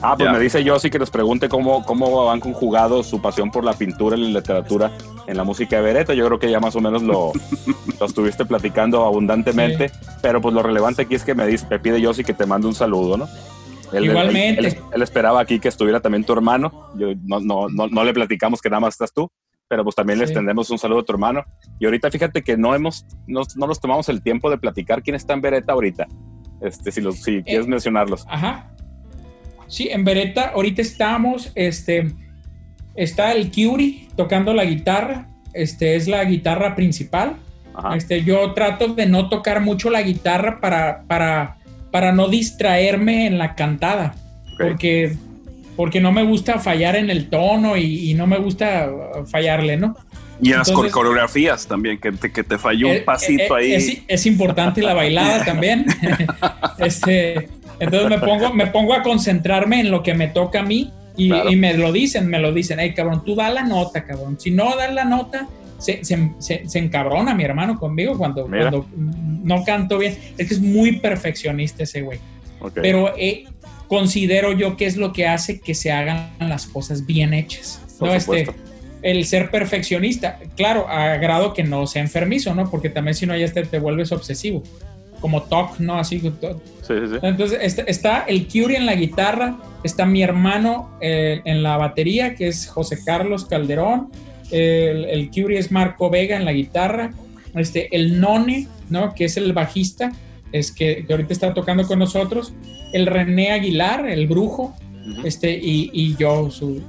[0.02, 0.34] Ah, pues Ya.
[0.34, 4.16] me dice Josie que nos pregunte cómo, cómo han conjugado su pasión por la pintura
[4.16, 4.92] y la literatura
[5.26, 6.14] en la música de Beretta.
[6.14, 7.32] Yo creo que ya más o menos lo,
[8.00, 9.92] lo estuviste platicando abundantemente,
[10.22, 12.68] pero pues lo relevante aquí es que me, dice, me pide Josie que te mande
[12.68, 13.26] un saludo, ¿no?
[13.92, 14.68] Él- él- Igualmente.
[14.68, 16.90] Él, él esperaba aquí que estuviera también tu hermano.
[16.96, 19.32] Yo, no, no, no, no le platicamos que nada más estás tú,
[19.68, 20.26] pero pues también Sí.
[20.26, 21.44] extendemos un saludo a tu hermano.
[21.80, 25.16] Y ahorita fíjate que no hemos, no, no nos tomamos el tiempo de platicar quién
[25.16, 26.06] está en Beretta ahorita.
[26.62, 28.26] Este, si, los, si quieres mencionarlos.
[28.30, 28.72] Ajá.
[29.68, 32.12] Sí, en Beretta ahorita estamos, este,
[32.96, 37.36] está el Curie tocando la guitarra, este es la guitarra principal.
[37.76, 37.96] Ajá.
[37.96, 41.58] Este, yo trato de no tocar mucho la guitarra para, para,
[41.92, 44.16] para no distraerme en la cantada,
[44.60, 45.16] porque,
[45.76, 48.90] porque no me gusta fallar en el tono y, y no me gusta
[49.30, 49.96] fallarle, ¿no?
[50.42, 53.62] Y en las Entonces- coreografías también, que te, que te falló Eh, un pasito eh,
[53.62, 53.74] ahí.
[53.74, 55.86] Es, es importante la bailada también.
[56.80, 57.50] este,
[57.80, 61.30] entonces me pongo, me pongo a concentrarme en lo que me toca a mí y,
[61.30, 61.52] Claro.
[61.52, 64.38] y me lo dicen, me lo dicen, hey cabrón, tú da la nota, cabrón.
[64.40, 65.48] Si no das la nota,
[65.80, 68.70] se, se, se- se encabrona mi hermano conmigo cuando, Mira.
[68.72, 70.18] cuando no canto bien.
[70.38, 72.20] Es que es muy perfeccionista ese güey.
[72.60, 72.80] Ok.
[72.82, 73.46] Pero eh,
[73.88, 77.82] considero yo que es lo que hace que se hagan las cosas bien hechas.
[78.00, 78.14] Por ¿no?
[78.16, 78.48] Este,
[79.04, 82.70] el ser perfeccionista, claro, a grado que no sea enfermizo, ¿no?
[82.70, 84.64] Porque también si no ya te, te vuelves obsesivo,
[85.20, 85.96] como TOC, ¿no?
[85.96, 86.30] Así Sí,
[86.88, 87.16] sí, sí.
[87.22, 92.36] Entonces está, está el Curie en la guitarra, está mi hermano eh, en la batería,
[92.36, 94.10] que es José Carlos Calderón,
[94.52, 97.12] el, el Curie es Marco Vega en la guitarra,
[97.56, 99.14] este, el None, ¿no?
[99.14, 100.12] Que es el bajista,
[100.54, 102.54] es que, que ahorita está tocando con nosotros,
[102.94, 104.74] el René Aguilar, el brujo,
[105.26, 106.82] este, y, y yo su,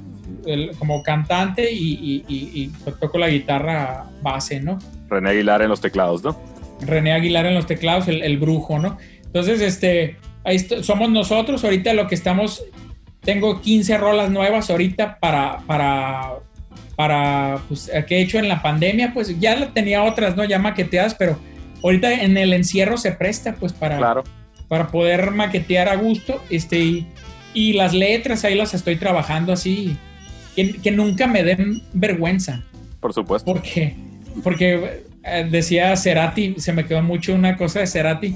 [0.45, 2.67] el- como cantante y, y- y- y
[2.99, 4.79] toco la guitarra base, ¿no?
[5.09, 6.37] René Aguilar en los teclados, ¿no?
[6.81, 8.97] René Aguilar en los teclados, el, el brujo, ¿no?
[9.25, 12.63] Entonces, este, ahí somos nosotros, ahorita lo que estamos,
[13.21, 16.33] tengo 15 rolas nuevas ahorita para, para,
[16.95, 20.43] para, pues, que he hecho en la pandemia, pues ya tenía otras, ¿no?
[20.45, 21.37] Ya maqueteadas, pero
[21.83, 24.23] ahorita en el encierro se presta, pues, para, Claro.
[24.67, 27.07] para poder maquetear a gusto, este, y,
[27.53, 29.95] y las letras ahí las estoy trabajando así,
[30.55, 32.63] que, que nunca me den vergüenza.
[32.99, 33.53] Por supuesto.
[33.53, 33.95] Porque,
[34.43, 35.03] porque
[35.49, 38.35] decía Cerati, se me quedó mucho una cosa de Cerati,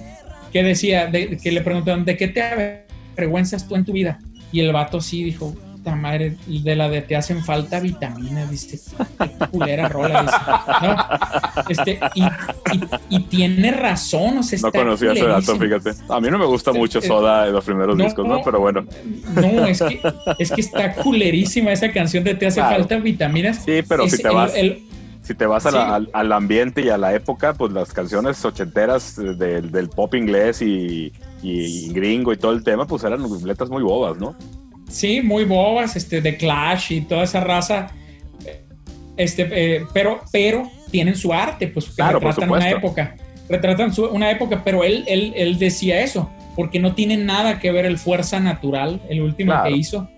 [0.52, 2.42] que decía, de- que le preguntaron, ¿de qué te
[3.18, 4.20] avergüenzas tú en tu vida?
[4.52, 8.80] Y el vato sí dijo, puta madre, de la de te hacen falta vitaminas, dice,
[9.20, 10.38] qué culera rola, dice,
[10.82, 10.98] ¿no?
[11.70, 15.92] Este, y, y- y tiene razón, o sea, No conocía ese dato, fíjate.
[16.10, 18.42] A mí no me gusta mucho Eh, Soda en los primeros no, discos, ¿no?
[18.44, 18.86] Pero bueno.
[19.34, 20.00] No, es que,
[20.40, 22.76] es que está culerísima esa canción de te hace Claro.
[22.78, 23.64] falta vitaminas.
[23.66, 24.84] Sí, pero si Es te el- vas, el-
[25.24, 25.92] si te vas a la- Sí.
[25.94, 30.62] al, al ambiente y a la época, pues las canciones ochenteras del, del pop inglés
[30.62, 34.36] y, y gringo y todo el tema, pues eran letras muy bobas, ¿no?
[34.90, 37.88] Sí, muy bobas, este, de Clash y toda esa raza.
[39.16, 39.48] Este,
[39.78, 43.16] eh, pero, pero tienen su arte, pues por retratan una época.
[43.50, 47.72] Retratan su- una época, pero él, él, él decía eso, porque no tiene nada que
[47.72, 49.70] ver el Fuerza Natural, el último Claro.
[49.70, 50.10] que hizo,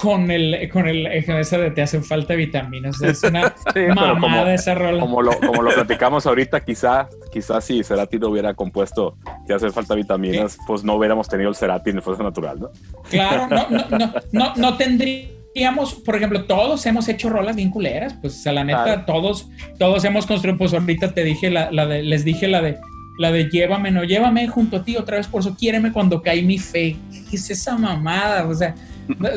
[0.00, 3.02] con el, con el, esa de te hacen falta vitaminas.
[3.02, 5.00] Es una Sí, mamada como, esa rola.
[5.00, 9.16] como lo, como lo platicamos ahorita, quizá, quizá si Cerati no hubiera compuesto
[9.46, 12.70] que hace falta vitaminas, pues no hubiéramos tenido el Cerati en el fuerza natural, ¿no?
[13.10, 18.14] Claro, no, no, no, no, no tendríamos, por ejemplo, todos hemos hecho rolas bien culeras,
[18.22, 19.02] pues a la neta, Claro.
[19.06, 19.48] todos,
[19.78, 22.78] todos hemos construido, pues ahorita te dije la, la de, les dije la de,
[23.18, 26.40] la de llévame, no, llévame junto a ti otra vez, por eso quiéreme cuando cae
[26.42, 26.96] mi fe.
[27.28, 28.46] ¿Qué es esa mamada?
[28.46, 28.74] O sea,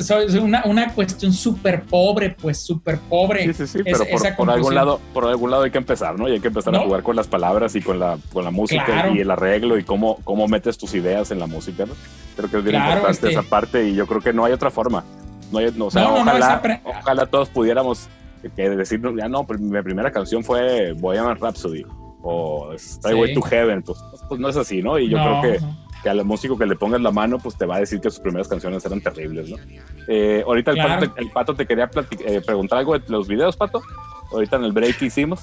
[0.01, 3.43] soy soy una, una cuestión súper pobre, pues súper pobre.
[3.45, 6.17] Sí, sí, sí, esa- pero por, por algún lado, por algún lado hay que empezar,
[6.17, 6.27] ¿no?
[6.27, 6.83] Y hay que empezar a No.
[6.85, 9.15] jugar con las palabras y con la, con la música Claro.
[9.15, 11.93] y el arreglo y cómo, cómo metes tus ideas en la música, ¿no?
[12.35, 14.53] Creo que es bien Claro, importante este- esa parte y yo creo que no hay
[14.53, 15.03] otra forma.
[15.51, 18.07] No hay, no, o sea, ojalá, pre- ojalá todos pudiéramos
[18.57, 21.85] eh, decir, ya no, pues, mi primera canción fue Bohemian Rhapsody
[22.21, 23.33] o Sí.
[23.33, 24.97] to Heaven, pues, pues no es así, ¿no?
[24.99, 25.59] Y yo creo que.
[26.03, 28.19] Que al músico que le pongas la mano, pues te va a decir que sus
[28.19, 29.55] primeras canciones eran terribles, ¿no?
[30.07, 30.99] Eh, ahorita el, Claro.
[30.99, 31.89] pato te, el Pato te quería
[32.25, 33.81] eh, preguntar algo de los videos, Pato.
[34.31, 35.41] Ahorita en el break que hicimos.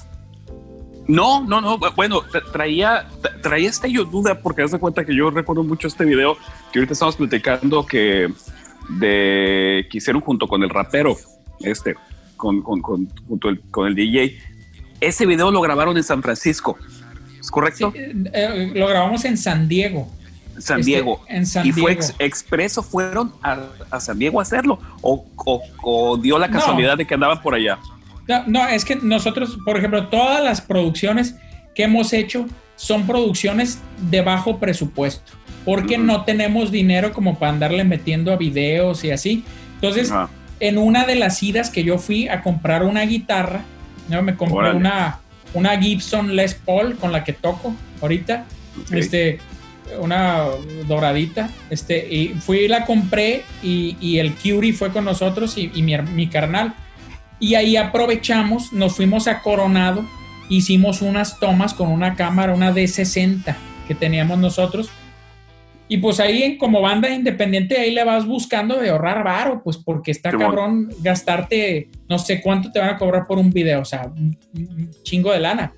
[1.07, 1.79] No, no, no.
[1.95, 5.63] Bueno, tra- traía, tra- traía esta yo duda porque haz de cuenta que yo recuerdo
[5.63, 6.37] mucho este video
[6.71, 8.31] que ahorita estamos platicando que
[8.99, 11.15] de que hicieron junto con el rapero,
[11.61, 11.95] este,
[12.37, 14.37] con, con, con, junto el- con el DJ.
[14.99, 16.77] Ese video lo grabaron en San Francisco,
[17.39, 17.91] ¿es correcto?
[17.95, 17.99] Sí,
[18.33, 20.07] eh, lo grabamos en San Diego.
[20.59, 21.23] San este, Diego.
[21.27, 23.57] en San y fue ex- expreso, fueron a,
[23.89, 26.53] a San Diego a hacerlo o, o- o dio la No.
[26.59, 27.77] casualidad de que andaban por allá.
[28.27, 31.35] No, no, es que nosotros, por ejemplo, todas las producciones
[31.75, 32.45] que hemos hecho
[32.75, 33.79] son producciones
[34.09, 35.31] de bajo presupuesto,
[35.65, 36.03] porque Ujú.
[36.03, 39.43] no tenemos dinero como para andarle metiendo a videos y así.
[39.75, 40.11] Entonces,
[40.59, 43.61] en una de las idas que yo fui a comprar una guitarra,
[44.09, 44.21] ¿no?
[44.21, 44.77] me compré Órale.
[44.77, 45.19] una,
[45.53, 48.45] una Gibson Les Paul con la que toco ahorita,
[48.91, 49.39] este,
[49.99, 50.45] una
[50.87, 55.71] doradita, este, y fui y la compré y, y el Curie fue con nosotros y,
[55.73, 56.73] y mi, carnal.
[57.39, 60.05] Y ahí aprovechamos, nos fuimos a Coronado,
[60.49, 63.55] hicimos unas tomas con una cámara, una D60
[63.87, 64.89] que teníamos nosotros.
[65.87, 69.77] Y pues ahí en- como banda independiente ahí le vas buscando de ahorrar varo, pues
[69.77, 73.85] porque está cabrón gastarte no sé cuánto te van a cobrar por un video, o
[73.85, 74.37] sea, un,
[75.03, 75.73] chingo de lana.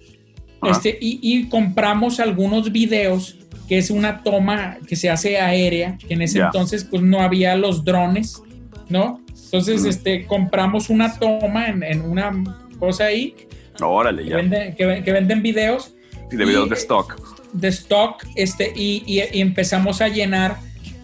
[0.70, 3.38] Este, y, y compramos algunos videos
[3.74, 7.56] que es una toma que se hace aérea, que en ese entonces pues no había
[7.56, 8.40] los drones,
[8.88, 9.20] ¿no?
[9.46, 9.88] Entonces, Mm.
[9.88, 12.32] este, compramos una toma en, en una
[12.78, 13.34] cosa ahí
[13.82, 14.36] Órale, que, ya.
[14.36, 15.96] venden, que, ven- que venden videos
[16.32, 17.20] Y de videos y- de stock.
[17.54, 20.58] de stock este, y, y- y empezamos a llenar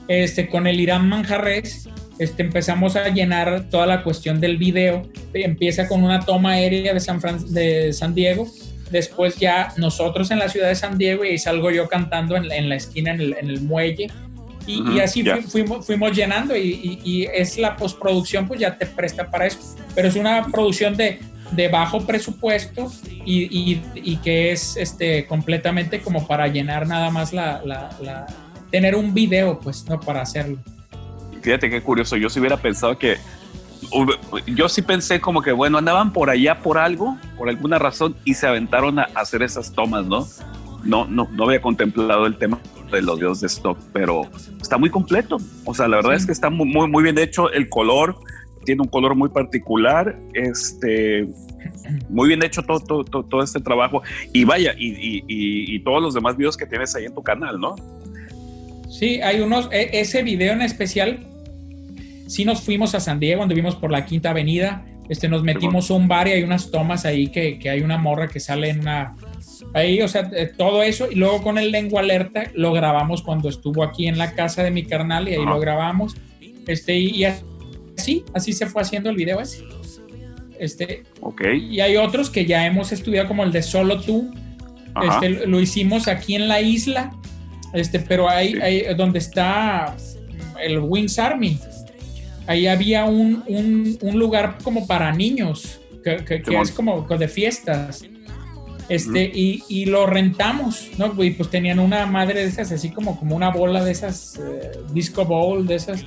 [0.08, 1.90] este, con el Irán Manjarres,
[2.20, 5.02] este, empezamos a llenar toda la cuestión del video.
[5.34, 8.48] Empieza con una toma aérea de San, Fran- de San Diego,
[8.92, 12.48] después ya nosotros en la ciudad de San Diego y ahí salgo yo cantando en,
[12.48, 14.08] la- en la esquina, en el, en el muelle.
[14.68, 19.30] Y, así fuimos, fuimos llenando y, y- y es la postproducción, pues ya te presta
[19.32, 19.58] para eso.
[19.96, 21.20] Pero es una producción de,
[21.52, 22.92] de bajo presupuesto
[23.26, 28.28] y, y- y que es este, completamente como para llenar nada más la, la- la-
[28.70, 30.00] tener un video, pues, ¿no?
[30.00, 30.60] Para hacerlo.
[31.42, 32.16] Fíjate qué curioso.
[32.18, 33.18] Yo si hubiera pensado que.
[34.48, 38.34] Yo sí pensé como que, bueno, andaban por allá por algo, por alguna razón, y
[38.36, 40.28] se aventaron a hacer esas tomas, ¿no?
[40.84, 42.60] No, no, no había contemplado el tema
[42.92, 44.22] de los videos de stock, pero
[44.62, 45.38] está muy completo.
[45.66, 46.18] O sea, la verdad Sí.
[46.18, 48.16] es que está muy, muy, muy bien hecho el color.
[48.66, 51.28] tiene un color muy particular, este,
[52.10, 54.04] muy bien hecho todo, todo, todo, todo este trabajo.
[54.34, 57.24] Y vaya, y, y- y- y todos los demás videos que tienes ahí en tu
[57.24, 57.76] canal, ¿no?
[58.90, 61.20] Sí, hay unos, e- ese video en especial,
[62.30, 65.96] sí nos fuimos a San Diego, anduvimos por la Quinta Avenida, este, nos metimos a
[65.96, 68.82] un bar y hay unas tomas ahí que, que hay una morra que sale en
[68.82, 69.16] una...
[69.74, 73.50] Ahí, o sea, eh, todo eso, y luego con el lengua alerta lo grabamos cuando
[73.50, 75.50] estuvo aquí en la casa de mi carnal y ahí Ajá.
[75.50, 76.16] lo grabamos.
[76.68, 79.64] Este, y, y así, así se fue haciendo el video ese.
[80.60, 81.42] Este, Ok.
[81.70, 84.32] y hay otros que ya hemos estudiado, como el de Solo Tú,
[84.94, 85.26] Ajá.
[85.26, 87.12] este, lo hicimos aquí en la isla,
[87.74, 88.62] este, pero ahí, Sí.
[88.62, 89.96] ahí donde está
[90.62, 91.58] el Wings Army,
[92.50, 97.28] ahí había un, un- un lugar como para niños, que, que- que es como de
[97.28, 98.04] fiestas.
[98.90, 101.14] Este, y, y lo rentamos, ¿no?
[101.24, 104.72] Y pues tenían una madre de esas, así como, como una bola de esas, eh,
[104.92, 106.04] disco bowl, de esas.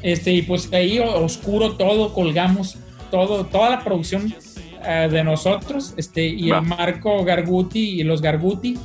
[0.00, 2.78] Este, y pues ahí oscuro todo, colgamos
[3.10, 4.34] todo, toda la producción
[4.82, 6.60] eh, de nosotros, este, y Va.
[6.60, 8.78] el Marco Garguti y los Garguti,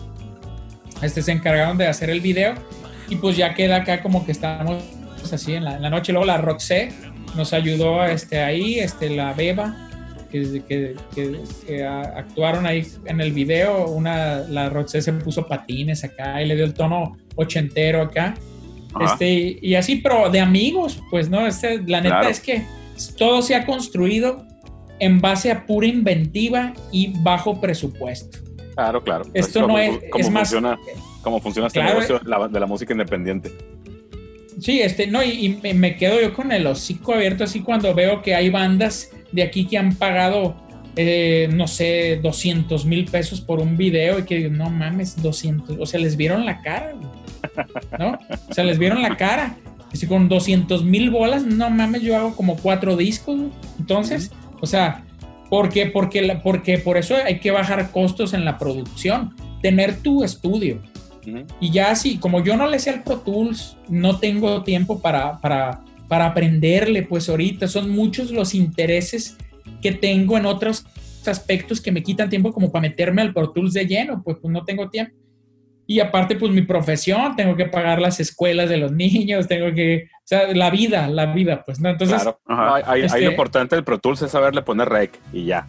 [1.02, 2.54] este, se encargaron de hacer el video,
[3.08, 4.84] y pues ya queda acá como que estamos
[5.34, 6.90] así en la, en la noche, luego la Roxé
[7.36, 9.76] nos ayudó este, ahí, este, la Beba,
[10.32, 15.46] que, que- que- que a- actuaron ahí en el video, una, la Roxé se puso
[15.48, 18.34] patines acá y le dio el tono ochentero acá,
[18.94, 19.14] Ajá.
[19.14, 21.46] este, y, y así, pero de amigos, pues, ¿no?
[21.48, 22.30] Este, la neta Claro.
[22.30, 22.64] es que
[23.18, 24.46] todo se ha construido
[25.00, 28.38] en base a pura inventiva y bajo presupuesto.
[28.76, 29.26] Claro, claro.
[29.34, 30.78] Esto como- no es- como es más- funciona,
[31.22, 33.52] cómo funciona este Claro, negocio la- de la música independiente.
[34.60, 38.22] Sí, este, no, y, y me- quedo yo con el hocico abierto así cuando veo
[38.22, 40.56] que hay bandas de aquí que han pagado,
[40.96, 45.78] eh, no sé, 200 mil pesos por un video y que digo, no mames, 200,
[45.80, 46.94] o sea, les vieron la cara,
[48.00, 48.18] ¿no?
[48.50, 49.58] O sea, les vieron la cara.
[49.94, 53.40] Y si con 200 mil bolas, no mames, yo hago como cuatro discos.
[53.80, 55.06] Entonces, o sea,
[55.50, 55.86] ¿por qué?
[55.88, 60.82] Porque, porque por eso hay que bajar costos en la producción, tener tu estudio.
[61.28, 61.46] Ujú.
[61.60, 65.40] Y ya así, como yo no le sé al Pro Tools, no tengo tiempo para,
[65.40, 69.38] para, para aprenderle, pues ahorita son muchos los intereses
[69.82, 70.86] que tengo en otros
[71.26, 74.52] aspectos que me quitan tiempo como para meterme al Pro Tools de lleno, pues, pues
[74.52, 75.16] no tengo tiempo.
[75.88, 80.06] Y aparte, pues mi profesión, tengo que pagar las escuelas de los niños, tengo que,
[80.18, 81.90] o sea, la vida, la vida, pues, ¿no?
[81.90, 82.40] Entonces, claro.
[82.48, 82.76] Ajá.
[82.76, 85.68] Ahí- ahí- ahí Este- lo importante del Pro Tools es saberle poner rec y ya.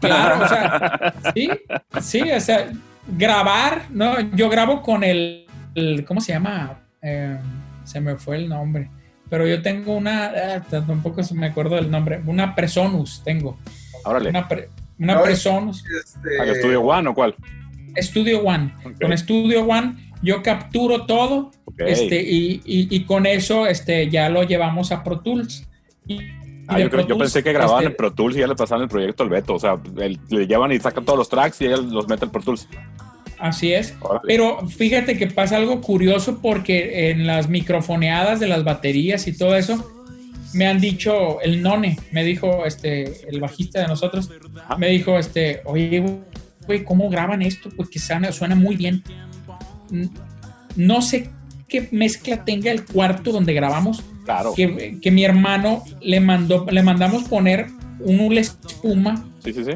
[0.00, 1.48] Claro, o sea, sí,
[2.00, 2.72] sí, o sea,
[3.16, 4.18] grabar, ¿no?
[4.36, 6.78] Yo grabo con el, el- ¿cómo se llama?
[7.02, 7.36] Eh,
[7.84, 8.90] se me fue el nombre,
[9.28, 13.58] pero yo tengo una, ah, tampoco se me acuerdo del nombre, una Presonus tengo,
[14.04, 14.30] Órale.
[14.30, 14.68] una, pre-
[14.98, 15.24] una Ay.
[15.24, 17.34] Presonus, Este, ¿Al estudio One o cuál?
[17.96, 18.72] Studio One.
[19.00, 24.42] Con Studio One yo capturo todo este, y, y- y con eso este, ya lo
[24.44, 25.66] llevamos a Pro Tools.
[26.06, 26.18] Y
[26.70, 28.88] Ah, yo, creo- pensé que grababan este, en Pro Tools y ya le pasaban el
[28.88, 29.54] proyecto al Beto.
[29.54, 32.30] O sea, el- le llevan y sacan todos los tracks y ella los mete al
[32.30, 32.68] Pro Tools.
[33.38, 33.94] Así es.
[34.00, 34.20] Órale.
[34.26, 39.56] Pero fíjate que pasa algo curioso porque en las microfoneadas de las baterías y todo
[39.56, 39.90] eso,
[40.52, 44.30] me han dicho, el None, me dijo este, el bajista de nosotros,
[44.64, 44.76] Ajá.
[44.76, 46.04] me dijo, este, oye,
[46.66, 47.70] güey, ¿cómo graban esto?
[47.76, 49.02] Porque suena, suena muy bien.
[50.76, 51.30] No sé
[51.68, 54.52] qué mezcla tenga el cuarto donde grabamos, Claro.
[54.54, 57.66] que, que mi hermano le mandó, le mandamos poner
[58.00, 59.72] un hule espuma Sí, sí, sí.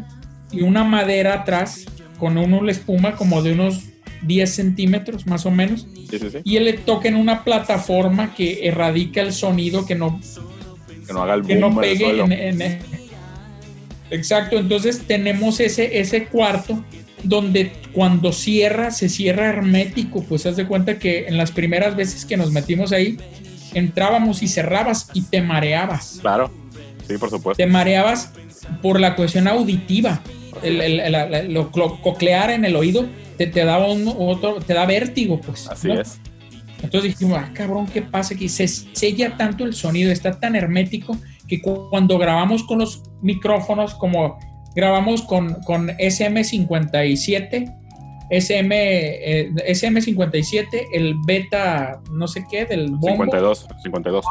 [0.52, 1.86] y una madera atrás
[2.18, 3.84] con un hule espuma como de unos
[4.22, 6.38] 10 centímetros más o menos Sí, sí, sí.
[6.44, 10.20] y él le toca en una plataforma que erradica el sonido que no,
[11.06, 12.24] Que no haga el que boom no en el pegue suelo.
[12.26, 12.78] en, en-
[14.10, 16.84] exacto entonces tenemos ese ese cuarto
[17.22, 22.24] donde cuando cierra se cierra hermético pues haz de cuenta que en las primeras veces
[22.24, 23.16] que nos metimos ahí
[23.74, 26.50] entrábamos y cerrabas y te mareabas Claro.
[27.06, 27.62] Sí, por supuesto.
[27.62, 28.32] te mareabas
[28.82, 30.20] por la cuestión auditiva.
[30.62, 33.06] El, el- lo clo- coclear en el oído
[33.36, 35.66] te, te da un, otro, te da vértigo, pues.
[35.68, 36.00] Así ¿no?
[36.00, 36.18] es.
[36.82, 38.48] Entonces dijimos, ah, cabrón, ¿qué pasa aquí?
[38.48, 41.16] Se sella tanto el sonido, está tan hermético
[41.48, 44.38] que cu- cuando grabamos con los micrófonos, como
[44.74, 47.74] grabamos con, con SM57,
[48.30, 53.24] SM, eh, SM57, el beta, no sé qué, del bombo.
[53.24, 53.66] 52.
[53.82, 54.24] 52.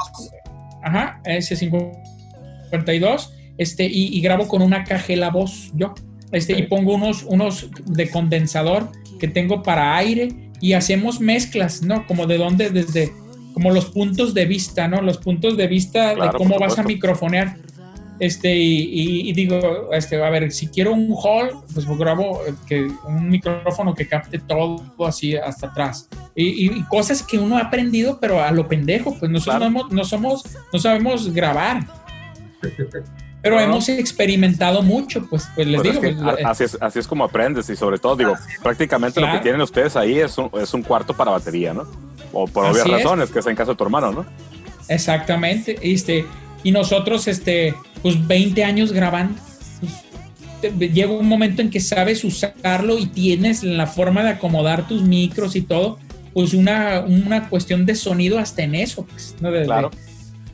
[0.83, 5.93] Ajá, ese 52, este, y, y grabo con una caja la voz yo.
[6.31, 8.89] Este, y pongo unos, unos de condensador
[9.19, 10.29] que tengo para aire
[10.59, 12.07] y hacemos mezclas, ¿no?
[12.07, 13.13] Como de dónde, desde,
[13.53, 15.01] como los puntos de vista, ¿no?
[15.01, 17.55] Los puntos de vista Claro, de cómo vas a microfonear.
[18.23, 22.53] Este, y, y- y digo, este, a ver, si quiero un hall, pues grabo eh,
[22.65, 26.07] que, un micrófono que capte todo así hasta atrás.
[26.33, 29.71] Y, y- y cosas que uno ha aprendido, pero a lo pendejo, pues nosotros Claro.
[29.71, 31.85] no, hemos- no somos, no sabemos grabar.
[33.41, 36.05] Pero hemos experimentado mucho, pues, pues les Pues digo.
[36.05, 39.25] es que pues, así, es, así es como aprendes y sobre todo, digo, prácticamente lo
[39.25, 39.39] Claro.
[39.39, 41.83] que tienen ustedes ahí es un, es un cuarto para batería, ¿no?
[42.31, 43.03] O por Así obvias es.
[43.03, 44.25] razones, que es en caso de tu hermano, ¿no?
[44.87, 45.77] Exactamente.
[45.81, 46.25] Este,
[46.63, 49.35] y nosotros, este, pues 20 años grabando.
[49.79, 49.91] pues,
[50.77, 55.01] te- llega un momento en que sabes usarlo y tienes la forma de acomodar tus
[55.01, 55.99] micros y todo,
[56.33, 59.51] pues una, una cuestión de sonido hasta en eso, pues, ¿no?
[59.51, 59.91] De- Claro.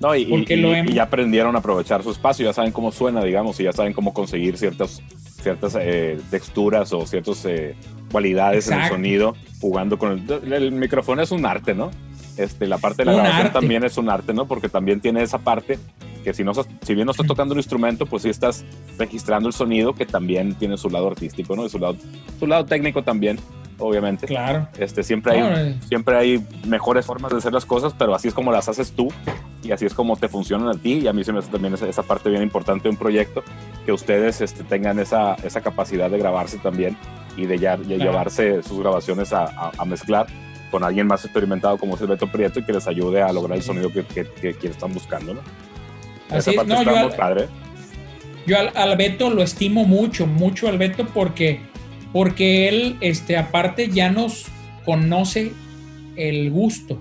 [0.02, 2.53] No, y, y- Porque lo y- hemos- y ya aprendieron a aprovechar su espacio, ya
[2.53, 5.02] saben cómo suena, digamos, y ya saben cómo conseguir ciertas,
[5.44, 7.76] ciertas eh, texturas o ciertas eh,
[8.11, 8.95] cualidades en el Exacto.
[8.95, 11.91] sonido, jugando con el, el micrófono es un arte, ¿no?
[12.40, 13.60] Este, la parte de la Un grabación arte.
[13.60, 14.48] también es un arte, ¿no?
[14.48, 15.78] Porque también tiene esa parte
[16.24, 18.64] que si, no, si bien no estás tocando un instrumento, pues sí estás
[18.98, 21.66] registrando el sonido que también tiene su lado artístico, ¿no?
[21.66, 21.95] Y su lado,
[22.40, 23.40] su lado técnico también,
[23.78, 24.26] obviamente.
[24.28, 24.68] Claro.
[24.78, 28.52] Este, siempre, hay, siempre hay mejores formas de hacer las cosas, pero así es como
[28.52, 29.07] las haces tú
[29.64, 30.94] y así es como te funcionan a ti.
[30.99, 33.44] Y a mí se me hace también esa, esa parte bien importante de un proyecto,
[33.86, 36.98] que ustedes este, tengan esa, esa capacidad de grabarse también
[37.38, 38.03] y de ya de Claro.
[38.11, 40.28] llevarse sus grabaciones a, a- a mezclar
[40.70, 43.58] con alguien más experimentado como es el Beto Prieto y que les ayude a lograr
[43.58, 45.34] el sonido que, que, que- que están buscando.
[45.36, 45.41] ¿no?
[46.30, 46.58] Así esa es.
[46.58, 47.48] parte No, está yo muy al- padre.
[48.48, 51.60] Yo al, al Beto lo estimo mucho, mucho al Beto porque,
[52.14, 54.46] porque él, este, aparte ya nos
[54.86, 55.52] conoce
[56.16, 57.00] el gusto.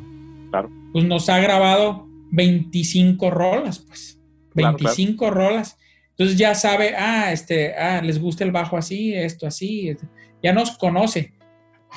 [0.50, 0.70] Claro.
[0.92, 4.18] Pues nos ha grabado 25 rolas, pues.
[4.54, 5.76] Claro, 25 rolas.
[6.10, 9.88] Entonces ya sabe, ah, este, ah, les gusta el bajo así, esto así.
[9.90, 10.06] este,
[10.42, 11.32] Ya nos conoce.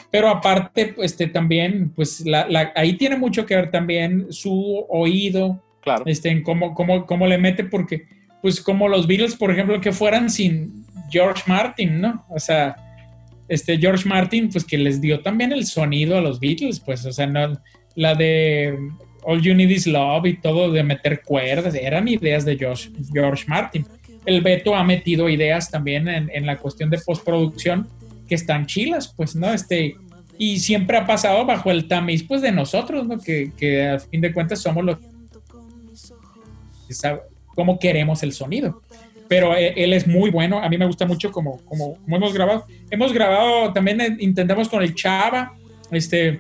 [0.09, 4.85] Pero aparte, pues, este, también, pues la- la- ahí tiene mucho que ver también su
[4.89, 6.03] oído, Claro.
[6.05, 8.05] este, en cómo, cómo, cómo le mete, porque,
[8.41, 12.26] pues, como los Beatles, por ejemplo, que fueran sin George Martin, ¿no?
[12.30, 12.76] O sea,
[13.47, 17.11] este George Martin, pues que les dio también el sonido a los Beatles, pues, o
[17.11, 17.53] sea, no,
[17.95, 18.77] la de
[19.23, 23.43] All You Need Is Love y todo de meter cuerdas, eran ideas de George, George
[23.47, 23.85] Martin.
[24.26, 27.88] El Beto ha metido ideas también en, en la cuestión de postproducción
[28.31, 29.51] que están chilas, pues, ¿no?
[29.53, 29.97] Este,
[30.37, 33.19] y siempre ha pasado bajo el tamiz, pues, de nosotros, ¿no?
[33.19, 34.99] Que, que a fin de cuentas somos los
[36.87, 36.95] que
[37.53, 38.83] cómo queremos el sonido.
[39.27, 42.33] Pero él, él es muy bueno, a mí me gusta mucho como, como, como hemos
[42.33, 42.65] grabado.
[42.89, 45.51] Hemos grabado, también eh, intentamos con el Chava,
[45.91, 46.39] este,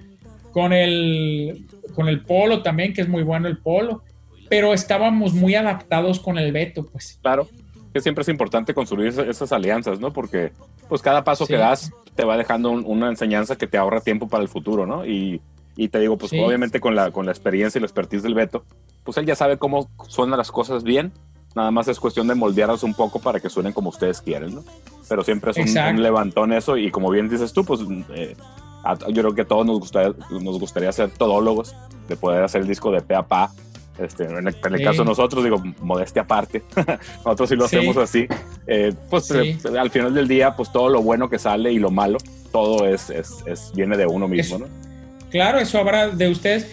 [0.53, 4.01] con el, con el Polo también, que es muy bueno el Polo,
[4.49, 7.19] pero estábamos muy adaptados con el Beto, pues.
[7.21, 7.49] Claro,
[7.93, 10.11] que siempre es importante construir esa- esas alianzas, ¿no?
[10.13, 10.51] Porque
[10.89, 11.53] pues cada paso Sí.
[11.53, 14.85] que das te va dejando un- una enseñanza que te ahorra tiempo para el futuro,
[14.85, 15.05] ¿no?
[15.05, 15.41] Y,
[15.75, 16.39] y te digo, pues Sí.
[16.39, 18.63] obviamente con la, con la experiencia y la expertise del Beto,
[19.03, 21.11] pues él ya sabe cómo suenan las cosas bien,
[21.55, 24.63] nada más es cuestión de moldearlas un poco para que suenen como ustedes quieren, ¿no?
[25.09, 27.81] Pero siempre es un, un levantón eso y como bien dices tú, pues
[28.15, 28.35] eh,
[28.83, 31.75] a- yo creo que a todos nos gustaría, nos gustaría ser todólogos,
[32.07, 33.51] de poder hacer el disco de pe a pa.
[33.99, 34.83] Este, en el, en el Sí.
[34.83, 36.63] caso de nosotros, digo, modestia aparte,
[37.25, 37.75] nosotros sí lo Sí.
[37.77, 38.25] hacemos así.
[38.67, 39.37] Eh, pues Sí.
[39.37, 42.17] eh, al final del día, pues todo lo bueno que sale y lo malo,
[42.51, 44.65] todo es, es, es- viene de uno mismo, Eso.
[44.65, 45.29] ¿no?
[45.29, 46.67] Claro, eso habrá de ustedes.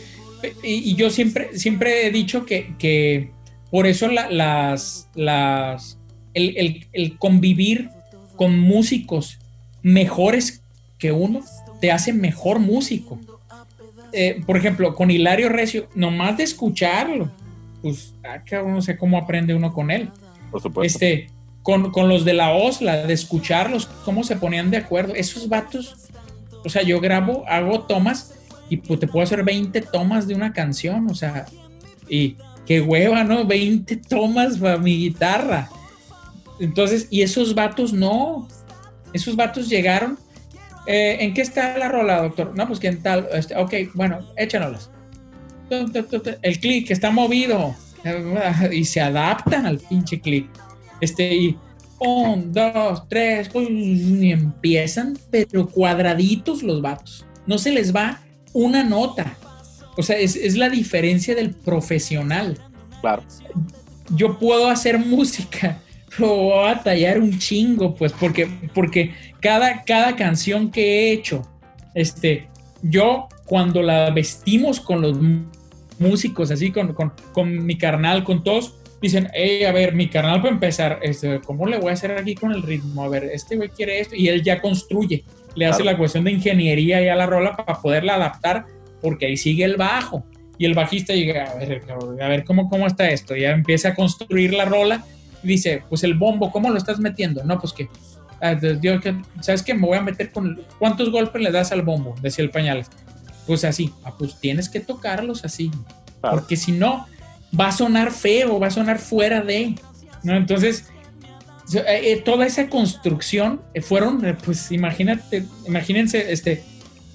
[0.62, 3.30] Y, y yo siempre, siempre he dicho que, que
[3.70, 5.98] por eso la- las, las,
[6.34, 7.90] el, el- el convivir
[8.36, 9.38] con músicos
[9.82, 10.62] mejores
[10.98, 11.40] que uno
[11.80, 13.18] te hace mejor músico.
[14.12, 17.30] Eh, por ejemplo, con Hilario Recio, nomás de escucharlo,
[17.82, 20.10] pues, ah, cabrón, no sé cómo aprende uno con él.
[20.51, 20.98] Por supuesto.
[20.98, 21.28] Este,
[21.62, 25.14] con, con los de la OSLA, de escucharlos, cómo se ponían de acuerdo.
[25.14, 26.09] Esos vatos,
[26.64, 28.35] o sea, yo grabo, hago tomas
[28.70, 31.47] y pues, te puedo hacer 20 tomas de una canción, o sea,
[32.09, 32.36] y
[32.66, 33.44] qué hueva, ¿no?
[33.44, 35.70] 20 tomas para mi guitarra.
[36.60, 38.48] Entonces, y esos vatos no,
[39.12, 40.18] esos vatos llegaron.
[40.90, 42.56] Eh, ¿En qué está la rola, doctor?
[42.56, 44.20] No, pues que en tal, este, ok, bueno,
[45.69, 47.77] tu, El clic está movido
[48.73, 50.48] y se adaptan al pinche clic.
[51.02, 51.56] Este, y
[51.98, 57.27] un, dos, tres, y empiezan, pero cuadraditos los vatos.
[57.47, 58.20] No se les va
[58.55, 59.36] una nota.
[59.98, 62.56] O sea, es, es la diferencia del profesional.
[63.02, 63.23] Claro.
[64.15, 65.82] Yo puedo hacer música,
[66.26, 71.42] voy a tallar un chingo, pues, porque, porque cada, cada canción que he hecho,
[71.94, 72.48] este,
[72.82, 75.18] yo cuando la vestimos con los
[75.98, 80.40] músicos, así, con, con, con mi carnal, con todos, dicen, hey, a ver, mi carnal
[80.40, 83.04] para empezar, este, ¿cómo le voy a hacer aquí con el ritmo?
[83.04, 85.24] A ver, este güey quiere esto, y él ya construye,
[85.54, 88.66] le hace la cuestión de ingeniería ya a la rola para poderla adaptar,
[89.00, 90.24] porque ahí sigue el bajo.
[90.60, 91.82] Y el bajista llega, a ver,
[92.20, 95.04] a ver ¿cómo, cómo está esto, ya empieza a construir la rola,
[95.43, 97.44] dice, pues el bombo, ¿cómo lo estás metiendo?
[97.44, 97.89] No, pues que,
[98.40, 98.59] ah,
[99.40, 99.74] ¿sabes qué?
[99.74, 102.15] Me voy a meter con, ¿cuántos golpes le das al bombo?
[102.20, 102.89] Decía el Pañales.
[103.47, 105.70] Pues así, ah, pues tienes que tocarlos así,
[106.20, 106.39] Claro.
[106.39, 107.06] porque si no,
[107.59, 109.74] va a sonar feo, va a sonar fuera de.
[110.23, 110.36] ¿no?
[110.36, 110.86] Entonces,
[111.74, 116.62] eh, eh, toda esa construcción eh, fueron, pues imagínate, imagínense, este,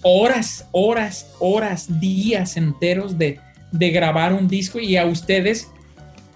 [0.03, 3.39] horas, horas, horas, días enteros de,
[3.71, 5.69] de grabar un disco y a ustedes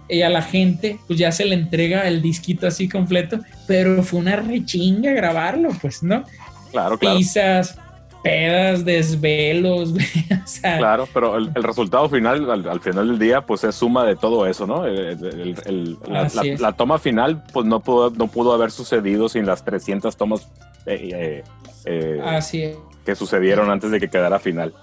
[0.10, 4.20] y a la gente, pues ya se le entrega el disquito así completo, pero fue
[4.20, 6.24] una rechinga grabarlo, pues, ¿no?
[6.72, 7.18] Claro, claro.
[7.18, 7.78] Pisas,
[8.24, 9.92] pedas, desvelos,
[10.44, 13.76] o sea, Claro, pero el, el resultado final, al, al final del día, pues es
[13.76, 14.86] suma de todo eso, ¿no?
[14.86, 16.60] El- el- el- la, Así la- es.
[16.60, 20.50] la toma final, pues no pudo, no pudo haber sucedido sin las 300 tomas
[20.86, 21.44] eh, eh,
[21.86, 22.78] eh, así es.
[23.06, 24.74] que sucedieron antes de que quedara final.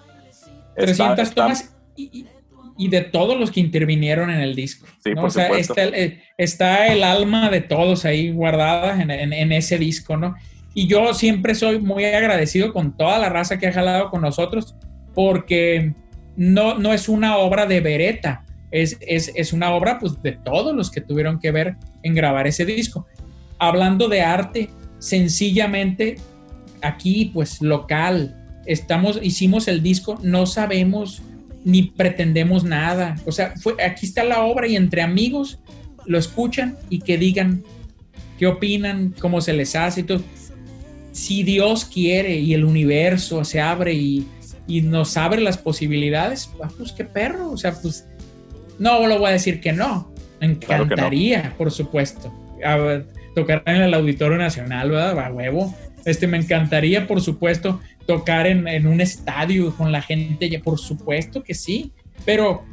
[0.77, 2.27] Está- 300 está- tomas y, y-
[2.77, 4.87] y de todos los que intervinieron en el disco.
[5.03, 5.23] Sí, ¿no?
[5.23, 9.33] por o sea, está el, eh, está el alma de todos ahí guardada en, en-
[9.33, 10.35] en ese disco, ¿no?
[10.75, 14.75] Y yo siempre soy muy agradecido con toda la raza que ha jalado con nosotros,
[15.15, 15.95] porque
[16.37, 20.75] no, no es una obra de Beretta, es, es, es una obra pues, de todos
[20.75, 23.07] los que tuvieron que ver en grabar ese disco.
[23.61, 24.69] Hablando de arte,
[24.99, 26.17] sencillamente
[26.83, 28.37] aquí, pues local,
[28.67, 31.23] estamos, hicimos el disco, no sabemos
[31.65, 33.17] ni pretendemos nada.
[33.27, 35.59] O sea, fue, aquí está la obra y entre amigos
[36.07, 37.63] lo escuchan y que digan
[38.39, 40.23] qué opinan, cómo se les hace y todo.
[41.13, 44.27] Si Dios quiere y el universo se abre y,
[44.67, 47.51] y nos abre las posibilidades, ah, pues qué perro.
[47.51, 48.07] O sea, pues
[48.79, 50.13] no lo voy a decir que no.
[50.41, 51.09] Me Claro que no.
[51.09, 52.33] encantaría, por supuesto.
[52.65, 55.19] A ver, tocar en el Auditorio Nacional, ¿verdad?
[55.19, 55.75] A huevo.
[56.05, 60.79] Este, me encantaría, por supuesto, tocar en, en un estadio con la gente, ya, por
[60.79, 61.93] supuesto que sí,
[62.25, 62.65] pero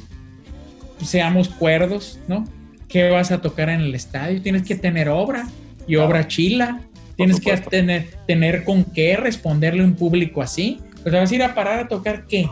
[1.02, 2.44] seamos cuerdos, ¿no?
[2.88, 4.42] ¿Qué vas a tocar en el estadio?
[4.42, 5.48] Tienes que tener obra
[5.86, 6.08] y Claro.
[6.08, 6.80] obra chila,
[7.16, 10.78] tienes que tener, tener con qué responderle a un público así.
[11.02, 12.48] Pues vas a ir a parar a tocar qué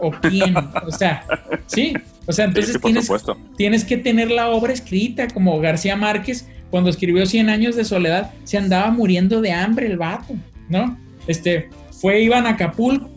[0.00, 1.24] o quién, o sea,
[1.66, 1.94] sí,
[2.26, 3.36] o sea, entonces sí, tienes, supuesto.
[3.56, 8.32] tienes que tener la obra escrita, como García Márquez, cuando escribió Cien años de soledad,
[8.44, 10.34] se andaba muriendo de hambre el vato,
[10.68, 10.98] ¿no?
[11.26, 13.10] Este, fue, iban a Acapulco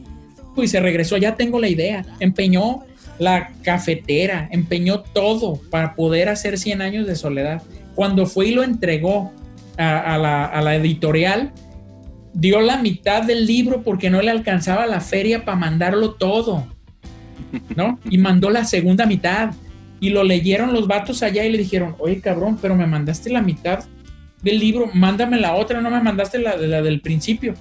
[0.58, 2.84] y se regresó, ya tengo la idea, empeñó
[3.20, 7.62] la cafetera, empeñó todo para poder hacer Cien años de soledad.
[7.96, 9.32] Cuando fue y lo entregó
[9.78, 11.52] a, a la, a la editorial,
[12.34, 16.68] dio la mitad del libro porque no le alcanzaba la feria para mandarlo todo,
[17.76, 18.00] ¿no?
[18.10, 19.54] Y mandó la segunda mitad.
[20.00, 23.42] Y lo leyeron los vatos allá y le dijeron, oye cabrón, pero me mandaste la
[23.42, 23.86] mitad
[24.42, 27.54] del libro, mándame la otra, no me mandaste la, la del principio.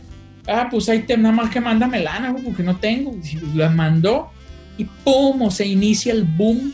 [0.49, 3.15] Ah, pues ahí te, nada más que mándame lana, porque no tengo.
[3.55, 4.31] La mandó
[4.77, 5.49] y ¡pum!
[5.51, 6.73] se inicia el boom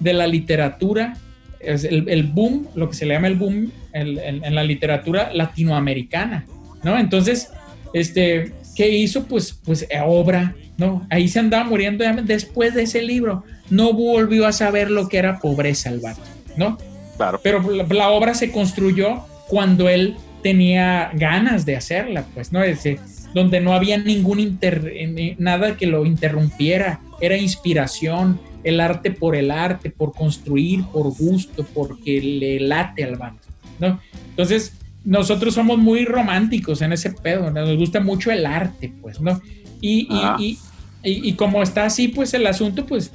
[0.00, 1.14] de la literatura,
[1.60, 6.46] es el, boom, lo que se le llama el boom en- en la literatura latinoamericana,
[6.82, 6.98] ¿no?
[6.98, 7.50] Entonces,
[7.92, 9.24] este, ¿qué hizo?
[9.24, 11.06] Pues, pues eh, obra, ¿no?
[11.10, 13.44] Ahí se andaba muriendo después de ese libro.
[13.70, 16.20] No volvió a saber lo que era pobreza el vato,
[16.56, 16.78] ¿no?
[17.16, 17.40] Claro.
[17.42, 22.62] Pero la, la obra se construyó cuando él tenía ganas de hacerla, pues, ¿no?
[22.62, 22.98] Ese,
[23.32, 29.36] donde no había ningún inter- eh, nada que lo interrumpiera, era inspiración, el arte por
[29.36, 34.00] el arte, por construir, por gusto, porque le late al vato, ¿no?
[34.30, 34.72] Entonces,
[35.04, 37.64] nosotros somos muy románticos en ese pedo, ¿no?
[37.66, 39.40] nos gusta mucho el arte, pues, ¿no?
[39.80, 40.36] Y, y- Ah.
[40.38, 40.58] y-
[41.02, 43.10] y- y como está así, pues el asunto, pues,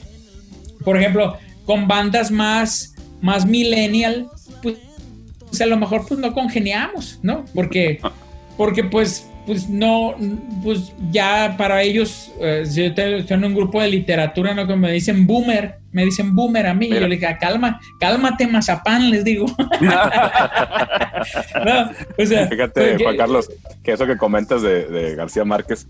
[0.84, 4.28] por ejemplo, con bandas más, más millennial,
[4.62, 4.78] pues,
[5.40, 7.46] pues, a lo mejor pues no congeniamos, ¿no?
[7.54, 8.00] Porque,
[8.58, 10.14] porque pues, pues no,
[10.64, 14.68] pues ya para ellos, eh, si yo estoy en un grupo de literatura, ¿no?
[14.68, 17.02] Que me dicen boomer, me dicen boomer a mí, y Mira.
[17.02, 19.46] yo le dije, "Ah, calma, cálmate mazapán, les digo.
[21.66, 23.50] No, o sea, Fíjate, porque- Juan Carlos,
[23.84, 25.88] que eso que comentas de, de García Márquez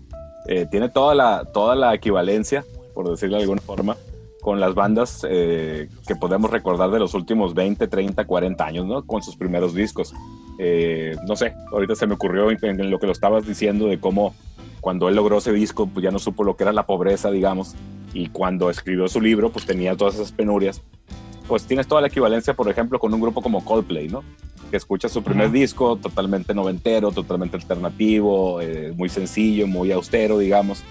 [0.48, 2.64] eh, tiene toda la, toda la equivalencia,
[2.94, 3.96] por decirlo de alguna forma,
[4.48, 9.04] con las bandas eh, que podemos recordar de los últimos 20, 30, 40 años, ¿no?
[9.04, 10.14] Con sus primeros discos.
[10.58, 14.00] Eh, no sé, ahorita se me ocurrió en, en lo que lo estabas diciendo de
[14.00, 14.34] cómo
[14.80, 17.74] cuando él logró ese disco, pues ya no supo lo que era la pobreza, digamos,
[18.14, 20.80] y cuando escribió su libro, pues tenía todas esas penurias.
[21.46, 24.24] Pues tienes toda la equivalencia, por ejemplo, con un grupo como Coldplay, ¿no?
[24.70, 25.52] que escucha su primer Ajá.
[25.52, 30.84] disco totalmente noventero, totalmente alternativo, eh, muy sencillo, muy austero, digamos,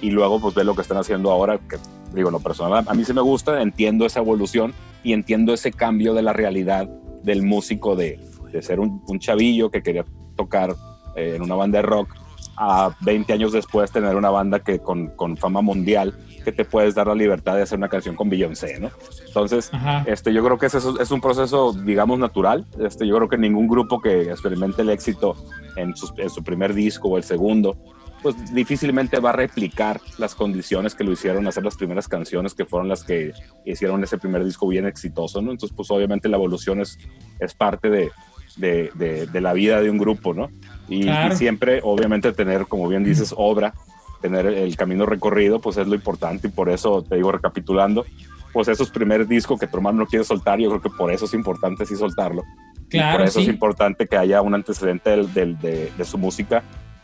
[0.00, 1.76] y luego pues ve lo que están haciendo ahora, que
[2.14, 4.72] digo, lo personal, a mí sí me gusta, entiendo esa evolución
[5.02, 6.88] y entiendo ese cambio de la realidad
[7.22, 8.18] del músico de,
[8.52, 10.04] de ser un, un chavillo que quería
[10.36, 10.74] tocar
[11.16, 12.14] eh, en una banda de rock
[12.56, 16.14] a 20 años después tener una banda que con, con fama mundial
[16.44, 18.90] que te puedes dar la libertad de hacer una canción con Beyoncé, ¿no?
[19.26, 20.04] Entonces, Ajá.
[20.06, 22.66] este, yo creo que es, es un proceso, digamos, natural.
[22.82, 25.36] Este, yo creo que ningún grupo que experimente el éxito
[25.76, 27.76] en, sus- en su primer disco o el segundo,
[28.22, 32.64] pues difícilmente va a replicar las condiciones que lo hicieron hacer las primeras canciones que
[32.64, 33.32] fueron las que
[33.64, 35.50] hicieron ese primer disco bien exitoso, ¿no?
[35.52, 36.98] Entonces, pues obviamente la evolución es,
[37.38, 38.10] es parte de,
[38.56, 40.50] de, de- de la vida de un grupo, ¿no?
[40.88, 41.32] Y, Claro.
[41.32, 43.74] y siempre, obviamente, tener, como bien dices, obra,
[44.20, 48.04] tener el, camino recorrido, pues es lo importante y por eso, te digo, recapitulando,
[48.52, 51.24] pues esos primeros discos que tu hermano no quiere soltar, yo creo que por eso
[51.24, 52.42] es importante sí soltarlo.
[52.88, 53.46] Y Claro, por eso sí.
[53.46, 56.62] es importante que haya un antecedente del- del- de, de su música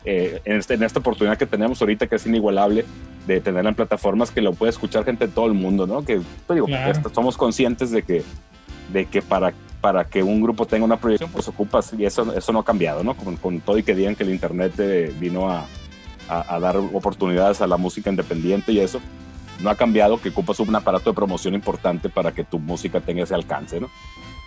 [0.09, 2.85] eh, en, este- en esta oportunidad que tenemos ahorita, que es inigualable,
[3.27, 6.03] de tenerla en plataformas que lo puede escuchar gente de todo el mundo, ¿no?
[6.05, 7.01] Que te digo, Claro.
[7.13, 8.23] somos conscientes de que,
[8.93, 12.53] de que para, para que un grupo tenga una proyección, pues ocupas, y eso, eso
[12.53, 13.15] no ha cambiado, ¿no?
[13.15, 15.65] Con, con todo y que digan que el Internet eh, vino a,
[16.29, 19.01] a- a dar oportunidades a la música independiente y eso,
[19.61, 23.23] no ha cambiado que ocupas un aparato de promoción importante para que tu música tenga
[23.23, 23.89] ese alcance, ¿no?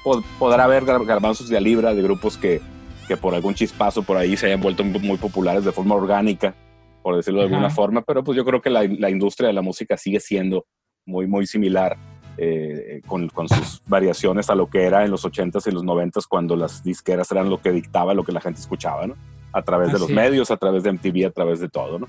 [0.05, 2.63] Pod- podrá haber gar- garbanzos de a libra de grupos que,
[3.09, 6.55] que por algún chispazo por ahí se hayan vuelto muy populares de forma orgánica,
[7.03, 7.75] por decirlo de alguna Ajá.
[7.75, 10.67] forma, pero pues yo creo que la, la industria de la música sigue siendo
[11.07, 11.97] muy, muy similar
[12.37, 16.27] eh, con, con sus variaciones a lo que era en los 80s y los 90s
[16.29, 19.15] cuando las disqueras eran lo que dictaba lo que la gente escuchaba, ¿no?
[19.53, 22.07] A través de los Así medios, a través de MTV, a través de todo, ¿no?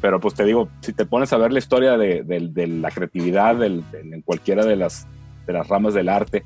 [0.00, 2.90] Pero pues te digo, si te pones a ver la historia de, de- de la
[2.90, 3.84] creatividad en
[4.24, 5.06] cualquiera de las,
[5.46, 6.44] de las ramas del arte,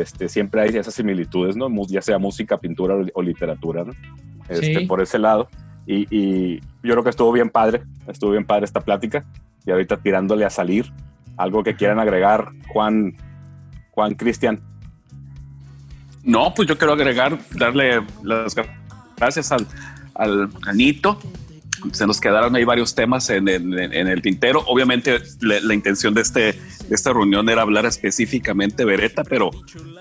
[0.00, 1.68] este, siempre hay esas similitudes, ¿no?
[1.88, 3.92] Ya sea música, pintura o, o literatura, ¿no?
[4.48, 4.86] Este, Sí.
[4.86, 5.48] Por ese lado.
[5.86, 9.24] Y, y yo creo que estuvo bien padre, estuvo bien padre esta plática.
[9.66, 10.92] Y ahorita tirándole a salir,
[11.36, 13.14] algo que quieran agregar, Juan,
[13.92, 14.60] Juan Cristian.
[16.22, 18.54] No, pues yo quiero agregar, darle las
[19.16, 19.66] gracias al,
[20.14, 21.18] al Anito.
[21.92, 24.62] Se nos quedaron ahí varios temas en, en- en el tintero.
[24.66, 26.58] Obviamente la, la intención de, este,
[26.90, 29.50] esta reunión era hablar específicamente Beretta, pero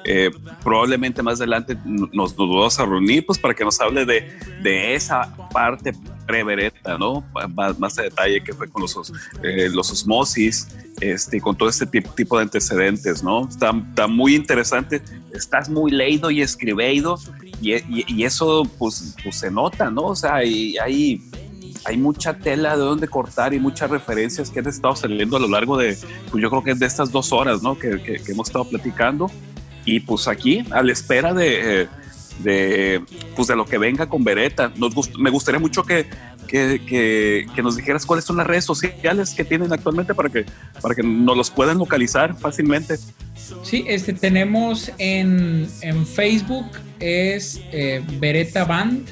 [0.06, 0.32] eh,
[0.64, 4.32] probablemente más adelante nos, nos vamos a reunir pues, para que nos hable de,
[4.62, 5.94] de esa parte
[6.28, 7.26] pre-Beretta, ¿no?
[7.54, 9.12] Más, más a detalle que fue con los, os-
[9.44, 10.68] eh, los osmosis,
[11.02, 13.48] este, con todo este tip- tipo de antecedentes, ¿no?
[13.48, 15.02] Está, está muy interesante
[15.34, 17.18] estás muy leído y escribido
[17.62, 20.04] y, y- y eso pues, pues se nota, ¿no?
[20.04, 21.22] O sea, hay, hay,
[21.86, 25.48] hay mucha tela de donde cortar y muchas referencias que han estado saliendo a lo
[25.48, 25.98] largo de,
[26.32, 27.78] pues yo creo que de estas dos horas, ¿no?
[27.78, 29.30] Que, que- que hemos estado platicando
[29.86, 31.88] y pues aquí a la espera de, eh,
[32.40, 33.02] de,
[33.36, 34.72] pues de lo que venga con Beretta.
[34.78, 36.08] Nos gust- me gustaría mucho que,
[36.48, 40.46] que- que nos dijeras cuáles son las redes sociales que tienen actualmente para que,
[40.82, 42.96] para que nos los puedan localizar fácilmente.
[43.64, 46.66] Sí, este, tenemos en, en Facebook,
[47.00, 49.06] es eh, Beretta Band,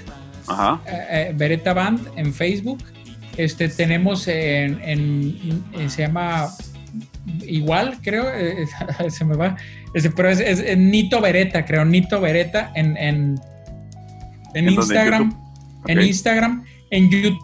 [0.51, 0.81] Ajá.
[0.85, 2.79] eh, eh, Beretta Band en Facebook.
[3.37, 6.49] Este, tenemos en, en- en- se llama
[7.47, 8.65] igual, creo, eh,
[9.09, 9.55] se me va,
[9.93, 13.39] este, pero es, es- es Nito Beretta, creo, Nito Beretta en, en,
[14.53, 14.95] en ¿En dónde?
[14.95, 15.39] ¿En Instagram,
[15.87, 16.01] en.
[16.01, 17.39] Instagram, en YouTube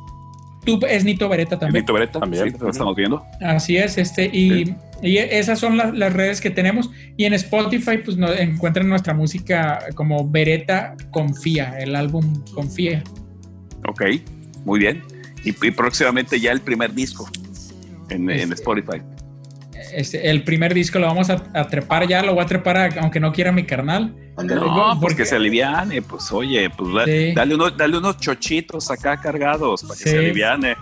[0.88, 1.86] es Nito Beretta también.
[1.86, 2.52] Beretta, También.
[2.52, 3.24] sí, lo estamos viendo.
[3.42, 6.90] Así es, este, y, y esas son las, las redes que tenemos.
[7.16, 13.04] Y en Spotify, pues nos encuentran nuestra música como Beretta Confía, el álbum Confía.
[13.88, 14.04] Ok,
[14.66, 15.04] muy bien.
[15.44, 17.30] Y, y próximamente ya el primer disco
[18.10, 19.02] en, en Este- Spotify.
[19.94, 22.90] Este, el primer disco lo vamos a, a trepar ya, lo voy a trepar a-
[23.02, 24.16] aunque no quiera mi carnal.
[24.38, 27.34] No, pues porque- que se aliviane, pues oye, pues Sí.
[27.34, 30.10] dale, unos, dale unos chochitos acá cargados para que Sí.
[30.12, 30.76] se aliviane.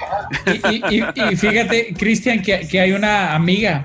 [0.70, 3.84] Y, y- y- y fíjate, Cristian, que, que hay una amiga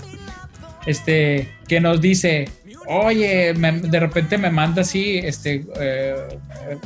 [0.86, 2.48] este, que nos dice,
[2.90, 6.14] oye, me- de repente me manda así, este, eh,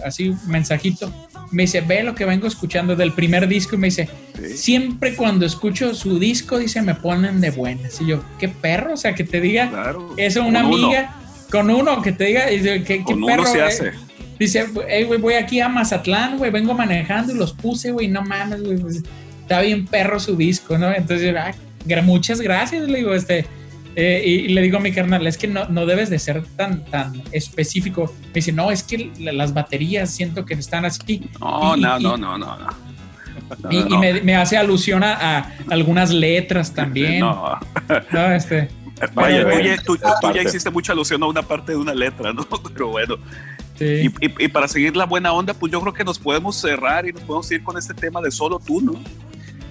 [0.05, 1.11] así un mensajito.
[1.51, 4.57] Me dice, ve lo que vengo escuchando del primer disco y me dice, Sí.
[4.57, 8.01] siempre cuando escucho su disco, dice, me ponen de buenas.
[8.01, 10.15] Y yo, qué perro, o sea, que te diga Claro.
[10.17, 10.87] eso una uno.
[10.87, 11.15] amiga,
[11.51, 13.47] con uno, que te diga, dice, qué, qué Con uno perro.
[13.47, 13.63] se eh".
[13.63, 13.93] hace.
[14.39, 18.23] Dice, hey, güey, voy aquí a Mazatlán, güey, vengo manejando y los puse, güey, no
[18.23, 19.03] mames, güey, pues,
[19.43, 20.93] está bien perro su disco, ¿no?
[20.93, 21.53] Entonces, ah,
[22.03, 23.47] muchas gracias, le digo, este,
[23.97, 26.43] eh, y, y le digo a mi carnal, es que no, no debes de ser
[26.57, 28.13] tan, tan específico.
[28.29, 31.29] Me dice, no, es que la- las baterías siento que están así.
[31.41, 32.59] No, Y- no, y- no, no, no.
[32.59, 32.67] no.
[33.63, 33.99] No, Y, no, y no.
[33.99, 37.21] me, me hace alusión a, a algunas letras también.
[37.21, 37.59] No.
[38.13, 38.69] No, este,
[39.15, 40.43] Vaya, Bueno, tú, ya, tú- tú ya parte.
[40.45, 42.47] hiciste mucha alusión a una parte de una letra, ¿no?
[42.73, 43.17] Pero bueno.
[43.79, 43.85] sí.
[43.85, 47.07] Y, y- y para seguir la buena onda, pues yo creo que nos podemos cerrar
[47.07, 48.95] y nos podemos ir con este tema de solo tú, ¿no?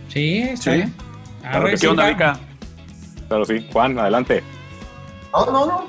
[0.09, 0.83] Sí, está Sí.
[1.41, 2.09] Claro ¿Qué sí, onda, va.
[2.09, 2.39] Vika?
[3.27, 3.67] Claro, sí.
[3.71, 4.43] Juan, adelante.
[5.33, 5.87] No, no, no.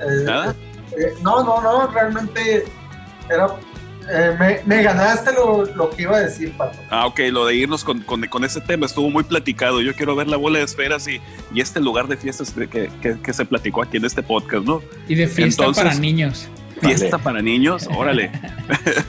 [0.00, 0.54] Eh, ¿Nada?
[0.92, 2.64] eh, no, no, no, realmente
[3.30, 3.46] era.
[4.10, 6.78] eh, me, me ganaste lo, lo que iba a decir, Pato.
[6.90, 9.80] Ah, ok, lo de irnos con, con, con ese tema estuvo muy platicado.
[9.82, 11.20] Yo quiero ver la bola de esferas y,
[11.52, 12.90] y este lugar de fiestas que,
[13.22, 14.80] que- se platicó aquí en este podcast, ¿no?
[15.06, 16.48] Y de fiesta Entonces- para niños.
[16.80, 17.22] Fiesta Vale.
[17.24, 18.30] para niños, órale.
[18.32, 19.04] Entonces,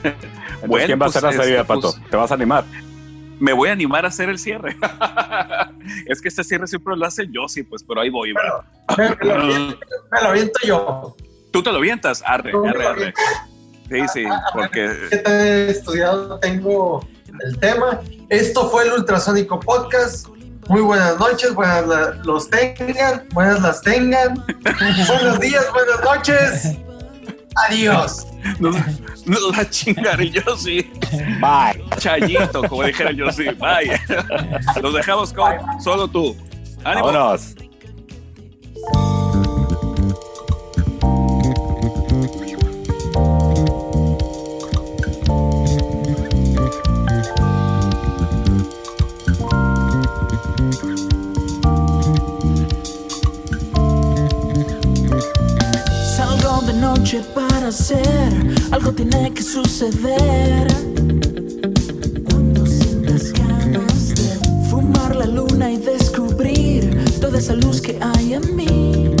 [0.66, 1.80] Bueno, ¿quién va a pues, hacer la salida, este, Pato?
[1.94, 2.64] pues- ¿Te vas a animar?
[3.40, 4.76] me voy a animar a hacer el cierre.
[6.06, 8.32] es que este cierre siempre lo hace yo, sí, pues, pero ahí voy.
[8.32, 8.64] ¿verdad?
[8.96, 9.78] Me, me lo aviento,
[10.10, 11.16] me lo aviento yo.
[11.52, 13.14] Tú te lo vientas, arre, arre, arre.
[13.90, 17.06] Sí, sí, porque ¿Qué tan estudiado tengo
[17.44, 18.00] el tema?
[18.30, 20.28] Esto fue el Ultrasónico Podcast.
[20.68, 24.34] Muy buenas noches, buenas la- los tengan, buenas las tengan.
[25.08, 26.78] Buenos días, buenas noches.
[27.54, 28.26] Adiós.
[28.58, 28.76] nos,
[29.26, 30.90] nos la chingaré yo, sí.
[31.40, 31.84] Bye.
[31.98, 33.44] Chayito, como dijera yo, sí.
[33.44, 34.00] Bye.
[34.82, 36.36] Los dejamos con solo tú.
[36.84, 37.06] Ánimo.
[37.06, 37.54] Vámonos.
[57.02, 58.30] Noche para hacer
[58.70, 60.68] algo tiene que suceder.
[62.30, 68.56] Cuando sientas ganas de fumar la luna y descubrir toda esa luz que hay en
[68.56, 69.16] mí.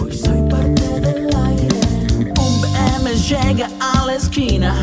[0.00, 2.32] Hoy soy parte del aire.
[2.40, 4.74] Un BM llega a la esquina.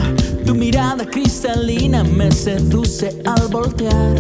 [0.46, 4.14] Tu mirada cristalina me seduce al voltear.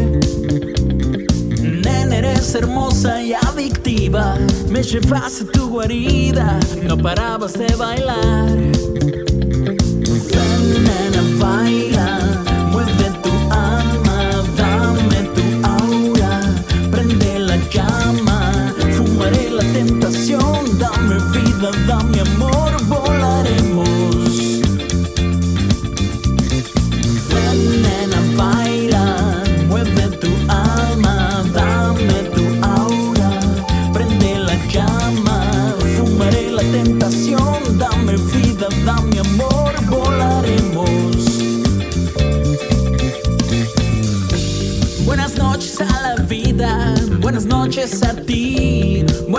[2.17, 4.37] Eres hermosa y adictiva.
[4.69, 8.75] Me llevas a tu guarida, no parabas de bailar.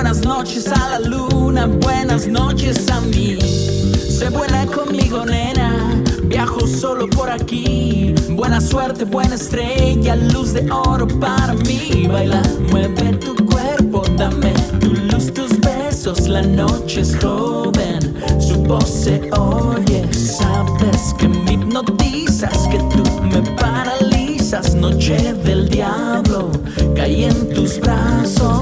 [0.06, 3.38] buenas noches a la luna, buenas noches a mí.
[3.40, 8.14] Se buena conmigo, nena, viajo solo por aquí.
[8.30, 12.06] Buena suerte, buena estrella, luz de oro para mí.
[12.06, 16.28] Baila, mueve tu cuerpo, dame tu luz, tus besos.
[16.28, 20.06] La noche es joven, su voz se oye.
[20.14, 24.72] Sabes que me hipnotizas, que tú me paralizas.
[24.76, 26.52] Noche del diablo,
[26.94, 28.55] caí en tus brazos.